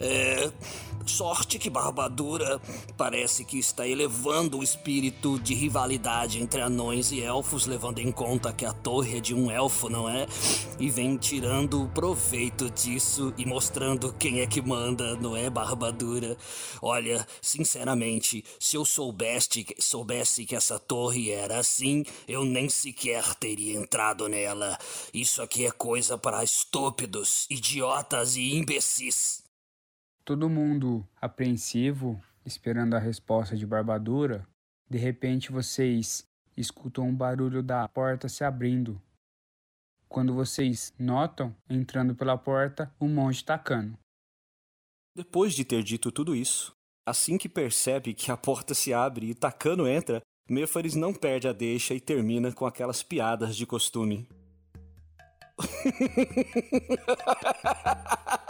É, 0.00 0.50
sorte 1.06 1.58
que 1.58 1.70
Barbadura 1.70 2.60
parece 2.96 3.44
que 3.44 3.58
está 3.58 3.86
elevando 3.86 4.58
o 4.58 4.62
espírito 4.62 5.38
de 5.38 5.54
rivalidade 5.54 6.40
entre 6.40 6.60
anões 6.60 7.12
e 7.12 7.20
elfos, 7.20 7.66
levando 7.66 7.98
em 7.98 8.12
conta 8.12 8.52
que 8.52 8.64
a 8.64 8.72
torre 8.72 9.18
é 9.18 9.20
de 9.20 9.34
um 9.34 9.50
elfo, 9.50 9.88
não 9.88 10.08
é? 10.08 10.26
E 10.78 10.90
vem 10.90 11.16
tirando 11.16 11.90
proveito 11.94 12.70
disso 12.70 13.32
e 13.36 13.44
mostrando 13.44 14.12
quem 14.14 14.40
é 14.40 14.46
que 14.46 14.60
manda, 14.60 15.16
não 15.16 15.36
é, 15.36 15.48
Barbadura? 15.50 16.36
Olha, 16.80 17.26
sinceramente, 17.40 18.44
se 18.58 18.76
eu 18.76 18.84
soubesse, 18.84 19.66
soubesse 19.78 20.44
que 20.44 20.56
essa 20.56 20.78
torre 20.78 21.30
era 21.30 21.58
assim, 21.58 22.04
eu 22.26 22.44
nem 22.44 22.68
sequer 22.68 23.34
teria 23.34 23.78
entrado 23.78 24.28
nela. 24.28 24.78
Isso 25.12 25.42
aqui 25.42 25.66
é 25.66 25.70
coisa 25.70 26.16
para 26.16 26.44
estúpidos, 26.44 27.46
idiotas 27.50 28.36
e 28.36 28.54
imbecis. 28.54 29.41
Todo 30.24 30.48
mundo 30.48 31.06
apreensivo, 31.20 32.22
esperando 32.46 32.94
a 32.94 32.98
resposta 32.98 33.56
de 33.56 33.66
Barbadura, 33.66 34.46
de 34.88 34.96
repente 34.96 35.50
vocês 35.50 36.24
escutam 36.56 37.08
um 37.08 37.14
barulho 37.14 37.62
da 37.62 37.88
porta 37.88 38.28
se 38.28 38.44
abrindo. 38.44 39.02
Quando 40.08 40.32
vocês 40.32 40.94
notam, 40.96 41.54
entrando 41.68 42.14
pela 42.14 42.38
porta, 42.38 42.94
um 43.00 43.08
monge 43.08 43.44
tacando. 43.44 43.98
Depois 45.16 45.54
de 45.54 45.64
ter 45.64 45.82
dito 45.82 46.12
tudo 46.12 46.36
isso, 46.36 46.72
assim 47.04 47.36
que 47.36 47.48
percebe 47.48 48.14
que 48.14 48.30
a 48.30 48.36
porta 48.36 48.74
se 48.74 48.94
abre 48.94 49.30
e 49.30 49.34
Tacano 49.34 49.88
entra, 49.88 50.22
Mefares 50.48 50.94
não 50.94 51.14
perde 51.14 51.48
a 51.48 51.52
deixa 51.52 51.94
e 51.94 52.00
termina 52.00 52.52
com 52.52 52.66
aquelas 52.66 53.02
piadas 53.02 53.56
de 53.56 53.66
costume. 53.66 54.28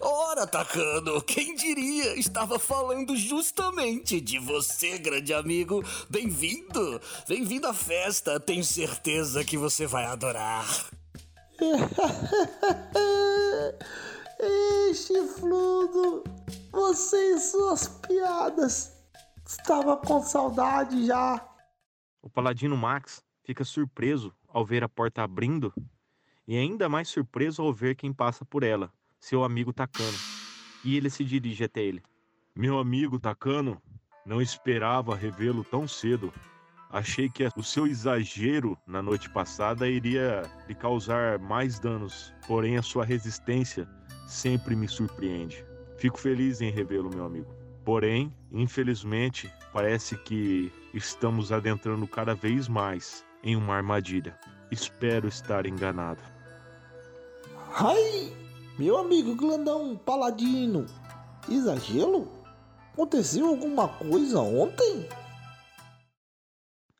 Ora, 0.00 0.46
Takano, 0.46 1.20
quem 1.22 1.54
diria? 1.54 2.18
Estava 2.18 2.58
falando 2.58 3.16
justamente 3.16 4.20
de 4.20 4.38
você, 4.38 4.98
grande 4.98 5.34
amigo. 5.34 5.82
Bem-vindo! 6.08 7.00
Bem-vindo 7.28 7.66
à 7.66 7.74
festa. 7.74 8.40
Tenho 8.40 8.64
certeza 8.64 9.44
que 9.44 9.58
você 9.58 9.86
vai 9.86 10.04
adorar. 10.04 10.66
Ei, 14.38 14.94
chifludo! 14.94 16.22
Você 16.70 17.34
e 17.34 17.40
suas 17.40 17.88
piadas. 17.88 18.92
Estava 19.46 19.96
com 19.96 20.22
saudade 20.22 21.06
já. 21.06 21.46
O 22.20 22.28
paladino 22.28 22.76
Max 22.76 23.22
fica 23.44 23.64
surpreso 23.64 24.34
ao 24.48 24.64
ver 24.64 24.82
a 24.82 24.88
porta 24.88 25.22
abrindo 25.22 25.72
e 26.46 26.56
ainda 26.56 26.88
mais 26.88 27.08
surpreso 27.08 27.62
ao 27.62 27.72
ver 27.72 27.96
quem 27.96 28.12
passa 28.12 28.44
por 28.44 28.62
ela, 28.62 28.92
seu 29.26 29.42
amigo 29.42 29.72
Takano. 29.72 30.16
E 30.84 30.96
ele 30.96 31.10
se 31.10 31.24
dirige 31.24 31.64
até 31.64 31.82
ele. 31.82 32.00
Meu 32.54 32.78
amigo 32.78 33.18
Takano, 33.18 33.82
não 34.24 34.40
esperava 34.40 35.16
revê-lo 35.16 35.64
tão 35.64 35.88
cedo. 35.88 36.32
Achei 36.90 37.28
que 37.28 37.42
o 37.56 37.62
seu 37.62 37.88
exagero 37.88 38.78
na 38.86 39.02
noite 39.02 39.28
passada 39.28 39.88
iria 39.88 40.42
lhe 40.68 40.76
causar 40.76 41.40
mais 41.40 41.80
danos, 41.80 42.32
porém 42.46 42.76
a 42.76 42.82
sua 42.82 43.04
resistência 43.04 43.88
sempre 44.28 44.76
me 44.76 44.86
surpreende. 44.86 45.64
Fico 45.98 46.20
feliz 46.20 46.60
em 46.60 46.70
revê-lo, 46.70 47.10
meu 47.10 47.24
amigo. 47.24 47.52
Porém, 47.84 48.32
infelizmente, 48.52 49.52
parece 49.72 50.16
que 50.18 50.72
estamos 50.94 51.50
adentrando 51.50 52.06
cada 52.06 52.32
vez 52.32 52.68
mais 52.68 53.26
em 53.42 53.56
uma 53.56 53.74
armadilha. 53.74 54.38
Espero 54.70 55.26
estar 55.26 55.66
enganado. 55.66 56.22
Ai, 57.74 58.45
meu 58.78 58.98
amigo 58.98 59.34
Glandão 59.34 59.96
Paladino, 59.96 60.84
exagero? 61.48 62.28
Aconteceu 62.92 63.46
alguma 63.46 63.88
coisa 63.88 64.38
ontem? 64.40 65.08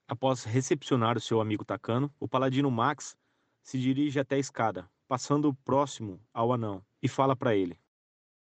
Após 0.08 0.44
recepcionar 0.44 1.18
o 1.18 1.20
seu 1.20 1.38
amigo 1.38 1.66
Takano, 1.66 2.10
o 2.18 2.26
paladino 2.26 2.70
Max 2.70 3.14
se 3.62 3.78
dirige 3.78 4.18
até 4.18 4.36
a 4.36 4.38
escada, 4.38 4.88
passando 5.06 5.52
próximo 5.64 6.18
ao 6.32 6.50
anão, 6.50 6.82
e 7.02 7.08
fala 7.08 7.36
para 7.36 7.54
ele: 7.54 7.78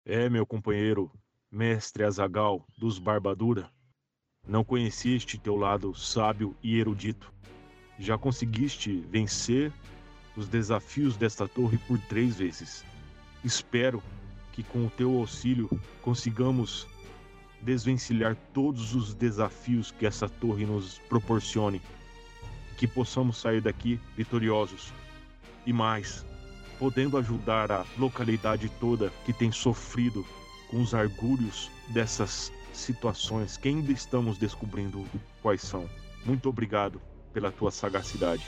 É, 0.05 0.29
meu 0.29 0.45
companheiro, 0.45 1.11
mestre 1.49 2.03
Azagal 2.03 2.63
dos 2.77 2.99
Barbadura, 2.99 3.67
não 4.47 4.63
conheciste 4.63 5.39
teu 5.39 5.55
lado 5.55 5.95
sábio 5.95 6.55
e 6.61 6.77
erudito. 6.77 7.34
Já 7.97 8.15
conseguiste 8.15 8.99
vencer 9.09 9.73
os 10.36 10.47
desafios 10.47 11.17
desta 11.17 11.47
torre 11.47 11.79
por 11.79 11.97
três 11.97 12.36
vezes. 12.36 12.84
Espero 13.44 14.02
que 14.54 14.64
com 14.64 14.86
o 14.86 14.89
teu 14.89 15.18
auxílio 15.18 15.70
consigamos 16.02 16.88
desvencilhar 17.62 18.38
todos 18.54 18.94
os 18.94 19.14
desafios 19.14 19.91
que 19.91 20.06
essa 20.06 20.30
torre 20.30 20.66
nos 20.66 21.00
proporcione, 21.10 21.82
que 22.78 22.88
possamos 22.88 23.38
sair 23.38 23.62
daqui 23.62 24.00
vitoriosos 24.16 24.94
e 25.66 25.74
mais, 25.74 26.26
podendo 26.78 27.18
ajudar 27.18 27.72
a 27.72 27.86
localidade 27.98 28.70
toda 28.80 29.12
que 29.26 29.34
tem 29.34 29.52
sofrido 29.52 30.26
com 30.70 30.82
os 30.82 30.94
argúrios 30.94 31.70
dessas 31.89 32.52
situações 32.74 33.58
que 33.58 33.70
ainda 33.70 33.91
estamos 33.91 34.38
descobrindo 34.38 35.06
quais 35.41 35.62
são. 35.62 35.89
Muito 36.26 36.50
obrigado 36.50 37.02
pela 37.34 37.52
tua 37.52 37.72
sagacidade. 37.72 38.46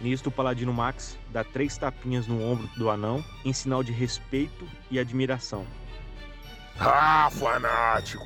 Nisto, 0.00 0.28
o 0.28 0.32
paladino 0.32 0.72
Max 0.72 1.18
dá 1.30 1.42
três 1.42 1.76
tapinhas 1.78 2.26
no 2.26 2.42
ombro 2.42 2.68
do 2.76 2.90
anão 2.90 3.24
em 3.44 3.52
sinal 3.52 3.82
de 3.82 3.92
respeito 3.92 4.66
e 4.90 4.98
admiração. 4.98 5.66
Ah, 6.78 7.28
fanático! 7.32 8.24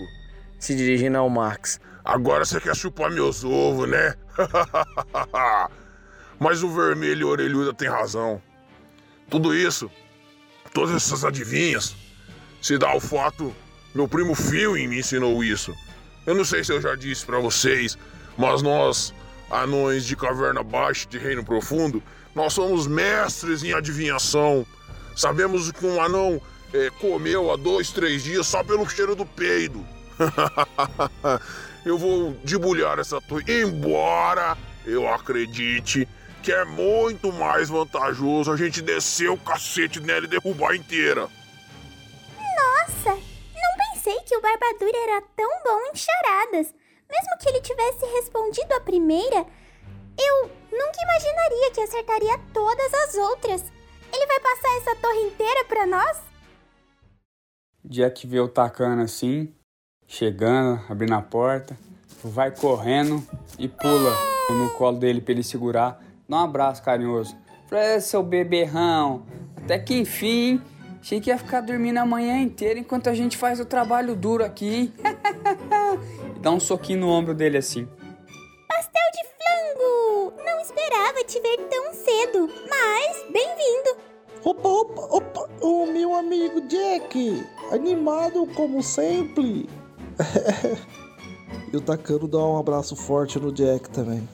Se 0.59 0.75
dirigindo 0.75 1.19
ao 1.19 1.29
Max. 1.31 1.79
Agora 2.05 2.45
você 2.45 2.61
quer 2.61 2.75
chupar 2.75 3.11
meus 3.11 3.45
ovos, 3.45 3.89
né? 3.89 4.15
Mas 6.39 6.63
o 6.63 6.69
vermelho 6.71 7.21
e 7.21 7.25
orelhuda 7.25 7.75
tem 7.75 7.89
razão. 7.89 8.41
Tudo 9.29 9.55
isso, 9.55 9.91
todas 10.73 10.95
essas 10.95 11.25
adivinhas, 11.25 11.95
se 12.63 12.79
dá 12.79 12.89
ao 12.89 13.01
fato 13.01 13.55
meu 13.95 14.07
primo 14.07 14.35
Phil 14.35 14.75
me 14.75 14.99
ensinou 14.99 15.43
isso. 15.43 15.75
Eu 16.27 16.35
não 16.35 16.45
sei 16.45 16.63
se 16.63 16.73
eu 16.73 16.81
já 16.81 16.95
disse 16.95 17.25
para 17.25 17.39
vocês, 17.39 17.97
mas 18.37 18.63
nós 18.63 19.15
anões 19.51 20.05
de 20.05 20.17
caverna 20.17 20.63
baixa 20.63 21.09
de 21.09 21.19
reino 21.19 21.45
profundo, 21.45 22.03
nós 22.35 22.53
somos 22.53 22.87
mestres 22.87 23.63
em 23.63 23.73
adivinhação. 23.73 24.67
Sabemos 25.17 25.73
que 25.73 25.87
um 25.87 26.01
anão 26.01 26.41
é, 26.73 26.91
comeu 27.01 27.51
há 27.51 27.57
dois, 27.57 27.91
três 27.91 28.23
dias 28.23 28.47
só 28.47 28.63
pelo 28.63 28.89
cheiro 28.89 29.17
do 29.17 29.27
peido. 29.27 29.85
eu 31.85 31.99
vou 31.99 32.33
debulhar 32.45 32.99
essa 32.99 33.21
torre, 33.21 33.63
embora 33.63 34.57
eu 34.85 35.09
acredite 35.13 36.09
que 36.43 36.53
é 36.53 36.65
muito 36.65 37.33
mais 37.33 37.69
vantajoso 37.69 38.53
a 38.53 38.57
gente 38.57 38.81
descer 38.81 39.31
o 39.31 39.37
cacete 39.37 40.01
nela 40.01 40.25
e 40.25 40.29
derrubar 40.29 40.75
inteira. 40.75 41.29
Nossa, 42.37 43.11
não 43.11 43.93
pensei 43.93 44.19
que 44.21 44.37
o 44.37 44.41
Barbadura 44.41 44.99
era 45.09 45.23
tão 45.37 45.51
bom 45.65 45.81
em 45.93 45.97
charadas. 45.97 46.78
Mesmo 47.11 47.39
que 47.41 47.49
ele 47.49 47.61
tivesse 47.61 48.05
respondido 48.07 48.75
a 48.75 48.81
primeira, 48.81 49.47
eu 50.19 50.51
nunca 50.71 51.03
imaginaria 51.03 51.71
que 51.73 51.81
acertaria 51.81 52.39
todas 52.53 52.95
as 52.95 53.15
outras. 53.15 53.65
Ele 54.13 54.27
vai 54.27 54.41
passar 54.41 54.77
essa 54.77 54.97
torre 54.97 55.21
inteira 55.23 55.65
para 55.65 55.87
nós? 55.87 56.19
Jack 57.85 58.27
vê 58.27 58.41
o 58.41 58.49
Takano 58.49 59.03
assim, 59.03 59.55
chegando, 60.07 60.81
abrindo 60.91 61.15
a 61.15 61.23
porta, 61.23 61.79
vai 62.23 62.51
correndo 62.51 63.27
e 63.59 63.69
pula 63.69 64.13
no 64.51 64.71
colo 64.71 64.99
dele 64.99 65.21
para 65.21 65.33
ele 65.33 65.43
segurar, 65.43 66.03
dá 66.29 66.39
um 66.39 66.45
abraço 66.45 66.83
carinhoso. 66.83 67.37
Falei, 67.69 68.01
seu 68.01 68.23
beberrão, 68.23 69.27
até 69.57 69.79
que 69.79 69.95
enfim, 69.95 70.61
achei 71.01 71.21
que 71.21 71.31
ia 71.31 71.39
ficar 71.39 71.61
dormindo 71.61 71.99
a 71.99 72.07
manhã 72.07 72.41
inteira 72.41 72.79
enquanto 72.79 73.09
a 73.09 73.15
gente 73.15 73.37
faz 73.37 73.61
o 73.61 73.65
trabalho 73.65 74.17
duro 74.17 74.45
aqui? 74.45 74.93
e 76.39 76.41
dá 76.41 76.51
um 76.51 76.61
soquinho 76.61 77.01
no 77.01 77.09
ombro 77.09 77.35
dele 77.35 77.59
assim. 77.59 77.87
Pastel 78.69 79.03
de 79.13 79.25
flango! 79.35 80.33
Não 80.45 80.61
esperava 80.61 81.25
te 81.25 81.41
ver 81.41 81.57
tão 81.69 81.93
cedo, 81.93 82.49
mas 82.71 83.33
bem-vindo! 83.33 84.09
Opa, 84.45 84.69
opa, 84.69 85.03
opa, 85.17 85.51
o 85.61 85.87
meu 85.87 86.15
amigo 86.15 86.61
Jack, 86.69 87.45
animado 87.73 88.47
como 88.55 88.83
sempre. 88.83 89.69
e 91.73 91.77
o 91.77 91.81
Takano 91.81 92.29
dá 92.29 92.39
um 92.39 92.57
abraço 92.57 92.95
forte 92.95 93.39
no 93.39 93.53
Jack 93.53 93.91
também. 93.91 94.27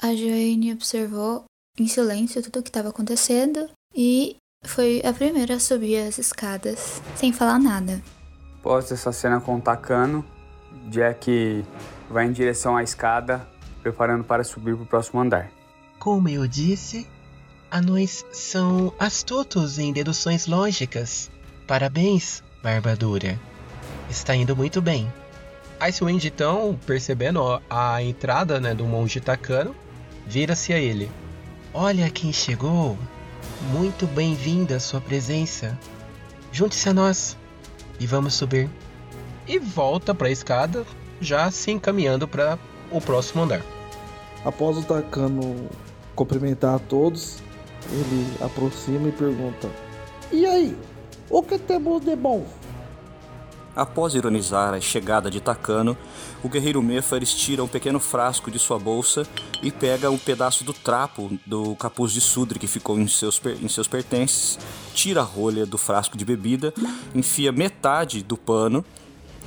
A 0.00 0.14
Joanne 0.14 0.72
observou 0.72 1.44
em 1.78 1.86
silêncio 1.86 2.42
tudo 2.42 2.58
o 2.58 2.62
que 2.62 2.70
estava 2.70 2.88
acontecendo 2.88 3.68
e 3.94 4.36
foi 4.64 5.02
a 5.04 5.12
primeira 5.12 5.56
a 5.56 5.60
subir 5.60 5.98
as 5.98 6.18
escadas, 6.18 7.02
sem 7.16 7.32
falar 7.32 7.58
nada. 7.58 8.02
Após 8.58 8.90
essa 8.90 9.12
cena 9.12 9.40
com 9.40 9.56
o 9.56 9.60
Takano, 9.60 10.24
Jack 10.88 11.64
vai 12.10 12.26
em 12.26 12.32
direção 12.32 12.76
à 12.76 12.82
escada, 12.82 13.46
preparando 13.82 14.24
para 14.24 14.44
subir 14.44 14.74
para 14.74 14.82
o 14.82 14.86
próximo 14.86 15.20
andar. 15.20 15.50
Como 15.98 16.28
eu 16.28 16.46
disse, 16.46 17.06
anões 17.70 18.24
são 18.32 18.92
astutos 18.98 19.78
em 19.78 19.92
deduções 19.92 20.46
lógicas. 20.46 21.30
Parabéns, 21.66 22.42
Barbadura. 22.62 23.38
Está 24.10 24.34
indo 24.34 24.56
muito 24.56 24.82
bem. 24.82 25.10
Icewind, 25.80 26.24
então, 26.24 26.78
percebendo 26.86 27.60
a 27.68 28.02
entrada 28.02 28.60
né, 28.60 28.74
do 28.74 28.84
monge 28.84 29.20
Takano, 29.20 29.74
vira-se 30.26 30.72
a 30.72 30.78
ele. 30.78 31.10
Olha 31.74 32.10
quem 32.10 32.32
chegou! 32.32 32.96
Muito 33.72 34.06
bem-vinda 34.06 34.78
sua 34.78 35.00
presença. 35.00 35.78
Junte-se 36.52 36.88
a 36.88 36.94
nós 36.94 37.36
e 37.98 38.06
vamos 38.06 38.34
subir. 38.34 38.68
E 39.46 39.58
volta 39.58 40.14
para 40.14 40.28
a 40.28 40.30
escada, 40.30 40.84
já 41.20 41.50
se 41.50 41.70
encaminhando 41.70 42.28
para 42.28 42.58
o 42.90 43.00
próximo 43.00 43.42
andar. 43.42 43.62
Após 44.44 44.76
o 44.76 44.82
Takano 44.82 45.68
cumprimentar 46.14 46.74
a 46.74 46.78
todos, 46.78 47.38
ele 47.90 48.36
aproxima 48.40 49.08
e 49.08 49.12
pergunta: 49.12 49.68
E 50.30 50.46
aí, 50.46 50.76
o 51.28 51.42
que 51.42 51.58
temos 51.58 52.04
de 52.04 52.14
bom? 52.14 52.46
Após 53.74 54.14
ironizar 54.14 54.74
a 54.74 54.80
chegada 54.80 55.30
de 55.30 55.40
Takano, 55.40 55.96
o 56.42 56.48
guerreiro 56.48 56.82
Mefares 56.82 57.32
tira 57.32 57.64
um 57.64 57.68
pequeno 57.68 57.98
frasco 57.98 58.50
de 58.50 58.58
sua 58.58 58.78
bolsa 58.78 59.26
e 59.62 59.70
pega 59.70 60.10
um 60.10 60.18
pedaço 60.18 60.62
do 60.62 60.74
trapo 60.74 61.38
do 61.46 61.74
capuz 61.76 62.12
de 62.12 62.20
sudre 62.20 62.58
que 62.58 62.66
ficou 62.66 62.98
em 62.98 63.08
seus, 63.08 63.40
em 63.62 63.68
seus 63.68 63.88
pertences, 63.88 64.58
tira 64.92 65.22
a 65.22 65.24
rolha 65.24 65.64
do 65.64 65.78
frasco 65.78 66.18
de 66.18 66.24
bebida, 66.24 66.74
enfia 67.14 67.50
metade 67.50 68.22
do 68.22 68.36
pano 68.36 68.84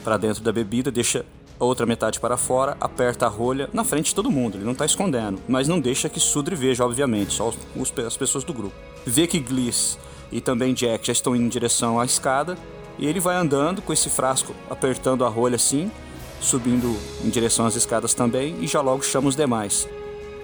para 0.05 0.17
dentro 0.17 0.43
da 0.43 0.51
bebida, 0.51 0.91
deixa 0.91 1.25
a 1.59 1.65
outra 1.65 1.85
metade 1.85 2.19
para 2.19 2.37
fora, 2.37 2.77
aperta 2.79 3.25
a 3.25 3.29
rolha 3.29 3.67
na 3.73 3.83
frente 3.83 4.07
de 4.07 4.15
todo 4.15 4.29
mundo, 4.29 4.55
ele 4.55 4.63
não 4.63 4.73
está 4.73 4.85
escondendo, 4.85 5.41
mas 5.47 5.67
não 5.67 5.79
deixa 5.79 6.07
que 6.07 6.19
Sudre 6.19 6.55
veja, 6.55 6.85
obviamente, 6.85 7.33
só 7.33 7.51
os, 7.75 7.91
as 8.05 8.15
pessoas 8.15 8.43
do 8.43 8.53
grupo. 8.53 8.75
Vê 9.03 9.25
que 9.25 9.39
Gliss 9.39 9.97
e 10.31 10.39
também 10.39 10.75
Jack 10.75 11.07
já 11.07 11.13
estão 11.13 11.35
indo 11.35 11.45
em 11.45 11.49
direção 11.49 11.99
à 11.99 12.05
escada, 12.05 12.55
e 12.99 13.07
ele 13.07 13.19
vai 13.19 13.35
andando 13.35 13.81
com 13.81 13.91
esse 13.91 14.09
frasco, 14.09 14.55
apertando 14.69 15.25
a 15.25 15.27
rolha 15.27 15.55
assim, 15.55 15.91
subindo 16.39 16.95
em 17.23 17.29
direção 17.29 17.65
às 17.65 17.75
escadas 17.75 18.13
também, 18.13 18.55
e 18.61 18.67
já 18.67 18.81
logo 18.81 19.03
chama 19.03 19.27
os 19.27 19.35
demais. 19.35 19.87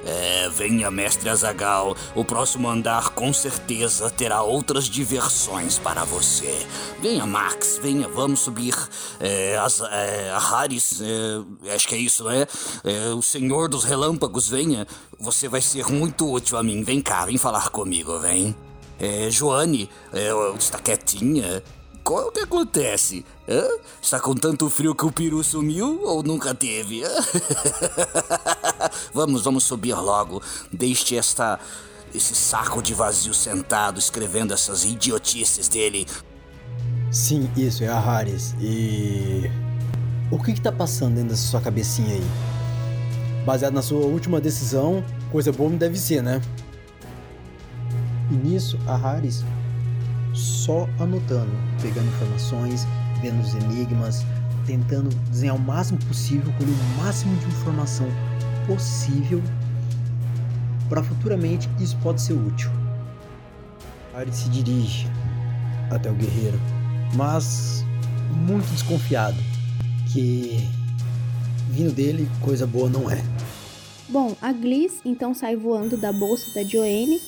É, 0.06 0.50
venha, 0.50 0.90
mestre 0.90 1.30
Azagal. 1.30 1.96
O 2.16 2.26
próximo 2.26 2.70
andar 2.70 3.10
com 3.10 3.32
certeza 3.32 4.10
terá 4.10 4.42
outras 4.42 4.86
diversões 4.86 5.78
para 5.78 6.04
você. 6.04 6.66
Venha, 7.00 7.26
Max, 7.26 7.80
venha, 7.82 8.08
vamos 8.08 8.40
subir. 8.40 8.76
É, 9.20 9.58
as, 9.58 9.82
é, 9.82 10.32
a 10.32 10.38
Haris, 10.38 11.02
é, 11.02 11.74
acho 11.76 11.88
que 11.88 11.96
é 11.96 12.00
isso, 12.00 12.24
né? 12.24 12.48
É, 12.84 13.10
o 13.10 13.22
Senhor 13.22 13.70
dos 13.70 13.84
Relâmpagos, 13.84 14.48
venha. 14.48 14.88
Você 15.20 15.48
vai 15.48 15.62
ser 15.62 15.86
muito 15.88 16.32
útil 16.32 16.58
a 16.58 16.64
mim. 16.64 16.84
Vem 16.84 17.02
cá, 17.02 17.26
vem 17.26 17.38
falar 17.38 17.70
comigo, 17.70 18.20
vem. 18.20 18.56
É, 19.00 19.30
Joane, 19.30 19.90
é, 20.14 20.30
está 20.58 20.80
quietinha. 20.80 21.64
Qual 22.04 22.24
é 22.24 22.26
o 22.26 22.32
que 22.32 22.40
acontece? 22.40 23.26
Hã? 23.48 23.64
Está 24.02 24.20
com 24.20 24.34
tanto 24.34 24.70
frio 24.70 24.96
que 24.96 25.06
o 25.06 25.12
peru 25.12 25.44
sumiu 25.44 26.02
ou 26.04 26.24
nunca 26.24 26.54
teve? 26.54 27.04
vamos, 29.14 29.44
vamos 29.44 29.64
subir 29.64 29.96
logo. 29.96 30.42
Deixe 30.72 31.16
esta 31.16 31.60
esse 32.14 32.36
saco 32.36 32.82
de 32.82 32.94
vazio 32.94 33.34
sentado 33.34 33.98
escrevendo 33.98 34.54
essas 34.54 34.84
idiotices 34.84 35.68
dele. 35.70 36.06
Sim, 37.10 37.50
isso 37.56 37.84
é 37.84 37.88
a 37.88 37.98
Haris. 37.98 38.54
E 38.60 39.50
o 40.30 40.42
que 40.42 40.54
que 40.54 40.62
tá 40.62 40.72
passando 40.72 41.16
dentro 41.16 41.30
da 41.30 41.36
sua 41.36 41.62
cabecinha 41.62 42.16
aí? 42.16 42.24
Baseado 43.46 43.74
na 43.74 43.82
sua 43.82 44.06
última 44.06 44.42
decisão, 44.42 45.04
coisa 45.32 45.52
boa 45.52 45.70
não 45.70 45.78
deve 45.78 45.98
ser, 45.98 46.22
né? 46.22 46.42
E 48.30 48.34
nisso, 48.34 48.78
a 48.88 48.96
Haris 48.96 49.44
só 50.34 50.88
anotando, 51.00 51.52
pegando 51.82 52.08
informações, 52.08 52.88
vendo 53.22 53.42
os 53.42 53.54
enigmas, 53.54 54.26
tentando 54.66 55.10
desenhar 55.30 55.56
o 55.56 55.60
máximo 55.60 56.00
possível, 56.06 56.52
colher 56.58 56.74
o 56.74 57.04
máximo 57.04 57.36
de 57.38 57.46
informação 57.48 58.08
possível 58.66 59.42
para 60.92 61.02
futuramente 61.02 61.70
isso 61.80 61.98
pode 62.04 62.22
ser 62.22 62.34
útil. 62.34 62.70
Ari 64.14 64.36
se 64.36 64.50
dirige 64.50 65.08
até 65.90 66.12
o 66.12 66.14
guerreiro, 66.14 66.60
mas 67.16 67.86
muito 68.46 68.70
desconfiado 68.72 69.38
que 70.12 70.70
vindo 71.70 71.94
dele 71.94 72.30
coisa 72.42 72.68
boa 72.68 72.90
não 72.90 73.10
é. 73.10 73.24
Bom, 74.10 74.36
a 74.42 74.52
Gliss 74.52 75.00
então 75.06 75.34
sai 75.34 75.56
voando 75.56 75.96
da 75.96 76.12
bolsa 76.12 76.54
da 76.54 76.68
Joanne 76.68 77.22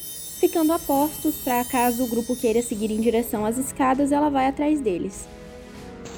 ficando 0.44 0.74
a 0.74 0.80
postos 0.80 1.36
para 1.36 1.64
caso 1.64 2.04
o 2.04 2.08
grupo 2.08 2.36
queira 2.36 2.62
seguir 2.62 2.92
em 2.92 3.00
direção 3.00 3.46
às 3.46 3.58
escadas, 3.58 4.12
ela 4.12 4.30
vai 4.30 4.46
atrás 4.46 4.82
deles. 4.82 5.26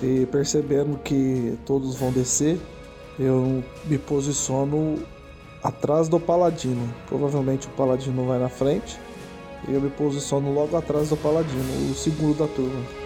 E 0.01 0.25
percebendo 0.25 0.97
que 0.97 1.55
todos 1.63 1.95
vão 1.95 2.11
descer, 2.11 2.57
eu 3.19 3.63
me 3.85 3.99
posiciono 3.99 4.97
atrás 5.63 6.09
do 6.09 6.19
paladino. 6.19 6.91
Provavelmente 7.05 7.67
o 7.67 7.69
paladino 7.71 8.25
vai 8.25 8.39
na 8.39 8.49
frente. 8.49 8.99
E 9.67 9.73
eu 9.75 9.79
me 9.79 9.91
posiciono 9.91 10.51
logo 10.51 10.75
atrás 10.75 11.09
do 11.09 11.17
paladino, 11.17 11.91
o 11.91 11.93
segundo 11.93 12.39
da 12.39 12.47
turma. 12.47 13.04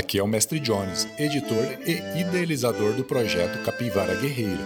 Aqui 0.00 0.18
é 0.18 0.22
o 0.22 0.26
Mestre 0.26 0.58
Jones, 0.58 1.06
editor 1.18 1.78
e 1.86 2.18
idealizador 2.18 2.94
do 2.94 3.04
projeto 3.04 3.62
Capivara 3.62 4.14
Guerreira. 4.14 4.64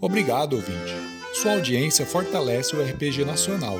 Obrigado, 0.00 0.56
ouvinte. 0.56 0.94
Sua 1.34 1.52
audiência 1.52 2.06
fortalece 2.06 2.74
o 2.74 2.82
RPG 2.82 3.26
nacional. 3.26 3.78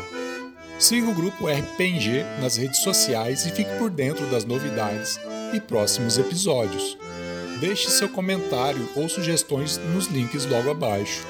Siga 0.78 1.08
o 1.08 1.14
grupo 1.14 1.48
RPG 1.48 2.22
nas 2.42 2.58
redes 2.58 2.82
sociais 2.82 3.46
e 3.46 3.50
fique 3.50 3.74
por 3.78 3.88
dentro 3.88 4.26
das 4.26 4.44
novidades 4.44 5.18
e 5.54 5.58
próximos 5.58 6.18
episódios. 6.18 6.98
Deixe 7.60 7.88
seu 7.88 8.10
comentário 8.10 8.86
ou 8.94 9.08
sugestões 9.08 9.78
nos 9.94 10.06
links 10.08 10.44
logo 10.44 10.70
abaixo. 10.70 11.26